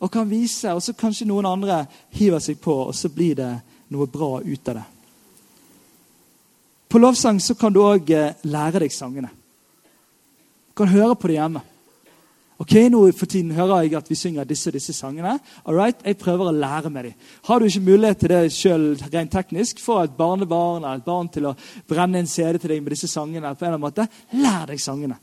og 0.00 0.12
kan 0.12 0.28
vise, 0.28 0.72
og 0.72 0.82
så 0.84 0.96
kanskje 0.96 1.28
noen 1.28 1.48
andre 1.48 1.82
hiver 2.16 2.40
seg 2.44 2.60
på, 2.60 2.74
og 2.88 2.94
så 2.96 3.08
blir 3.12 3.36
det 3.40 3.50
noe 3.92 4.08
bra 4.08 4.38
ut 4.40 4.70
av 4.72 4.80
det. 4.80 4.86
På 6.90 6.98
lovsang 6.98 7.40
så 7.40 7.54
kan 7.54 7.72
du 7.72 7.82
òg 7.84 8.08
eh, 8.10 8.32
lære 8.50 8.82
deg 8.82 8.92
sangene. 8.92 9.30
Du 9.30 10.74
kan 10.80 10.90
høre 10.90 11.14
på 11.14 11.30
det 11.30 11.36
hjemme. 11.36 11.62
Ok, 12.60 12.74
nå 12.92 13.06
For 13.16 13.24
tiden 13.30 13.54
hører 13.56 13.86
jeg 13.86 13.94
at 13.96 14.10
vi 14.10 14.18
synger 14.18 14.44
disse 14.44 14.68
og 14.68 14.76
disse 14.76 14.92
sangene. 14.92 15.38
All 15.64 15.78
right, 15.78 15.96
Jeg 16.04 16.18
prøver 16.20 16.50
å 16.50 16.52
lære 16.52 16.90
med 16.90 17.04
dem. 17.04 17.14
Har 17.48 17.58
du 17.58 17.64
ikke 17.64 17.80
mulighet 17.80 18.18
til 18.20 18.28
det 18.28 18.52
sjøl 18.52 18.84
rent 19.00 19.32
teknisk, 19.32 19.80
få 19.80 20.02
et 20.04 20.16
barnebarn 20.16 20.84
eller 20.84 21.00
et 21.00 21.04
barn 21.04 21.28
til 21.32 21.48
å 21.48 21.54
brenne 21.88 22.20
en 22.20 22.28
CD 22.28 22.58
til 22.58 22.74
deg 22.74 22.82
med 22.82 22.92
disse 22.92 23.08
sangene, 23.08 23.54
på 23.54 23.64
en 23.64 23.72
eller 23.72 23.78
annen 23.78 23.86
måte, 23.86 24.06
lær 24.36 24.68
deg 24.68 24.80
sangene. 24.80 25.16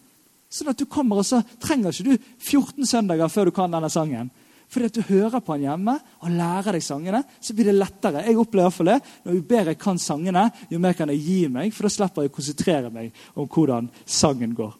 Sånn 0.49 0.71
at 0.71 0.79
du 0.79 0.87
kommer, 0.89 1.21
og 1.21 1.27
så 1.27 1.43
trenger 1.61 1.93
ikke 1.93 2.07
du 2.07 2.27
14 2.39 2.89
søndager 2.89 3.29
før 3.29 3.51
du 3.51 3.53
kan 3.53 3.71
denne 3.71 3.91
sangen. 3.91 4.31
Fordi 4.67 4.89
at 4.89 4.97
du 4.97 5.05
hører 5.13 5.39
på 5.39 5.55
den 5.55 5.67
hjemme 5.67 5.93
og 6.23 6.33
lærer 6.33 6.75
deg 6.75 6.83
sangene, 6.83 7.21
så 7.39 7.53
blir 7.53 7.69
det 7.69 7.77
lettere. 7.77 8.25
Jeg 8.25 8.41
opplever 8.41 8.73
for 8.73 8.89
det. 8.89 8.97
Jo 9.27 9.43
bedre 9.45 9.75
jeg 9.75 9.83
kan 9.83 10.01
sangene, 10.01 10.49
jo 10.71 10.81
mer 10.81 10.97
kan 10.97 11.13
jeg 11.13 11.21
gi 11.21 11.39
meg, 11.53 11.69
for 11.75 11.85
da 11.87 11.93
slipper 11.93 12.25
jeg 12.25 12.33
å 12.33 12.37
konsentrere 12.41 12.91
meg 12.91 13.25
om 13.37 13.47
hvordan 13.47 13.93
sangen 14.03 14.57
går. 14.57 14.75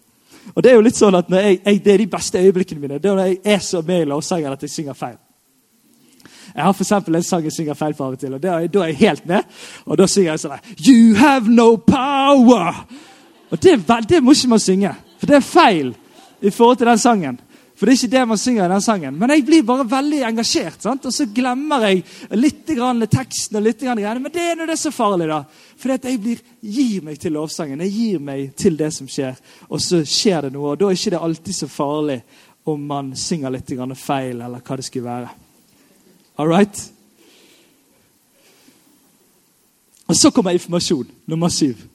Og 0.56 0.64
Det 0.64 0.72
er 0.72 0.76
jo 0.76 0.84
litt 0.86 0.98
sånn 0.98 1.16
at 1.16 1.30
jeg, 1.30 1.60
jeg, 1.66 1.80
det 1.86 1.94
er 1.94 2.04
de 2.04 2.10
beste 2.12 2.42
øyeblikkene 2.42 2.82
mine. 2.82 3.00
Det 3.00 3.12
er 3.12 3.16
når 3.16 3.32
jeg 3.32 3.40
er 3.56 3.60
så 3.64 3.82
med 3.82 4.02
i 4.02 4.10
lovsangen 4.10 4.54
at 4.54 4.62
jeg 4.62 4.74
synger 4.74 4.98
feil. 4.98 5.18
Jeg 6.56 6.64
har 6.64 6.74
for 6.74 7.16
en 7.16 7.24
sang 7.24 7.44
jeg 7.44 7.54
synger 7.54 7.74
feil 7.78 7.94
på 7.94 8.04
av 8.04 8.16
og 8.16 8.20
til, 8.20 8.34
og 8.34 8.42
da 8.42 8.56
er 8.58 8.88
jeg 8.88 8.96
helt 8.98 9.26
med. 9.30 9.44
Og 9.86 9.98
da 9.98 10.08
synger 10.08 10.32
jeg 10.32 10.40
sånn 10.40 10.86
You 10.88 11.16
have 11.16 11.52
no 11.52 11.76
power! 11.76 12.86
Og 13.52 13.64
det, 13.64 13.78
det 14.10 14.24
må 14.24 14.34
ikke 14.34 14.50
man 14.56 14.60
synge, 14.60 14.94
for 15.20 15.30
det 15.30 15.38
er 15.38 15.46
feil 15.46 15.94
i 16.42 16.50
forhold 16.50 16.78
til 16.78 16.90
den 16.90 16.98
sangen. 16.98 17.38
For 17.78 17.86
det 17.86 17.94
er 17.94 18.00
ikke 18.00 18.14
det 18.16 18.22
man 18.26 18.40
synger 18.42 18.66
i 18.66 18.72
den 18.72 18.82
sangen. 18.82 19.18
Men 19.22 19.30
jeg 19.30 19.44
blir 19.46 19.66
bare 19.66 19.84
veldig 19.86 20.24
engasjert. 20.26 20.80
Sant? 20.82 21.06
Og 21.06 21.14
så 21.14 21.28
glemmer 21.30 21.84
jeg 21.86 22.02
litt 22.34 22.72
grann 22.74 23.06
teksten. 23.06 23.60
og 23.60 23.68
litt 23.68 23.84
grann 23.84 24.02
greiene, 24.02 24.20
Men 24.20 24.34
det 24.34 24.42
er 24.42 24.56
nå 24.58 24.66
det 24.66 24.74
er 24.74 24.82
så 24.82 24.92
farlig, 24.92 25.28
da. 25.30 25.44
For 25.78 25.94
jeg 25.94 26.20
blir, 26.24 26.42
gir 26.62 27.04
meg 27.06 27.20
til 27.22 27.38
lovsangen. 27.38 27.84
Jeg 27.86 27.94
gir 27.94 28.20
meg 28.20 28.56
til 28.58 28.78
det 28.78 28.90
som 28.96 29.08
skjer. 29.08 29.38
Og 29.70 29.82
så 29.82 30.02
skjer 30.02 30.48
det 30.48 30.54
noe. 30.54 30.72
Og 30.72 30.80
da 30.80 30.90
er 30.90 30.98
ikke 30.98 31.14
det 31.14 31.22
alltid 31.22 31.54
så 31.54 31.70
farlig 31.70 32.22
om 32.66 32.82
man 32.82 33.12
synger 33.16 33.54
litt 33.54 33.70
grann 33.70 33.96
feil, 33.96 34.42
eller 34.42 34.60
hva 34.66 34.76
det 34.76 34.86
skulle 34.88 35.06
være. 35.06 35.30
All 36.38 36.50
right? 36.50 36.82
Og 40.08 40.16
så 40.16 40.32
kommer 40.32 40.52
informasjon 40.52 41.08
nummer 41.26 41.50
syv. 41.50 41.86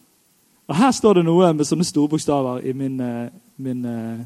Og 0.68 0.76
Her 0.76 0.90
står 0.90 1.14
det 1.14 1.24
noe 1.26 1.50
med 1.52 1.66
sånne 1.66 1.84
store 1.84 2.08
bokstaver 2.08 2.62
i 2.64 2.72
min, 2.72 3.00
eh, 3.00 3.28
min, 3.56 3.84
eh, 3.84 4.24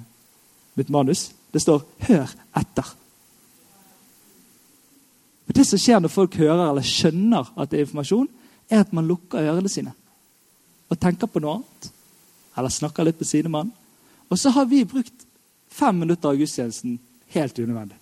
mitt 0.75 0.91
manus. 0.91 1.33
Det 1.57 1.63
står 1.63 1.83
'hør 2.05 2.29
etter'. 2.57 2.95
Og 5.49 5.55
Det 5.55 5.67
som 5.67 5.79
skjer 5.79 6.01
når 6.01 6.13
folk 6.13 6.35
hører 6.37 6.69
eller 6.69 6.83
skjønner 6.83 7.53
at 7.57 7.71
det 7.71 7.79
er 7.79 7.85
informasjon, 7.87 8.29
er 8.71 8.81
at 8.81 8.93
man 8.93 9.07
lukker 9.09 9.41
ørene 9.41 9.69
sine 9.69 9.93
og 10.91 11.01
tenker 11.01 11.27
på 11.27 11.41
noe 11.41 11.55
annet. 11.55 11.93
Eller 12.57 12.69
snakker 12.69 13.05
litt 13.05 13.19
på 13.19 13.25
sidemannen. 13.25 13.73
Og 14.31 14.39
så 14.39 14.51
har 14.51 14.65
vi 14.65 14.85
brukt 14.85 15.27
fem 15.69 15.95
minutter 15.95 16.29
av 16.29 16.37
gudstjenesten 16.37 16.99
helt 17.35 17.59
unødvendig. 17.59 17.97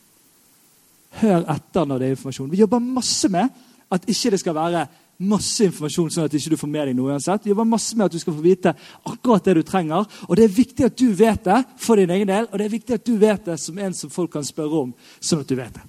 Hør 1.10 1.46
etter 1.54 1.84
når 1.84 1.98
det 1.98 2.06
er 2.06 2.16
informasjon. 2.16 2.50
Vi 2.50 2.60
jobber 2.60 2.78
masse 2.78 3.28
med 3.28 3.48
at 3.90 4.08
ikke 4.08 4.30
det 4.30 4.40
skal 4.40 4.54
være 4.54 4.86
masse 5.28 5.66
informasjon, 5.66 6.10
sånn 6.12 6.28
at 6.28 6.32
du 6.32 6.38
ikke 6.38 6.58
får 6.60 6.70
med 6.70 6.88
deg 6.88 6.96
noe 6.98 7.14
uansett. 7.14 7.48
Jobber 7.48 7.66
masse 7.68 7.96
med 7.96 8.06
at 8.06 8.14
du 8.14 8.20
skal 8.22 8.37
få 8.37 8.44
vite 8.44 8.74
akkurat 9.10 9.48
det 9.48 9.56
du 9.58 9.62
trenger. 9.66 10.06
Og 10.28 10.37
det 10.38 10.46
er 10.46 10.54
viktig 10.56 10.87
at 10.87 10.96
du 11.00 11.08
vet 11.16 11.44
det 11.46 11.58
for 11.80 12.00
din 12.00 12.12
egen 12.14 12.30
del, 12.30 12.48
og 12.50 12.58
det 12.58 12.68
er 12.68 12.76
viktig 12.76 12.98
at 12.98 13.04
du 13.06 13.14
vet 13.20 13.50
det 13.50 13.58
som 13.60 13.78
en 13.78 13.96
som 13.96 14.12
folk 14.12 14.32
kan 14.37 14.46
spørre 14.46 14.87
om. 14.87 14.94
sånn 15.20 15.44
at 15.44 15.50
du 15.50 15.56
vet 15.58 15.74
det. 15.74 15.84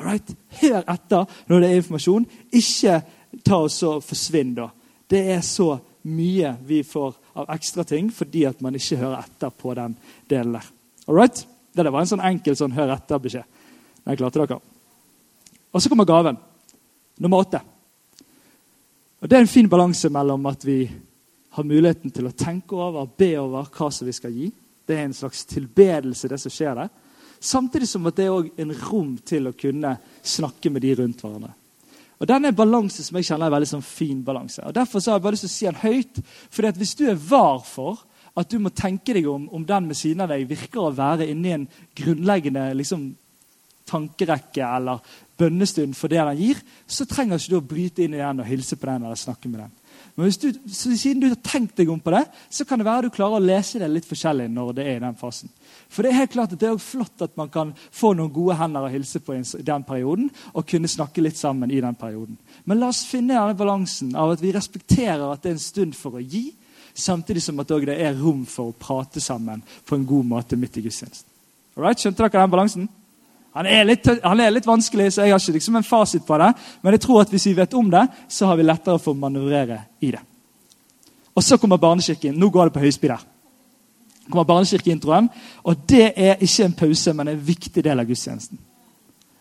Alright? 0.00 0.34
Hør 0.62 0.82
etter 0.88 1.38
når 1.48 1.60
det 1.60 1.70
er 1.70 1.80
informasjon. 1.82 2.26
Ikke 2.56 3.00
ta 3.44 3.60
og 3.60 4.04
forsvinn, 4.04 4.54
da. 4.56 4.70
Det 5.10 5.22
er 5.34 5.40
så 5.44 5.74
mye 6.08 6.54
vi 6.66 6.82
får 6.86 7.16
av 7.36 7.50
ekstra 7.52 7.84
ting 7.84 8.08
fordi 8.14 8.46
at 8.48 8.62
man 8.64 8.74
ikke 8.78 8.96
hører 9.02 9.26
etter 9.26 9.50
på 9.52 9.74
den 9.76 9.96
delen 10.30 10.56
der. 10.56 10.68
Alright? 11.08 11.44
Det 11.70 11.86
var 11.86 12.02
en 12.02 12.10
sånn 12.10 12.24
enkel 12.26 12.56
sånn 12.58 12.74
hør 12.74 12.96
etter-beskjed. 12.96 13.44
Den 14.04 14.16
klarte 14.18 14.40
dere. 14.42 14.58
Og 15.70 15.82
så 15.82 15.90
kommer 15.90 16.08
gaven. 16.08 16.38
Nummer 17.20 17.44
åtte. 17.44 17.60
Og 19.20 19.28
Det 19.28 19.36
er 19.36 19.40
en 19.44 19.52
fin 19.52 19.68
balanse 19.68 20.08
mellom 20.08 20.46
at 20.48 20.64
vi 20.64 20.90
har 21.50 21.64
muligheten 21.66 22.10
til 22.10 22.30
å 22.30 22.32
tenke 22.32 22.76
over, 22.76 23.08
be 23.18 23.34
over 23.36 23.68
hva 23.68 23.90
som 23.92 24.08
vi 24.08 24.14
skal 24.16 24.32
gi. 24.32 24.48
Det 24.86 24.96
er 24.96 25.04
en 25.04 25.14
slags 25.14 25.44
tilbedelse, 25.44 26.28
det 26.28 26.38
som 26.40 26.52
skjer 26.54 26.78
der. 26.78 26.88
Samtidig 27.40 27.88
som 27.88 28.06
at 28.08 28.16
det 28.16 28.26
er 28.26 28.32
også 28.32 28.64
en 28.64 28.72
rom 28.88 29.10
til 29.24 29.48
å 29.48 29.56
kunne 29.56 29.96
snakke 30.22 30.72
med 30.72 30.84
de 30.84 30.94
rundt 30.96 31.20
hverandre. 31.20 31.52
Og 32.20 32.28
Denne 32.28 32.48
er 32.48 32.56
balanse 32.56 33.04
som 33.04 33.16
jeg 33.16 33.28
kjenner 33.30 33.48
er 33.48 33.54
veldig 33.54 33.68
sånn 33.70 33.84
fin 33.84 34.24
balanse. 34.24 34.64
Og 34.68 34.74
Derfor 34.76 35.00
har 35.04 35.18
jeg 35.18 35.24
bare 35.24 35.36
lyst 35.36 35.46
til 35.46 35.52
å 35.52 35.56
si 35.56 35.68
den 35.68 35.82
høyt. 35.84 36.22
fordi 36.50 36.68
at 36.68 36.80
Hvis 36.80 36.94
du 36.94 37.04
er 37.08 37.14
var 37.14 37.60
for 37.64 38.04
at 38.36 38.48
du 38.48 38.58
må 38.58 38.70
tenke 38.70 39.14
deg 39.14 39.26
om 39.28 39.48
om 39.52 39.64
den 39.66 39.88
ved 39.88 39.96
siden 39.96 40.20
av 40.20 40.28
deg 40.28 40.48
virker 40.48 40.80
å 40.80 40.94
være 40.96 41.28
inni 41.28 41.52
en 41.52 41.68
grunnleggende 41.96 42.74
liksom, 42.74 43.16
tankerekke 43.90 44.62
eller 44.64 45.02
bønnestund 45.40 45.96
for 45.98 46.12
det 46.12 46.22
den 46.22 46.40
gir, 46.40 46.62
så 46.86 47.08
trenger 47.08 47.40
ikke 47.40 47.52
du 47.52 47.58
å 47.58 47.68
bryte 47.74 48.04
inn 48.04 48.16
i 48.16 48.22
den 48.22 48.42
og 48.42 48.48
hilse 48.48 48.78
på 48.78 48.88
den 48.90 49.06
eller 49.06 49.18
snakke 49.18 49.50
med 49.50 49.64
den. 49.64 49.76
Men 50.14 50.30
du, 50.30 50.48
siden 50.74 51.20
du 51.22 51.28
har 51.30 51.38
tenkt 51.40 51.78
deg 51.78 51.90
om 51.92 52.00
på 52.02 52.12
det, 52.12 52.24
så 52.52 52.66
kan 52.68 52.80
det 52.80 52.86
være 52.86 53.08
du 53.08 53.14
klarer 53.14 53.38
å 53.38 53.44
lese 53.44 53.78
det 53.80 53.88
litt 53.88 54.08
forskjellig. 54.08 54.50
når 54.52 54.72
det 54.76 54.84
er 54.84 54.98
i 54.98 55.04
den 55.04 55.16
fasen. 55.16 55.48
For 55.88 56.02
Det 56.02 56.10
er 56.10 56.18
helt 56.18 56.32
klart 56.34 56.52
at 56.52 56.60
det 56.60 56.68
er 56.68 56.82
flott 56.82 57.22
at 57.22 57.36
man 57.40 57.48
kan 57.48 57.72
få 57.90 58.12
noen 58.14 58.32
gode 58.32 58.58
hender 58.58 58.84
å 58.84 58.92
hilse 58.92 59.20
på 59.20 59.34
i 59.34 59.42
den 59.64 59.84
perioden, 59.86 60.30
og 60.52 60.66
kunne 60.66 60.88
snakke 60.88 61.22
litt 61.22 61.38
sammen 61.38 61.70
i 61.70 61.80
den 61.80 61.94
perioden. 61.94 62.36
Men 62.64 62.80
la 62.80 62.90
oss 62.92 63.04
finne 63.08 63.34
denne 63.34 63.56
balansen 63.56 64.14
av 64.16 64.34
at 64.34 64.42
vi 64.42 64.52
respekterer 64.52 65.24
at 65.30 65.42
det 65.42 65.54
er 65.54 65.58
en 65.58 65.64
stund 65.70 65.96
for 65.96 66.18
å 66.18 66.24
gi, 66.24 66.50
samtidig 66.94 67.42
som 67.42 67.60
at 67.60 67.68
det 67.68 67.96
er 67.96 68.18
rom 68.18 68.44
for 68.46 68.70
å 68.70 68.76
prate 68.76 69.20
sammen 69.20 69.62
på 69.86 69.96
en 69.96 70.06
god 70.06 70.26
måte 70.26 70.58
midt 70.58 70.76
i 70.76 70.84
gudstjenesten. 70.84 71.28
Skjønte 71.80 72.26
dere 72.26 72.42
den 72.42 72.50
balansen? 72.50 72.88
Han 73.56 73.66
er, 73.66 73.82
litt, 73.84 74.06
han 74.22 74.40
er 74.40 74.52
litt 74.54 74.66
vanskelig, 74.66 75.08
så 75.10 75.24
jeg 75.24 75.34
har 75.34 75.42
ikke 75.42 75.56
liksom 75.56 75.78
en 75.80 75.86
fasit 75.86 76.22
på 76.26 76.38
det. 76.38 76.52
Men 76.84 76.94
jeg 76.94 77.02
tror 77.02 77.24
at 77.24 77.32
hvis 77.32 77.48
vi 77.48 77.56
vet 77.58 77.74
om 77.74 77.88
det, 77.90 78.04
så 78.30 78.46
har 78.46 78.58
vi 78.60 78.66
lettere 78.66 79.00
for 79.02 79.16
å 79.16 79.18
manøvrere 79.18 79.80
i 80.06 80.12
det. 80.14 80.22
Og 81.34 81.42
så 81.42 81.58
kommer 81.58 81.80
barnekirken. 81.82 82.38
Nå 82.38 82.50
går 82.50 82.70
det 82.70 82.76
på 82.76 82.84
høyspeed 82.84 83.10
der. 83.10 83.26
kommer 84.30 84.44
barnekirkeintroen, 84.44 85.28
Og 85.64 85.76
det 85.88 86.12
er 86.16 86.36
ikke 86.40 86.64
en 86.64 86.72
pause, 86.72 87.12
men 87.12 87.28
en 87.28 87.46
viktig 87.46 87.84
del 87.84 87.98
av 87.98 88.06
gudstjenesten. 88.06 88.58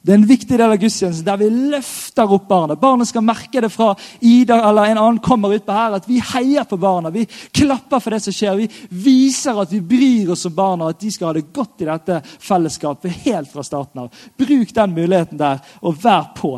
Det 0.02 0.14
er 0.14 0.16
en 0.16 0.28
viktig 0.30 0.56
del 0.56 0.72
av 0.72 0.78
gudstjenesten 0.80 1.26
der 1.28 1.40
vi 1.42 1.50
løfter 1.74 2.32
opp 2.32 2.46
barna. 2.48 2.78
Barna 2.80 3.04
skal 3.08 3.26
merke 3.26 3.60
det 3.60 3.72
fra 3.74 3.90
Ida 4.24 4.56
eller 4.70 4.94
en 4.94 5.02
annen 5.02 5.20
kommer 5.24 5.52
utpå 5.58 5.76
her, 5.76 5.98
at 5.98 6.08
vi 6.08 6.22
heier 6.24 6.64
på 6.64 6.80
barna. 6.80 7.12
Vi 7.12 7.26
klapper 7.28 8.00
for 8.00 8.16
det 8.16 8.22
som 8.24 8.36
skjer. 8.36 8.62
Vi 8.62 8.70
viser 9.04 9.60
at 9.60 9.74
vi 9.74 9.82
bryr 9.84 10.32
oss 10.32 10.48
om 10.48 10.56
barna, 10.56 10.88
at 10.94 11.04
de 11.04 11.12
skal 11.12 11.30
ha 11.30 11.36
det 11.36 11.50
godt 11.52 11.84
i 11.84 11.90
dette 11.90 12.22
fellesskapet 12.24 13.26
helt 13.26 13.52
fra 13.52 13.66
starten 13.68 14.06
av. 14.06 14.24
Bruk 14.40 14.72
den 14.76 14.96
muligheten 14.96 15.42
der, 15.42 15.60
og 15.84 16.00
vær 16.00 16.32
på. 16.38 16.54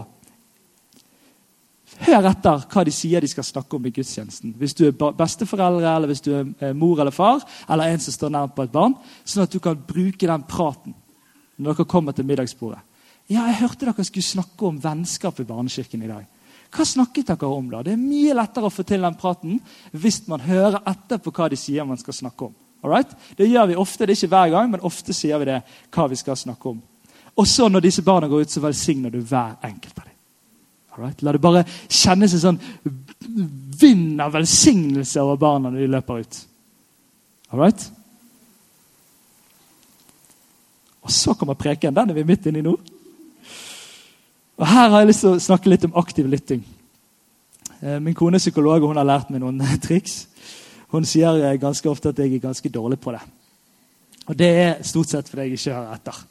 Hør 2.02 2.30
etter 2.30 2.62
hva 2.70 2.86
de 2.86 2.94
sier 2.94 3.22
de 3.22 3.30
skal 3.30 3.46
snakke 3.46 3.78
om 3.78 3.90
i 3.90 3.94
gudstjenesten. 3.94 4.54
Hvis 4.58 4.78
du 4.78 4.86
er 4.88 5.18
besteforeldre, 5.18 5.96
eller 5.96 6.14
hvis 6.14 6.24
du 6.26 6.32
er 6.34 6.46
eh, 6.62 6.78
mor 6.78 7.02
eller 7.02 7.14
far, 7.14 7.42
eller 7.70 7.90
en 7.90 8.06
som 8.06 8.14
står 8.14 8.34
nær 8.38 8.54
på 8.54 8.70
et 8.70 8.74
barn, 8.74 8.96
sånn 9.26 9.48
at 9.48 9.54
du 9.54 9.60
kan 9.62 9.82
bruke 9.90 10.30
den 10.30 10.46
praten 10.50 10.94
når 11.58 11.74
dere 11.74 11.90
kommer 11.90 12.14
til 12.18 12.26
middagsbordet. 12.26 12.82
Ja, 13.32 13.46
jeg 13.48 13.62
hørte 13.62 13.88
dere 13.88 14.04
skulle 14.04 14.28
snakke 14.28 14.68
om 14.68 14.80
vennskap 14.82 15.40
i 15.40 15.48
barnekirken 15.48 16.04
i 16.04 16.10
dag. 16.10 16.26
Hva 16.72 16.86
snakket 16.88 17.30
dere 17.32 17.52
om 17.52 17.70
da? 17.72 17.82
Det 17.84 17.94
er 17.94 18.00
mye 18.00 18.36
lettere 18.36 18.68
å 18.68 18.74
få 18.74 18.84
til 18.88 19.04
den 19.04 19.16
praten 19.20 19.60
hvis 19.92 20.22
man 20.32 20.44
hører 20.44 20.82
etter 20.88 21.20
på 21.24 21.32
hva 21.36 21.48
de 21.52 21.60
sier 21.60 21.88
man 21.88 22.00
skal 22.00 22.16
snakke 22.18 22.50
om. 22.50 22.56
Alright? 22.82 23.12
Det 23.38 23.48
gjør 23.48 23.70
vi 23.70 23.78
ofte, 23.80 24.06
det 24.06 24.16
er 24.16 24.20
ikke 24.20 24.32
hver 24.34 24.54
gang, 24.56 24.72
men 24.74 24.88
ofte 24.88 25.16
sier 25.16 25.40
vi 25.40 25.48
det 25.52 25.60
hva 25.94 26.08
vi 26.12 26.20
skal 26.20 26.40
snakke 26.40 26.72
om. 26.72 26.80
Og 27.40 27.48
så 27.48 27.70
når 27.70 27.86
disse 27.86 28.04
barna 28.04 28.28
går 28.28 28.44
ut, 28.44 28.52
så 28.52 28.64
velsigner 28.64 29.14
du 29.14 29.22
hver 29.22 29.60
enkelt 29.68 30.00
av 30.00 30.08
dem. 30.08 30.18
Alright? 30.92 31.24
La 31.24 31.32
det 31.32 31.44
bare 31.44 31.64
kjennes 31.88 32.36
en 32.36 32.46
sånn 32.46 32.62
vind 33.80 34.20
av 34.24 34.36
velsignelse 34.36 35.24
over 35.24 35.40
barna 35.40 35.72
når 35.72 35.86
de 35.86 35.92
løper 35.94 36.24
ut. 36.26 36.40
Alright? 37.52 37.86
Og 41.02 41.14
så 41.16 41.36
kommer 41.36 41.60
preken. 41.60 41.96
Den 41.96 42.12
er 42.12 42.18
vi 42.18 42.28
midt 42.28 42.50
inni 42.50 42.64
nå. 42.66 42.76
Og 44.62 44.68
Her 44.68 44.92
har 44.94 45.02
jeg 45.02 45.10
lyst 45.10 45.24
til 45.26 45.34
å 45.34 45.42
snakke 45.42 45.72
litt 45.72 45.86
om 45.88 45.96
aktiv 45.98 46.28
lytting. 46.30 46.62
Eh, 47.82 47.98
min 47.98 48.14
kone 48.14 48.38
er 48.38 48.44
psykolog, 48.44 48.84
og 48.84 48.92
hun 48.92 49.00
har 49.02 49.08
lært 49.10 49.32
meg 49.34 49.42
noen 49.42 49.58
triks. 49.86 50.28
Hun 50.94 51.08
sier 51.08 51.40
eh, 51.42 51.58
ganske 51.62 51.90
ofte 51.90 52.12
at 52.12 52.22
jeg 52.22 52.36
er 52.36 52.44
ganske 52.44 52.70
dårlig 52.70 53.00
på 53.02 53.16
det. 53.16 53.24
Og 54.30 54.38
Det 54.38 54.50
er 54.62 54.84
stort 54.86 55.10
sett 55.10 55.30
fordi 55.32 55.48
jeg 55.48 55.58
ikke 55.58 55.74
hører 55.74 55.98
etter. 55.98 56.22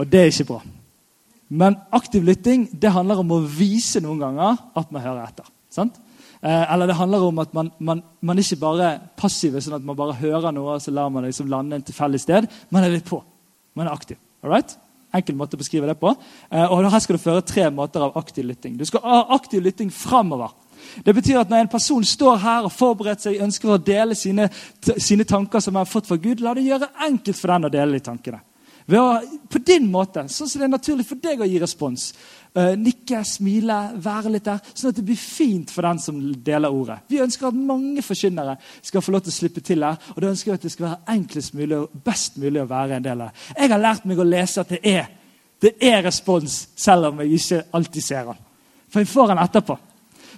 Og 0.00 0.08
det 0.08 0.22
er 0.22 0.32
ikke 0.32 0.48
bra. 0.54 0.60
Men 1.50 1.76
aktiv 1.92 2.24
lytting 2.24 2.68
det 2.72 2.94
handler 2.94 3.20
om 3.20 3.36
å 3.36 3.42
vise 3.44 4.00
noen 4.00 4.22
ganger 4.22 4.56
at 4.80 4.92
man 4.94 5.04
hører 5.04 5.26
etter. 5.28 5.52
sant? 5.68 6.00
Eh, 6.40 6.64
eller 6.72 6.88
det 6.88 6.96
handler 6.96 7.28
om 7.28 7.44
at 7.44 7.52
man, 7.52 7.74
man, 7.78 8.00
man 8.24 8.40
ikke 8.40 8.56
bare 8.56 8.86
er 8.86 9.00
passiv, 9.20 9.60
sånn 9.60 9.76
at 9.76 9.84
man 9.84 9.98
bare 9.98 10.16
hører 10.16 10.54
noe 10.56 10.78
og 10.78 10.80
så 10.80 10.96
lar 10.96 11.12
man 11.12 11.26
det 11.26 11.34
liksom 11.34 11.52
lande 11.52 11.76
en 11.76 11.84
tilfeldig 11.84 12.24
sted. 12.24 12.48
Man 12.72 12.86
er 12.86 12.94
litt 12.94 13.10
på. 13.10 13.20
Man 13.76 13.90
er 13.90 13.92
aktiv. 13.92 14.16
All 14.40 14.54
right? 14.54 14.78
Enkel 15.14 15.36
måte 15.38 15.58
å 15.58 15.60
beskrive 15.60 15.88
det 15.90 15.98
på. 16.00 16.14
Eh, 16.50 16.64
og 16.64 16.90
Her 16.90 17.02
skal 17.02 17.16
du 17.16 17.22
føre 17.22 17.46
tre 17.46 17.68
måter 17.70 18.04
av 18.04 18.16
aktiv 18.18 18.44
lytting. 18.46 18.76
Du 18.78 18.84
skal 18.84 19.04
ha 19.04 19.22
aktiv 19.36 19.62
lytting 19.62 19.90
framover. 19.90 20.52
Det 21.04 21.14
betyr 21.14 21.40
at 21.40 21.50
Når 21.50 21.56
en 21.56 21.68
person 21.68 22.04
står 22.04 22.36
her 22.36 22.64
og 22.64 22.72
forbereder 22.72 23.20
seg, 23.20 23.42
ønsker 23.42 23.68
å 23.68 23.78
dele 23.78 24.14
sine, 24.14 24.48
sine 24.96 25.24
tanker 25.24 25.60
som 25.60 25.74
han 25.74 25.84
har 25.84 25.92
fått 25.92 26.06
fra 26.06 26.16
Gud, 26.16 26.40
la 26.40 26.54
det 26.54 26.64
gjøre 26.64 26.88
enkelt 27.06 27.36
for 27.36 27.52
den 27.52 27.68
å 27.68 27.72
dele 27.72 27.98
de 27.98 28.00
tankene. 28.00 28.40
Ved 28.90 28.98
å, 28.98 29.20
på 29.50 29.60
din 29.62 29.86
måte, 29.90 30.24
sånn 30.28 30.48
som 30.48 30.58
det 30.58 30.66
er 30.66 30.72
naturlig 30.72 31.06
for 31.06 31.20
deg 31.22 31.40
å 31.40 31.46
gi 31.46 31.60
respons. 31.62 32.10
Uh, 32.50 32.72
nikke, 32.74 33.20
smile, 33.22 33.76
være 34.02 34.32
litt 34.34 34.48
der. 34.48 34.58
Sånn 34.74 34.90
at 34.90 34.96
det 34.98 35.04
blir 35.06 35.18
fint 35.20 35.70
for 35.70 35.86
den 35.86 36.00
som 36.02 36.16
deler 36.42 36.74
ordet. 36.74 36.96
Vi 37.06 37.20
ønsker 37.22 37.46
at 37.46 37.58
mange 37.58 38.02
forkynnere 38.02 38.56
skal 38.82 39.04
få 39.04 39.14
lov 39.14 39.22
til 39.22 39.30
å 39.30 39.36
slippe 39.36 39.62
til 39.62 39.86
her. 39.86 40.00
Og 40.16 40.18
det 40.18 40.32
ønsker 40.32 40.56
at 40.56 40.66
det 40.66 40.72
skal 40.74 40.88
være 40.88 41.14
enklest 41.14 41.54
mulig 41.54 41.78
og 41.78 41.94
best 42.06 42.40
mulig 42.42 42.64
å 42.64 42.70
være 42.70 42.98
en 42.98 43.06
del 43.06 43.22
av. 43.28 43.46
Jeg 43.54 43.70
har 43.70 43.82
lært 43.84 44.08
meg 44.10 44.18
å 44.18 44.26
lese 44.26 44.64
at 44.64 44.76
det 44.76 44.82
er 44.82 45.16
Det 45.60 45.74
er 45.84 45.98
respons, 46.00 46.70
selv 46.72 47.10
om 47.10 47.18
jeg 47.20 47.36
ikke 47.36 47.56
alltid 47.76 48.02
ser 48.02 48.28
den. 48.30 48.36
For 48.88 49.02
jeg 49.02 49.08
får 49.12 49.26
den 49.28 49.40
etterpå. 49.42 49.74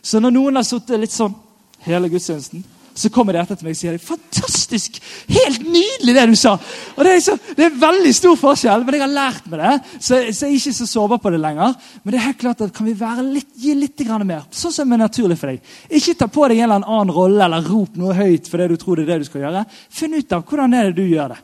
Så 0.03 0.19
når 0.19 0.33
noen 0.35 0.59
har 0.59 0.65
sittet 0.67 0.99
litt 0.99 1.15
sånn 1.15 1.37
hele 1.85 2.09
gudstjenesten, 2.11 2.65
så 2.95 3.09
kommer 3.13 3.33
de 3.33 3.41
etter 3.41 3.57
til 3.57 3.67
meg 3.67 3.75
og 3.75 3.79
sier 3.79 3.99
'Fantastisk! 3.99 4.99
Helt 5.29 5.63
nydelig, 5.65 6.15
det 6.15 6.27
du 6.29 6.35
sa!' 6.37 6.59
Og 6.97 7.05
Det 7.05 7.13
er, 7.13 7.21
så, 7.21 7.37
det 7.57 7.65
er 7.65 7.79
veldig 7.81 8.15
stor 8.15 8.37
forskjell, 8.37 8.85
men 8.85 8.95
jeg 8.95 9.03
har 9.03 9.13
lært 9.13 9.47
meg 9.51 9.61
det. 9.61 9.81
Så, 9.99 10.19
så 10.33 10.47
jeg 10.47 10.53
er 10.53 10.59
ikke 10.59 10.73
så 10.73 10.87
sårbar 10.87 11.19
på 11.23 11.31
det 11.31 11.41
lenger. 11.41 11.75
Men 12.03 12.13
det 12.13 12.19
er 12.19 12.27
helt 12.27 12.39
klart 12.39 12.61
at 12.61 12.73
kan 12.73 12.87
vi 12.87 12.97
litt, 13.33 13.49
gi 13.57 13.75
litt 13.75 14.01
mer? 14.25 14.45
Sånn 14.51 14.73
som 14.73 14.93
er 14.93 14.99
naturlig 14.99 15.39
for 15.39 15.49
deg. 15.49 15.61
Ikke 15.89 16.15
ta 16.15 16.27
på 16.27 16.49
deg 16.49 16.59
en 16.59 16.71
eller 16.71 16.85
annen 16.85 17.15
rolle 17.15 17.45
eller 17.45 17.63
rop 17.63 17.97
noe 17.97 18.15
høyt 18.15 18.49
for 18.49 18.59
det 18.59 18.69
du 18.69 18.77
tror 18.77 18.97
det 18.97 19.05
er 19.05 19.15
det 19.15 19.25
du 19.25 19.31
skal 19.31 19.41
gjøre. 19.41 19.65
Finn 19.91 20.15
ut 20.15 20.33
av 20.33 20.45
hvordan 20.45 20.75
er 20.75 20.91
det 20.91 20.97
du 21.01 21.07
gjør 21.09 21.33
det. 21.33 21.41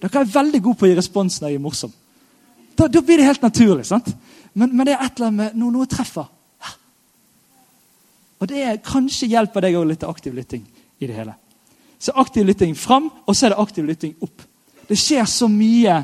Dere 0.00 0.20
er 0.20 0.32
veldig 0.32 0.62
gode 0.62 0.78
på 0.78 0.86
å 0.86 0.88
gi 0.88 0.96
respons 0.96 1.40
når 1.40 1.48
jeg 1.48 1.56
er 1.56 1.64
morsom. 1.64 1.92
Da, 2.76 2.88
da, 2.88 3.00
blir 3.00 3.18
det 3.18 3.28
helt 3.28 3.42
naturlig. 3.42 3.86
sant? 3.86 4.08
Men, 4.54 4.72
men 4.72 4.86
det 4.86 4.94
er 4.94 5.04
et 5.04 5.18
eller 5.18 5.28
annet 5.28 5.38
med 5.42 5.60
noe, 5.60 5.72
noe 5.72 5.86
treffer. 5.86 6.26
Og 8.36 8.48
det 8.48 8.62
er 8.62 8.82
kanskje 8.84 9.30
hjelper 9.32 9.64
deg 9.64 9.78
òg 9.78 9.86
litt 9.88 10.02
til 10.02 10.12
aktiv 10.12 10.34
lytting 10.36 10.64
i 10.98 11.08
det 11.08 11.16
hele. 11.16 11.34
Så 11.98 12.12
aktiv 12.12 12.46
lytting 12.46 12.76
fram, 12.76 13.10
og 13.26 13.36
så 13.36 13.46
er 13.46 13.54
det 13.54 13.62
aktiv 13.62 13.86
lytting 13.86 14.14
opp. 14.20 14.44
Det 14.88 14.98
skjer 14.98 15.24
så 15.28 15.48
mye. 15.50 15.96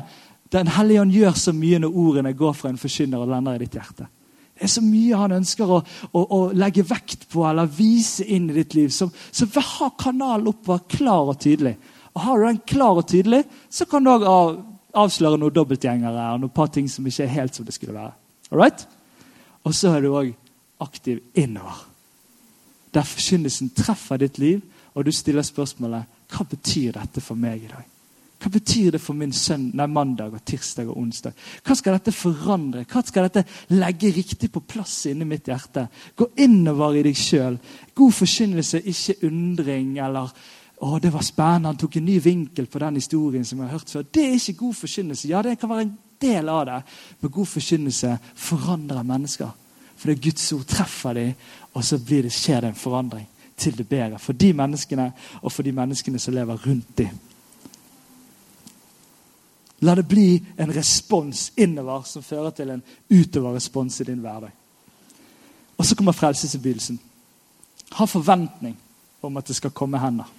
Den 0.51 0.67
hellige 0.75 1.01
ånd 1.01 1.13
gjør 1.13 1.37
så 1.39 1.53
mye 1.55 1.79
når 1.81 2.01
ordene 2.05 2.33
går 2.37 2.53
fra 2.57 2.69
en 2.69 2.81
forkynner 2.81 3.23
og 3.23 3.31
lander 3.31 3.57
i 3.57 3.63
ditt 3.63 3.77
hjerte. 3.77 4.07
Det 4.53 4.67
er 4.67 4.69
så 4.69 4.83
mye 4.85 5.17
han 5.17 5.33
ønsker 5.39 5.69
å, 5.69 5.79
å, 6.13 6.21
å 6.21 6.39
legge 6.53 6.85
vekt 6.85 7.25
på 7.31 7.45
eller 7.47 7.69
vise 7.73 8.25
inn 8.25 8.51
i 8.51 8.57
ditt 8.59 8.75
liv. 8.77 8.91
Så, 8.93 9.09
så 9.31 9.47
ha 9.49 9.89
kanalen 9.99 10.51
opp, 10.51 10.61
vær 10.67 10.83
klar 10.89 11.31
og 11.31 11.39
tydelig. 11.41 11.73
Og 12.13 12.21
Har 12.21 12.37
du 12.37 12.45
den 12.45 12.61
klar 12.69 12.99
og 13.01 13.07
tydelig, 13.09 13.41
så 13.73 13.87
kan 13.89 14.05
du 14.05 14.11
òg 14.13 14.27
av, 14.29 14.51
avsløre 15.03 15.39
noen 15.41 15.55
dobbeltgjengere 15.55 16.27
og 16.35 16.43
noen 16.43 16.53
par 16.53 16.69
ting 16.73 16.85
som 16.91 17.07
ikke 17.09 17.25
er 17.25 17.33
helt 17.33 17.57
som 17.57 17.65
det 17.65 17.73
skulle 17.73 17.97
være. 17.97 18.13
Alright? 18.51 18.85
Og 19.65 19.73
så 19.73 19.95
er 19.95 20.05
du 20.05 20.11
òg 20.13 20.29
aktiv 20.83 21.23
innover. 21.33 21.81
Der 22.93 23.07
forkynnelsen 23.07 23.71
treffer 23.73 24.21
ditt 24.21 24.37
liv, 24.37 24.61
og 24.93 25.05
du 25.05 25.11
stiller 25.11 25.45
spørsmålet 25.45 26.21
hva 26.33 26.45
betyr 26.49 26.93
dette 26.97 27.21
for 27.21 27.39
meg 27.39 27.65
i 27.65 27.71
dag? 27.71 27.89
Hva 28.43 28.51
betyr 28.51 28.91
det 28.91 28.99
for 28.99 29.15
min 29.15 29.31
sønn, 29.31 29.69
nei, 29.77 29.85
mandag, 29.87 30.33
og 30.35 30.43
tirsdag 30.43 30.89
og 30.91 30.97
onsdag? 30.99 31.35
Hva 31.63 31.77
skal 31.79 31.95
dette 31.95 32.11
forandre? 32.11 32.83
Hva 32.91 32.99
skal 33.07 33.29
dette 33.29 33.45
legge 33.71 34.11
riktig 34.11 34.49
på 34.51 34.65
plass 34.67 35.05
inni 35.07 35.27
mitt 35.29 35.47
hjerte? 35.47 35.85
Gå 36.19 36.27
innover 36.43 36.99
i 36.99 37.05
deg 37.07 37.15
sjøl. 37.15 37.55
God 37.95 38.17
forkynnelse, 38.17 38.83
ikke 38.83 39.29
undring 39.29 39.95
eller 40.03 40.33
å, 40.83 40.97
det 40.99 41.13
var 41.13 41.23
spennende, 41.23 41.71
han 41.71 41.79
tok 41.79 42.01
en 42.01 42.07
ny 42.09 42.17
vinkel 42.19 42.67
på 42.67 42.81
den 42.83 42.99
historien 42.99 43.45
som 43.47 43.61
jeg 43.61 43.69
har 43.69 43.77
hørt 43.77 43.93
før. 43.95 44.07
Det 44.11 44.25
er 44.27 44.35
ikke 44.35 44.59
god 44.65 44.79
forkynnelse. 44.81 45.29
Ja, 45.31 45.43
det 45.45 45.55
kan 45.61 45.71
være 45.71 45.85
en 45.85 45.97
del 46.19 46.51
av 46.51 46.65
det, 46.67 46.79
men 47.21 47.35
god 47.37 47.51
forkynnelse 47.53 48.17
forandrer 48.49 49.07
mennesker. 49.07 49.53
For 49.95 50.11
det 50.11 50.23
Guds 50.25 50.51
ord 50.51 50.67
treffer 50.67 51.15
dem, 51.15 51.45
og 51.71 51.85
så 51.87 51.95
det, 51.95 52.25
skjer 52.33 52.65
det 52.65 52.73
en 52.73 52.81
forandring 52.81 53.29
til 53.57 53.77
det 53.77 53.87
bedre 53.89 54.19
for 54.19 54.33
de 54.33 54.53
menneskene 54.53 55.11
og 55.41 55.51
for 55.51 55.63
de 55.63 55.71
menneskene 55.71 56.19
som 56.19 56.33
lever 56.33 56.67
rundt 56.67 56.97
dem. 56.97 57.19
La 59.83 59.95
det 59.95 60.07
bli 60.07 60.37
en 60.57 60.71
respons 60.75 61.51
innover 61.57 62.05
som 62.07 62.23
fører 62.23 62.53
til 62.55 62.69
en 62.71 62.83
utover-respons 63.11 63.99
i 63.99 64.07
din 64.07 64.21
hverdag. 64.23 64.51
Og 65.77 65.85
så 65.85 65.95
kommer 65.95 66.15
frelsesinnbydelsen. 66.15 66.99
Ha 67.93 68.05
forventning 68.05 68.77
om 69.21 69.37
at 69.37 69.47
det 69.47 69.55
skal 69.55 69.71
komme 69.71 69.99
hender. 69.99 70.29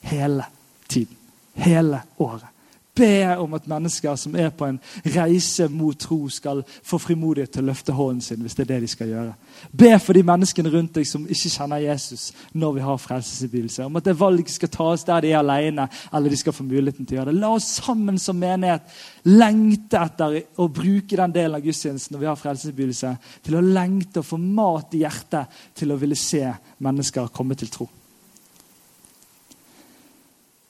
Hele 0.00 0.44
tiden. 0.88 1.16
Hele 1.54 2.02
året. 2.18 2.53
Be 2.94 3.36
om 3.38 3.54
at 3.56 3.64
mennesker 3.66 4.14
som 4.14 4.36
er 4.38 4.52
på 4.54 4.68
en 4.68 4.76
reise 5.16 5.66
mot 5.68 5.98
tro, 5.98 6.28
skal 6.30 6.60
få 6.86 6.98
frimodighet 7.02 7.50
til 7.56 7.64
å 7.64 7.66
løfte 7.72 7.92
hånden 7.92 8.20
sin. 8.22 8.42
hvis 8.42 8.54
det 8.54 8.62
er 8.62 8.68
det 8.74 8.80
de 8.84 8.88
skal 8.88 9.08
gjøre. 9.08 9.32
Be 9.72 9.98
for 9.98 10.14
de 10.14 10.22
menneskene 10.22 10.70
rundt 10.70 10.94
deg 10.94 11.06
som 11.06 11.24
ikke 11.26 11.50
kjenner 11.50 11.82
Jesus, 11.82 12.32
når 12.52 12.76
vi 12.76 12.84
har 12.84 13.00
frelsesinnbydelse. 13.02 13.84
Om 13.84 13.96
at 13.96 14.04
det 14.04 14.20
valget 14.20 14.50
skal 14.50 14.68
tas 14.68 15.04
der 15.04 15.20
de 15.20 15.32
er 15.32 15.38
alene, 15.38 15.88
eller 16.12 16.30
de 16.30 16.36
skal 16.36 16.54
få 16.54 16.62
muligheten 16.62 17.06
til 17.06 17.16
å 17.16 17.20
gjøre 17.20 17.32
det. 17.32 17.40
La 17.40 17.50
oss 17.56 17.72
sammen 17.80 18.18
som 18.18 18.38
menighet 18.38 18.86
lengte 19.24 19.98
etter 19.98 20.38
å 20.62 20.68
bruke 20.68 21.18
den 21.18 21.34
delen 21.34 21.58
av 21.58 21.66
gudstjenesten 21.66 22.14
når 22.14 22.22
vi 22.22 22.30
har 22.30 22.38
frelsesinnbydelse, 22.38 23.16
til 23.42 23.58
å 23.58 23.64
lengte 23.74 24.22
og 24.22 24.30
få 24.30 24.38
mat 24.38 24.94
i 24.94 25.02
hjertet 25.02 25.60
til 25.74 25.90
å 25.90 25.98
ville 25.98 26.18
se 26.18 26.46
mennesker 26.78 27.34
komme 27.34 27.58
til 27.58 27.74
tro. 27.74 27.90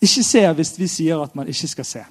Ikke 0.01 0.25
se 0.25 0.45
hvis 0.57 0.77
vi 0.81 0.89
sier 0.89 1.21
at 1.21 1.37
man 1.37 1.49
ikke 1.53 1.69
skal 1.69 1.93
se 1.93 2.09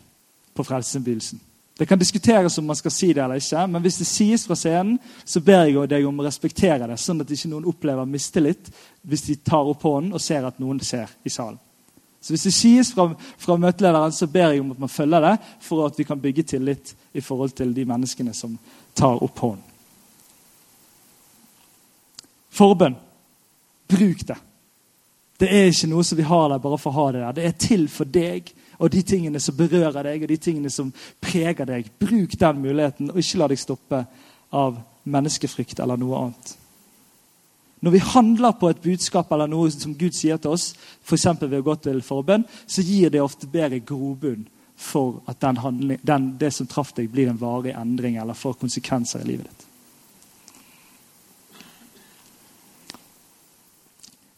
på 0.53 0.63
frelsesinnbydelsen. 0.63 1.41
Det 1.77 1.85
kan 1.89 1.99
diskuteres 1.99 2.57
om 2.57 2.65
man 2.69 2.77
skal 2.77 2.91
si 2.93 3.09
det 3.13 3.23
eller 3.23 3.41
ikke, 3.41 3.65
men 3.67 3.81
hvis 3.81 3.97
det 3.97 4.07
sies 4.07 4.45
fra 4.45 4.55
scenen, 4.55 4.99
så 5.25 5.41
ber 5.41 5.65
jeg 5.65 5.89
deg 5.89 6.05
om 6.05 6.19
å 6.21 6.25
respektere 6.27 6.85
det, 6.85 6.99
sånn 7.01 7.23
at 7.23 7.31
ikke 7.33 7.49
noen 7.49 7.65
opplever 7.71 8.05
mistillit 8.05 8.69
hvis 9.01 9.25
de 9.25 9.39
tar 9.41 9.65
opp 9.71 9.81
hånden 9.81 10.13
og 10.13 10.21
ser 10.21 10.45
at 10.45 10.61
noen 10.61 10.79
ser 10.85 11.09
i 11.25 11.33
salen. 11.33 11.57
Så 12.23 12.31
Hvis 12.31 12.43
det 12.43 12.53
sies 12.55 12.93
fra, 12.95 13.09
fra 13.37 13.57
møtelederen, 13.59 14.13
så 14.15 14.29
ber 14.31 14.53
jeg 14.53 14.61
om 14.61 14.71
at 14.71 14.79
man 14.79 14.89
følger 14.89 15.25
det, 15.25 15.33
for 15.59 15.83
at 15.85 15.97
vi 15.99 16.05
kan 16.07 16.21
bygge 16.21 16.43
tillit 16.53 16.93
i 17.13 17.21
forhold 17.21 17.51
til 17.57 17.73
de 17.75 17.83
menneskene 17.85 18.33
som 18.33 18.53
tar 18.95 19.19
opp 19.23 19.39
hånden. 19.43 19.65
Forbønn. 22.53 22.95
Bruk 23.89 24.23
det. 24.27 24.37
Det 25.39 25.49
er 25.51 25.67
ikke 25.67 25.89
noe 25.91 26.05
som 26.07 26.17
vi 26.17 26.29
har 26.29 26.47
der 26.47 26.61
bare 26.63 26.79
for 26.79 26.93
å 26.93 27.01
ha 27.01 27.11
det 27.11 27.25
der. 27.25 27.35
Det 27.35 27.45
er 27.49 27.59
til 27.59 27.87
for 27.91 28.07
deg 28.07 28.53
og 28.79 28.91
de 28.91 29.01
tingene 29.05 29.39
som 29.39 29.57
berører 29.57 30.09
deg 30.09 30.25
og 30.25 30.31
de 30.31 30.39
tingene 30.41 30.71
som 30.73 30.91
preger 31.21 31.67
deg. 31.69 31.91
Bruk 31.99 32.35
den 32.39 32.61
muligheten, 32.63 33.11
og 33.11 33.21
ikke 33.21 33.41
la 33.41 33.49
deg 33.51 33.61
stoppe 33.61 34.03
av 34.53 34.81
menneskefrykt 35.03 35.81
eller 35.83 35.99
noe 35.99 36.19
annet. 36.19 36.55
Når 37.83 37.91
vi 37.91 37.99
handler 37.99 38.51
på 38.55 38.69
et 38.71 38.81
budskap 38.81 39.31
eller 39.35 39.49
noe 39.51 39.71
som 39.71 39.95
Gud 39.99 40.15
sier 40.15 40.37
til 40.39 40.55
oss, 40.55 40.69
f.eks. 41.03 41.25
ved 41.41 41.59
å 41.59 41.65
gå 41.65 41.75
til 41.83 41.99
forbønn, 42.05 42.45
så 42.65 42.85
gir 42.85 43.11
det 43.11 43.21
ofte 43.21 43.49
bedre 43.51 43.81
grobunn 43.83 44.45
for 44.79 45.19
at 45.27 45.41
den 45.43 45.59
handling, 45.59 45.99
den, 46.01 46.31
det 46.39 46.53
som 46.53 46.67
traff 46.67 46.93
deg, 46.95 47.11
blir 47.11 47.29
en 47.29 47.39
varig 47.41 47.75
endring 47.75 48.15
eller 48.17 48.39
får 48.39 48.55
konsekvenser 48.61 49.25
i 49.25 49.33
livet 49.33 49.49
ditt. 49.49 49.67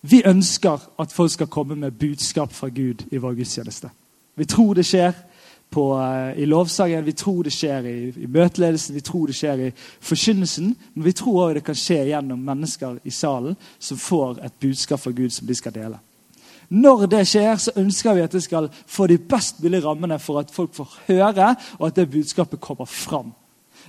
Vi 0.06 0.22
ønsker 0.26 0.82
at 1.02 1.14
folk 1.14 1.32
skal 1.34 1.50
komme 1.50 1.76
med 1.76 1.98
budskap 1.98 2.54
fra 2.54 2.70
Gud 2.70 3.08
i 3.12 3.18
vår 3.18 3.40
gudstjeneste. 3.40 3.90
Vi 4.36 4.46
tror 4.46 4.76
det 4.76 4.86
skjer 4.86 5.14
på, 5.72 5.86
uh, 5.98 6.40
i 6.40 6.46
lovsangen, 6.46 7.06
vi 7.06 7.14
tror 7.18 7.44
det 7.44 7.54
skjer 7.54 7.86
i, 7.88 7.98
i, 8.10 8.28
møteledelsen, 8.28 8.96
vi 8.96 9.04
tror 9.04 9.28
det 9.28 9.36
skjer 9.36 9.68
i 9.68 9.70
forkynnelsen. 10.04 10.74
Men 10.94 11.06
vi 11.06 11.16
tror 11.16 11.42
òg 11.46 11.56
det 11.58 11.64
kan 11.68 11.78
skje 11.80 12.02
gjennom 12.12 12.44
mennesker 12.46 13.00
i 13.04 13.14
salen 13.14 13.56
som 13.80 14.00
får 14.00 14.44
et 14.46 14.60
budskap 14.62 15.04
fra 15.04 15.16
Gud 15.16 15.34
som 15.36 15.48
de 15.48 15.56
skal 15.56 15.76
dele. 15.76 16.02
Når 16.70 17.06
det 17.12 17.26
skjer, 17.30 17.56
så 17.62 17.76
ønsker 17.78 18.16
vi 18.18 18.24
at 18.26 18.34
det 18.34 18.44
skal 18.44 18.72
få 18.88 19.08
de 19.08 19.20
best 19.22 19.62
mulige 19.64 19.86
rammene 19.86 20.18
for 20.20 20.42
at 20.42 20.52
folk 20.52 20.74
får 20.74 20.96
høre, 21.08 21.56
og 21.78 21.88
at 21.88 21.96
det 21.96 22.10
budskapet 22.12 22.62
kommer 22.62 22.90
fram. 22.90 23.34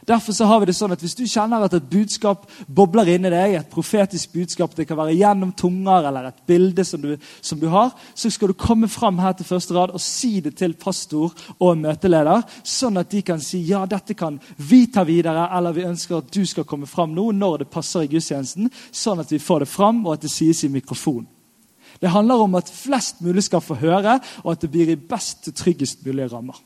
Derfor 0.06 0.32
så 0.32 0.46
har 0.46 0.60
vi 0.62 0.68
det 0.68 0.76
sånn 0.78 0.94
at 0.94 1.02
Hvis 1.02 1.16
du 1.18 1.24
kjenner 1.26 1.64
at 1.66 1.74
et 1.74 1.88
budskap 1.90 2.44
bobler 2.70 3.08
inni 3.16 3.30
deg, 3.32 3.56
et 3.58 3.70
profetisk 3.70 4.36
budskap, 4.36 4.74
det 4.76 4.86
kan 4.86 4.98
være 5.00 5.16
gjennom 5.18 5.50
tunger 5.58 6.06
eller 6.06 6.28
et 6.28 6.44
bilde 6.46 6.84
som 6.86 7.02
du, 7.02 7.16
som 7.42 7.58
du 7.58 7.66
har, 7.72 7.90
så 8.14 8.30
skal 8.30 8.52
du 8.52 8.58
komme 8.58 8.86
fram 8.88 9.18
her 9.18 9.34
til 9.34 9.48
første 9.48 9.74
rad 9.74 9.94
og 9.94 10.02
si 10.02 10.38
det 10.44 10.54
til 10.60 10.76
pastor 10.78 11.34
og 11.58 11.80
møteleder, 11.80 12.44
sånn 12.62 13.00
at 13.02 13.10
de 13.10 13.24
kan 13.26 13.42
si 13.42 13.64
ja, 13.66 13.82
dette 13.90 14.14
kan 14.14 14.38
vi 14.56 14.84
ta 14.94 15.02
videre, 15.06 15.48
eller 15.58 15.74
vi 15.74 15.88
ønsker 15.88 16.20
at 16.20 16.30
du 16.30 16.46
skal 16.46 16.68
komme 16.68 16.86
fram 16.86 17.14
nå 17.16 17.32
når 17.34 17.64
det 17.64 17.70
passer 17.74 18.06
i 18.06 18.12
gudstjenesten, 18.12 18.70
sånn 18.94 19.24
at 19.24 19.32
vi 19.34 19.42
får 19.42 19.64
det 19.64 19.70
fram, 19.72 20.04
og 20.06 20.14
at 20.14 20.28
det 20.28 20.30
sies 20.30 20.62
i 20.62 20.70
mikrofon. 20.70 21.26
Det 21.98 22.12
handler 22.12 22.46
om 22.46 22.54
at 22.58 22.70
flest 22.70 23.22
mulig 23.24 23.46
skal 23.48 23.64
få 23.64 23.78
høre, 23.82 24.20
og 24.44 24.54
at 24.54 24.62
det 24.62 24.70
blir 24.70 24.92
i 24.92 25.00
best 25.00 25.50
og 25.50 25.58
tryggest 25.58 26.06
mulige 26.06 26.30
rammer. 26.30 26.62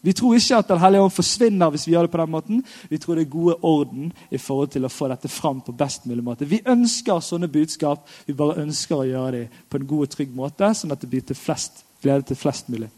Vi 0.00 0.12
tror 0.12 0.36
ikke 0.36 0.56
at 0.56 0.68
Den 0.68 0.78
hellige 0.80 1.02
ånd 1.02 1.12
forsvinner 1.12 1.70
hvis 1.70 1.86
vi 1.86 1.92
gjør 1.92 2.06
det 2.06 2.12
på 2.12 2.20
den 2.22 2.30
måten. 2.30 2.62
Vi 2.88 2.98
tror 2.98 3.14
det 3.14 3.26
er 3.26 3.32
gode 3.34 3.56
orden 3.62 4.12
i 4.30 4.38
forhold 4.38 4.70
til 4.72 4.84
å 4.84 4.92
få 4.92 5.08
dette 5.12 5.28
fram 5.28 5.60
på 5.60 5.72
best 5.76 6.06
mulig 6.08 6.24
måte. 6.24 6.48
Vi 6.48 6.62
ønsker 6.64 7.20
sånne 7.20 7.48
budskap. 7.52 8.08
Vi 8.26 8.36
bare 8.36 8.62
ønsker 8.62 8.96
å 8.96 9.08
gjøre 9.08 9.32
dem 9.36 9.58
på 9.68 9.76
en 9.76 9.86
god 9.86 10.06
og 10.06 10.14
trygg 10.14 10.32
måte, 10.36 10.72
sånn 10.74 10.92
at 10.92 11.02
det 11.02 11.10
blir 11.10 11.26
til 11.26 11.36
flest, 11.36 11.84
glede 12.00 12.30
til 12.30 12.40
flest 12.40 12.72
mulig. 12.72 12.88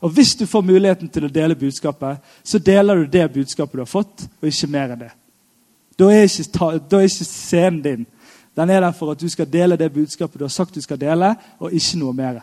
Og 0.00 0.10
Hvis 0.10 0.36
du 0.36 0.46
får 0.46 0.62
muligheten 0.62 1.08
til 1.08 1.24
å 1.26 1.32
dele 1.32 1.58
budskapet, 1.58 2.20
så 2.44 2.58
deler 2.58 3.00
du 3.00 3.06
det 3.06 3.32
budskapet 3.32 3.74
du 3.74 3.82
har 3.82 3.90
fått, 3.90 4.28
og 4.42 4.46
ikke 4.46 4.70
mer 4.70 4.92
enn 4.94 5.00
det. 5.00 5.10
Da 5.98 6.06
er 6.12 6.28
ikke, 6.28 6.68
da 6.78 7.00
er 7.00 7.08
ikke 7.08 7.26
scenen 7.26 7.82
din. 7.82 8.06
Den 8.54 8.70
er 8.70 8.80
der 8.80 8.94
for 8.94 9.10
at 9.10 9.20
du 9.20 9.28
skal 9.28 9.48
dele 9.50 9.76
det 9.78 9.90
budskapet 9.92 10.38
du 10.38 10.44
har 10.44 10.54
sagt 10.54 10.74
du 10.74 10.82
skal 10.82 11.00
dele, 11.00 11.32
og 11.58 11.74
ikke 11.74 11.98
noe 11.98 12.14
mer. 12.14 12.40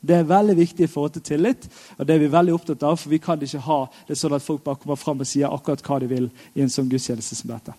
Det 0.00 0.14
er 0.14 0.28
veldig 0.30 0.54
viktig 0.56 0.84
i 0.86 0.90
forhold 0.90 1.16
til 1.16 1.24
tillit, 1.26 1.64
og 1.98 2.06
det 2.06 2.14
er 2.14 2.22
vi 2.22 2.30
veldig 2.30 2.54
opptatt 2.54 2.82
av. 2.86 2.96
For 3.00 3.10
vi 3.10 3.18
kan 3.22 3.40
ikke 3.42 3.64
ha 3.66 3.78
det 4.08 4.18
sånn 4.18 4.36
at 4.36 4.44
folk 4.44 4.62
bare 4.64 4.78
kommer 4.78 4.98
fram 5.00 5.24
og 5.24 5.28
sier 5.28 5.50
akkurat 5.50 5.82
hva 5.82 5.98
de 6.02 6.10
vil 6.10 6.28
i 6.54 6.62
en 6.62 6.70
sånn 6.70 6.90
gudstjeneste 6.90 7.38
som 7.38 7.50
dette. 7.50 7.74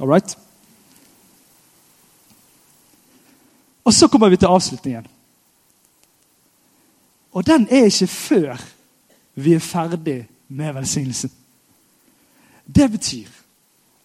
All 0.00 0.10
right? 0.10 0.36
Og 3.82 3.94
så 3.94 4.08
kommer 4.08 4.30
vi 4.30 4.38
til 4.40 4.52
avslutningen. 4.52 5.08
Og 7.32 7.46
den 7.46 7.64
er 7.70 7.88
ikke 7.88 8.06
før 8.12 8.64
vi 9.34 9.54
er 9.56 9.64
ferdig 9.64 10.18
med 10.52 10.74
velsignelsen. 10.76 11.32
Det 12.68 12.90
betyr 12.92 13.28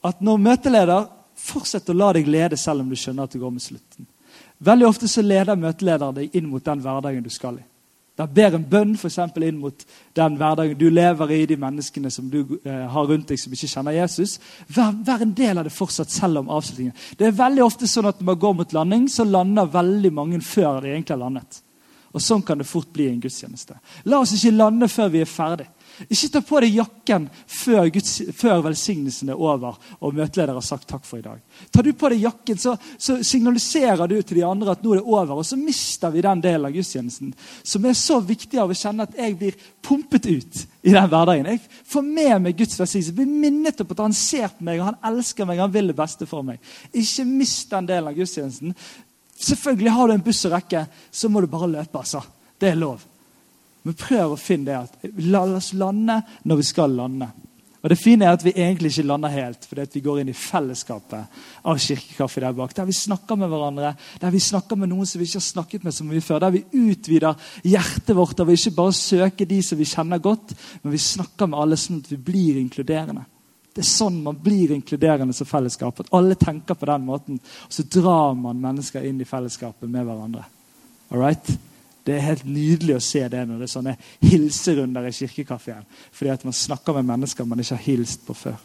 at 0.07 0.21
når 0.23 0.37
møteleder 0.39 1.09
fortsetter 1.37 1.93
å 1.93 1.99
la 1.99 2.13
deg 2.15 2.29
lede 2.31 2.57
selv 2.57 2.81
om 2.83 2.89
du 2.89 2.95
skjønner 2.97 3.27
at 3.27 3.35
det 3.35 3.41
går 3.41 3.51
med 3.53 3.63
slutten. 3.63 4.07
Veldig 4.59 4.87
ofte 4.87 5.07
så 5.09 5.21
leder 5.21 5.59
møtelederen 5.59 6.15
deg 6.17 6.37
inn 6.37 6.47
mot 6.49 6.63
den 6.65 6.79
hverdagen 6.81 7.25
du 7.25 7.29
skal 7.33 7.59
i. 7.59 7.65
Da 8.17 8.25
ber 8.25 8.55
en 8.57 8.65
bønn 8.65 8.95
for 8.97 9.11
eksempel, 9.11 9.43
inn 9.45 9.59
mot 9.61 9.83
den 10.17 10.37
hverdagen 10.39 10.77
du 10.79 10.87
lever 10.89 11.33
i, 11.35 11.43
de 11.45 11.57
menneskene 11.61 12.09
som 12.09 12.31
du 12.33 12.39
eh, 12.63 12.87
har 12.89 13.05
rundt 13.05 13.29
deg 13.29 13.37
som 13.37 13.53
ikke 13.53 13.69
kjenner 13.69 13.93
Jesus. 13.93 14.39
Vær, 14.73 14.95
vær, 15.05 15.21
en 15.21 15.35
del 15.37 15.61
av 15.61 15.67
det 15.67 15.75
fortsatt, 15.75 16.09
selv 16.09 16.41
om 16.41 16.49
avslutningen. 16.49 16.95
Det 17.19 17.27
er 17.27 17.37
veldig 17.37 17.63
ofte 17.67 17.89
sånn 17.89 18.09
at 18.09 18.17
Når 18.17 18.31
man 18.31 18.39
går 18.41 18.57
mot 18.57 18.73
landing, 18.73 19.05
så 19.13 19.27
lander 19.27 19.69
veldig 19.69 20.13
mange 20.13 20.41
før 20.41 20.81
de 20.81 20.95
egentlig 20.95 21.13
har 21.13 21.21
landet. 21.27 21.61
Og 22.17 22.23
Sånn 22.23 22.41
kan 22.41 22.57
det 22.57 22.65
fort 22.65 22.89
bli 22.89 23.05
i 23.05 23.13
en 23.13 23.21
gudstjeneste. 23.21 23.77
La 24.09 24.23
oss 24.23 24.33
ikke 24.33 24.55
lande 24.55 24.89
før 24.89 25.13
vi 25.13 25.21
er 25.21 25.29
ferdig. 25.29 25.67
Ikke 26.05 26.29
ta 26.29 26.41
på 26.45 26.59
deg 26.61 26.75
jakken 26.77 27.25
før, 27.49 27.87
Guds, 27.93 28.11
før 28.37 28.61
velsignelsen 28.67 29.31
er 29.33 29.39
over 29.41 29.79
og 29.97 30.13
møteleder 30.13 30.59
har 30.59 30.65
sagt 30.65 30.85
takk 30.89 31.05
for 31.07 31.17
i 31.17 31.25
dag. 31.25 31.39
Tar 31.73 31.87
du 31.87 31.91
på 31.97 32.11
deg 32.13 32.21
jakken, 32.27 32.59
så, 32.61 32.75
så, 33.01 33.17
signaliserer 33.25 34.05
du 34.09 34.15
til 34.21 34.39
de 34.39 34.45
andre 34.45 34.75
at 34.75 34.85
nå 34.85 34.93
er 34.93 35.01
det 35.01 35.07
over. 35.07 35.39
Og 35.39 35.47
så 35.47 35.57
mister 35.59 36.13
vi 36.13 36.21
den 36.25 36.43
delen 36.43 36.69
av 36.69 36.75
gudstjenesten 36.75 37.33
som 37.63 37.89
er 37.89 37.97
så 37.97 38.19
viktig 38.21 38.61
av 38.61 38.71
å 38.73 38.77
kjenne 38.77 39.07
at 39.07 39.17
jeg 39.17 39.37
blir 39.39 39.57
pumpet 39.81 40.29
ut 40.29 40.61
i 40.85 40.93
den 40.93 41.09
hverdagen. 41.09 41.49
Jeg 41.49 41.83
får 41.89 42.05
med 42.05 42.45
meg 42.45 42.61
Guds 42.61 42.77
velsignelse. 42.79 43.17
Blir 43.17 43.33
minnet 43.47 43.81
om 43.81 43.97
at 43.97 44.05
han 44.05 44.15
ser 44.15 44.47
på 44.53 44.69
meg, 44.69 44.81
og 44.81 44.91
han 44.91 45.01
elsker 45.11 45.49
meg, 45.49 45.65
han 45.65 45.73
vil 45.73 45.91
det 45.91 45.97
beste 45.97 46.29
for 46.29 46.45
meg. 46.45 46.61
Ikke 46.93 47.27
mist 47.27 47.73
den 47.73 47.89
delen 47.89 48.13
av 48.13 48.17
gudstjenesten. 48.17 48.77
Selvfølgelig 49.37 49.93
har 49.93 50.07
du 50.07 50.17
en 50.17 50.25
buss 50.25 50.45
å 50.47 50.53
rekke, 50.53 50.87
så 51.11 51.29
må 51.29 51.41
du 51.41 51.51
bare 51.51 51.69
løpe. 51.73 51.97
altså. 51.97 52.23
Det 52.57 52.71
er 52.71 52.79
lov. 52.79 53.03
Men 53.87 53.95
prøv 53.95 54.33
å 54.35 54.39
finne 54.39 54.67
det 54.67 54.77
at 54.77 55.19
la 55.31 55.45
oss 55.55 55.71
lande 55.77 56.19
når 56.43 56.59
vi 56.59 56.65
skal 56.67 56.91
lande. 56.91 57.29
Og 57.77 57.91
Det 57.93 57.97
fine 58.01 58.25
er 58.25 58.33
at 58.35 58.43
vi 58.43 58.51
egentlig 58.51 58.89
ikke 58.91 59.05
lander 59.07 59.31
helt, 59.31 59.63
fordi 59.63 59.85
vi 59.93 60.01
går 60.03 60.17
inn 60.19 60.31
i 60.33 60.35
fellesskapet 60.35 61.37
av 61.63 61.77
kirkekaffe 61.79 62.41
der 62.43 62.55
bak. 62.57 62.73
Der 62.75 62.89
vi 62.89 62.95
snakker 62.97 63.37
med 63.39 63.47
hverandre, 63.47 63.93
der 64.19 64.33
vi 64.33 64.41
snakker 64.43 64.75
med 64.75 64.89
noen 64.91 65.07
som 65.07 65.21
vi 65.21 65.27
ikke 65.29 65.39
har 65.39 65.45
snakket 65.45 65.85
med 65.85 65.95
så 65.95 66.03
mye 66.03 66.23
før. 66.25 66.41
Der 66.43 66.55
vi 66.57 66.65
utvider 66.73 67.47
hjertet 67.63 68.11
vårt 68.17 68.43
og 68.43 68.49
vi 68.49 68.57
ikke 68.59 68.75
bare 68.81 68.97
søker 68.97 69.47
de 69.47 69.61
som 69.63 69.79
vi 69.79 69.87
kjenner 69.87 70.19
godt, 70.19 70.51
men 70.81 70.95
vi 70.97 70.99
snakker 71.05 71.47
med 71.47 71.61
alle 71.61 71.79
sånn 71.79 72.01
at 72.03 72.11
vi 72.11 72.19
blir 72.27 72.59
inkluderende. 72.59 73.23
Det 73.71 73.85
er 73.85 73.91
sånn 73.93 74.19
man 74.25 74.41
blir 74.41 74.73
inkluderende 74.73 75.37
som 75.37 75.47
fellesskap. 75.47 76.01
At 76.01 76.11
alle 76.17 76.35
tenker 76.35 76.75
på 76.75 76.89
den 76.89 77.07
måten. 77.07 77.39
Og 77.39 77.71
så 77.71 77.85
drar 77.85 78.33
man 78.35 78.59
mennesker 78.67 79.05
inn 79.05 79.21
i 79.21 79.29
fellesskapet 79.29 79.87
med 79.87 80.03
hverandre. 80.09 80.47
All 81.13 81.21
right? 81.21 81.51
Det 82.07 82.15
er 82.15 82.23
helt 82.23 82.45
nydelig 82.47 82.95
å 82.95 83.03
se 83.03 83.19
det 83.27 83.41
når 83.43 83.59
det 83.59 83.65
er 83.67 83.71
sånne 83.73 83.93
hilserunder 84.23 85.09
i 85.09 85.11
kirkekaffen. 85.11 85.83
Fordi 86.15 86.31
at 86.31 86.45
man 86.47 86.55
snakker 86.55 86.95
med 86.95 87.09
mennesker 87.09 87.43
man 87.43 87.59
ikke 87.59 87.75
har 87.75 87.83
hilst 87.83 88.23
på 88.23 88.35
før. 88.37 88.55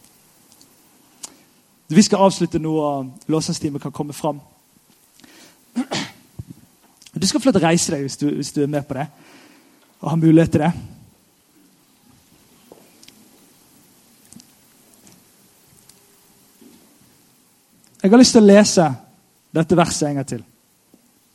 Vi 1.90 2.05
skal 2.07 2.22
avslutte 2.22 2.61
nå, 2.62 2.76
og 2.78 3.32
låsingsteamet 3.34 3.82
kan 3.82 3.93
komme 3.93 4.14
fram. 4.14 4.38
Du 7.12 7.26
skal 7.26 7.40
få 7.40 7.51
lov 7.51 7.59
til 7.59 7.64
å 7.64 7.66
reise 7.66 7.93
deg 7.93 8.07
hvis 8.07 8.20
du, 8.22 8.28
hvis 8.38 8.55
du 8.55 8.62
er 8.62 8.70
med 8.70 8.86
på 8.86 8.97
det 9.01 9.09
og 10.03 10.11
har 10.11 10.16
mulighet 10.18 10.51
til 10.51 10.64
det. 10.64 10.72
Jeg 18.03 18.11
har 18.11 18.18
lyst 18.18 18.34
til 18.34 18.43
å 18.43 18.51
lese 18.51 18.88
dette 19.55 19.78
verset 19.78 20.09
en 20.09 20.18
gang 20.18 20.26
til 20.26 20.43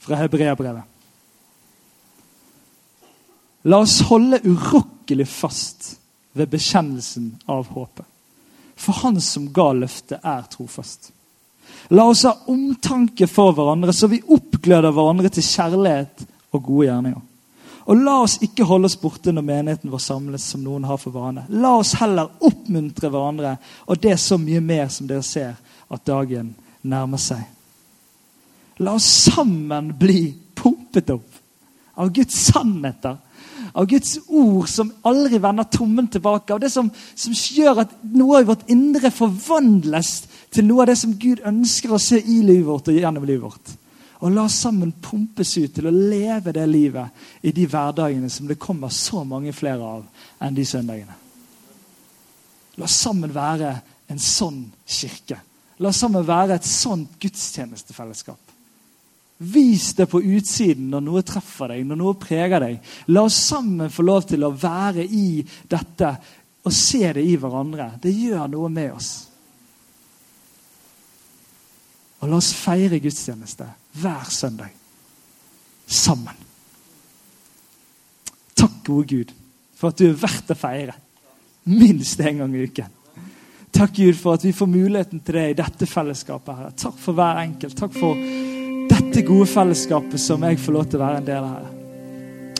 fra 0.03 0.19
Hebreabrevet. 0.19 0.96
La 3.67 3.81
oss 3.83 3.99
holde 4.07 4.39
urokkelig 4.47 5.27
fast 5.27 5.97
ved 6.37 6.49
bekjennelsen 6.53 7.33
av 7.51 7.67
håpet. 7.75 8.05
For 8.77 8.93
Han 9.01 9.17
som 9.21 9.49
ga 9.53 9.71
løftet, 9.73 10.21
er 10.23 10.45
trofast. 10.51 11.11
La 11.89 12.05
oss 12.07 12.23
ha 12.23 12.35
omtanke 12.47 13.27
for 13.27 13.55
hverandre, 13.57 13.93
så 13.93 14.07
vi 14.07 14.21
oppgløder 14.21 14.93
hverandre 14.93 15.31
til 15.33 15.43
kjærlighet 15.43 16.23
og 16.53 16.63
gode 16.63 16.87
gjerninger. 16.87 17.25
Og 17.87 18.01
la 18.03 18.17
oss 18.23 18.37
ikke 18.43 18.67
holde 18.67 18.89
oss 18.89 18.97
borte 18.99 19.31
når 19.31 19.45
menigheten 19.47 19.91
vår 19.91 20.03
samles, 20.03 20.47
som 20.51 20.63
noen 20.63 20.87
har 20.87 20.99
for 20.99 21.15
vane. 21.15 21.45
La 21.49 21.73
oss 21.79 21.95
heller 21.99 22.33
oppmuntre 22.43 23.11
hverandre, 23.11 23.55
og 23.87 24.01
det 24.03 24.13
er 24.13 24.21
så 24.21 24.39
mye 24.39 24.63
mer 24.63 24.89
som 24.91 25.07
dere 25.07 25.23
ser 25.23 25.55
at 25.87 26.07
dagen 26.07 26.53
nærmer 26.87 27.21
seg. 27.21 27.43
La 28.83 28.97
oss 28.99 29.07
sammen 29.31 29.93
bli 29.97 30.29
pumpet 30.55 31.15
opp 31.15 31.39
av 31.97 32.11
Guds 32.13 32.35
sannheter 32.51 33.15
av 33.77 33.85
Guds 33.85 34.15
ord 34.27 34.69
som 34.69 34.89
aldri 35.05 35.37
vender 35.41 35.67
tommen 35.69 36.07
tilbake. 36.09 36.53
Av 36.53 36.61
det 36.61 36.71
som, 36.73 36.89
som, 37.13 37.33
gjør 37.33 37.83
at 37.83 37.91
noe 38.09 38.39
av 38.39 38.47
vårt 38.49 38.69
indre 38.73 39.11
forvandles 39.13 40.13
til 40.53 40.65
noe 40.65 40.81
av 40.81 40.89
det 40.89 40.95
som 40.97 41.13
Gud 41.19 41.43
ønsker 41.45 41.93
å 41.93 42.01
se 42.01 42.17
i 42.17 42.39
livet 42.41 42.65
vårt 42.65 42.89
og 42.89 42.97
gjennom 42.97 43.27
livet 43.27 43.45
vårt. 43.45 43.75
Og 44.25 44.33
la 44.33 44.47
oss 44.47 44.57
sammen 44.63 44.95
pumpes 44.97 45.51
ut 45.59 45.75
til 45.75 45.85
å 45.85 45.93
leve 45.93 46.55
det 46.55 46.65
livet 46.65 47.45
i 47.45 47.53
de 47.53 47.67
hverdagene 47.69 48.31
som 48.33 48.49
det 48.49 48.57
kommer 48.57 48.89
så 48.89 49.21
mange 49.21 49.53
flere 49.53 49.91
av 49.99 50.07
enn 50.41 50.57
de 50.57 50.65
søndagene. 50.65 51.13
La 52.81 52.89
oss 52.89 52.97
sammen 52.97 53.33
være 53.33 53.75
en 54.09 54.21
sånn 54.21 54.63
kirke. 54.89 55.37
La 55.77 55.93
oss 55.93 56.01
sammen 56.01 56.25
være 56.25 56.57
et 56.57 56.65
sånt 56.65 57.13
gudstjenestefellesskap. 57.21 58.46
Vis 59.37 59.91
det 59.93 60.07
på 60.09 60.21
utsiden 60.21 60.89
når 60.89 61.03
noe 61.05 61.21
treffer 61.25 61.73
deg, 61.73 61.85
når 61.85 61.99
noe 61.99 62.17
preger 62.17 62.63
deg. 62.63 62.79
La 63.13 63.27
oss 63.27 63.37
sammen 63.51 63.91
få 63.93 64.05
lov 64.07 64.25
til 64.31 64.45
å 64.47 64.53
være 64.55 65.05
i 65.05 65.43
dette 65.69 66.11
og 66.67 66.73
se 66.73 67.05
det 67.13 67.23
i 67.23 67.37
hverandre. 67.39 67.91
Det 68.01 68.11
gjør 68.11 68.49
noe 68.51 68.71
med 68.73 68.91
oss. 68.95 69.11
Og 72.17 72.31
la 72.31 72.39
oss 72.41 72.49
feire 72.57 72.99
gudstjeneste 72.99 73.67
hver 74.01 74.33
søndag 74.33 74.73
sammen. 75.87 76.45
Takk, 78.57 78.81
gode 78.83 79.07
Gud, 79.07 79.33
for 79.77 79.93
at 79.93 80.01
du 80.01 80.09
er 80.09 80.17
verdt 80.17 80.51
å 80.51 80.57
feire. 80.57 80.97
Minst 81.69 82.19
én 82.25 82.41
gang 82.41 82.55
i 82.57 82.65
uken. 82.65 82.93
Takk, 83.77 83.93
Gud, 83.99 84.15
for 84.17 84.33
at 84.33 84.45
vi 84.47 84.55
får 84.55 84.69
muligheten 84.71 85.21
til 85.21 85.37
det 85.37 85.47
i 85.51 85.57
dette 85.59 85.85
fellesskapet. 85.85 86.55
her. 86.55 86.69
Takk 86.71 86.97
for 86.97 87.13
hver 87.13 87.43
enkelt. 87.43 87.77
Takk 87.77 87.93
for 87.93 88.17
dette 89.17 89.31
gode 89.31 89.47
fellesskapet 89.49 90.21
som 90.21 90.43
jeg 90.45 90.59
får 90.61 90.75
lov 90.75 90.85
til 90.85 90.99
å 90.99 91.01
være 91.01 91.17
en 91.23 91.25
del 91.25 91.41
av. 91.41 91.55
her. 91.57 91.73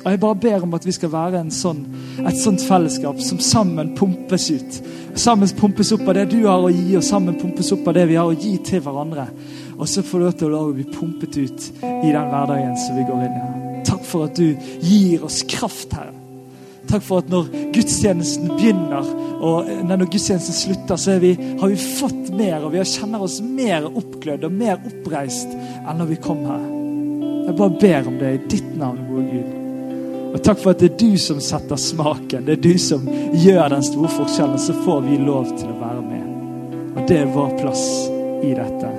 Og 0.05 0.12
Jeg 0.12 0.20
bare 0.20 0.36
ber 0.36 0.64
om 0.64 0.74
at 0.74 0.86
vi 0.86 0.91
skal 0.91 1.12
være 1.12 1.43
sånn, 1.51 1.86
et 2.26 2.38
sånt 2.38 2.62
fellesskap 2.62 3.20
som 3.22 3.39
sammen 3.39 3.93
pumpes 3.95 4.49
ut. 4.49 4.82
Sammen 5.14 5.49
pumpes 5.49 5.91
opp 5.91 6.08
av 6.08 6.16
det 6.16 6.30
du 6.32 6.47
har 6.47 6.58
å 6.58 6.72
gi, 6.72 6.95
og 6.95 7.03
sammen 7.03 7.38
pumpes 7.38 7.72
opp 7.72 7.88
av 7.88 7.93
det 7.93 8.08
vi 8.08 8.16
har 8.16 8.26
å 8.26 8.34
gi 8.34 8.58
til 8.58 8.82
hverandre. 8.82 9.28
Og 9.78 9.88
så 9.88 10.01
får 10.01 10.18
du 10.18 10.26
lov 10.26 10.38
til 10.39 10.55
å 10.55 10.74
bli 10.74 10.84
pumpet 10.84 11.38
ut 11.38 11.72
i 11.84 12.10
den 12.10 12.30
hverdagen 12.32 12.78
som 12.78 12.97
vi 12.97 13.05
går 13.05 13.26
inn 13.28 13.38
i. 13.38 13.84
Takk 13.86 14.03
for 14.03 14.26
at 14.26 14.36
du 14.36 14.55
gir 14.82 15.24
oss 15.24 15.43
kraft, 15.43 15.93
Herre. 15.93 16.16
Takk 16.88 17.03
for 17.03 17.23
at 17.23 17.29
når 17.31 17.49
gudstjenesten 17.75 18.47
begynner, 18.53 19.11
og 19.43 19.67
når 19.88 20.07
gudstjenesten 20.07 20.55
slutter, 20.55 20.99
så 20.99 21.17
vi, 21.21 21.33
har 21.59 21.73
vi 21.73 21.77
fått 21.99 22.31
mer, 22.38 22.63
og 22.63 22.73
vi 22.73 22.85
kjenner 22.88 23.27
oss 23.27 23.41
mer 23.43 23.85
oppglødd 23.89 24.47
og 24.47 24.55
mer 24.55 24.79
oppreist 24.79 25.51
enn 25.51 25.99
når 25.99 26.11
vi 26.13 26.19
kom 26.23 26.43
her. 26.47 26.65
Jeg 27.47 27.55
bare 27.59 27.79
ber 27.79 28.09
om 28.09 28.17
det 28.19 28.33
i 28.33 28.43
ditt 28.55 28.73
navn, 28.79 29.05
gode 29.07 29.29
Gud. 29.31 29.53
Og 30.33 30.41
takk 30.43 30.59
for 30.59 30.73
at 30.73 30.81
det 30.83 30.89
er 30.91 30.97
du 30.99 31.21
som 31.21 31.39
setter 31.41 31.79
smaken. 31.79 32.43
Det 32.45 32.57
er 32.57 32.63
du 32.65 32.75
som 32.81 33.07
gjør 33.07 33.71
den 33.71 33.85
store 33.88 34.11
forskjellen. 34.11 34.59
Så 34.59 34.75
får 34.83 34.99
vi 35.07 35.19
lov 35.23 35.47
til 35.55 35.71
å 35.71 35.77
være 35.79 36.03
med. 36.03 36.27
Og 36.97 37.07
det 37.07 37.21
er 37.21 37.31
vår 37.31 37.55
plass 37.61 37.85
i 38.43 38.51
dette. 38.57 38.91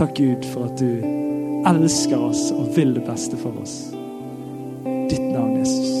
Takk, 0.00 0.16
Gud, 0.16 0.48
for 0.54 0.70
at 0.70 0.80
du 0.80 1.68
elsker 1.68 2.26
oss 2.30 2.48
og 2.54 2.72
vil 2.78 2.96
det 2.96 3.04
beste 3.06 3.38
for 3.38 3.60
oss. 3.60 3.78
Ditt 5.12 5.28
navn, 5.28 5.58
Jesus. 5.60 5.97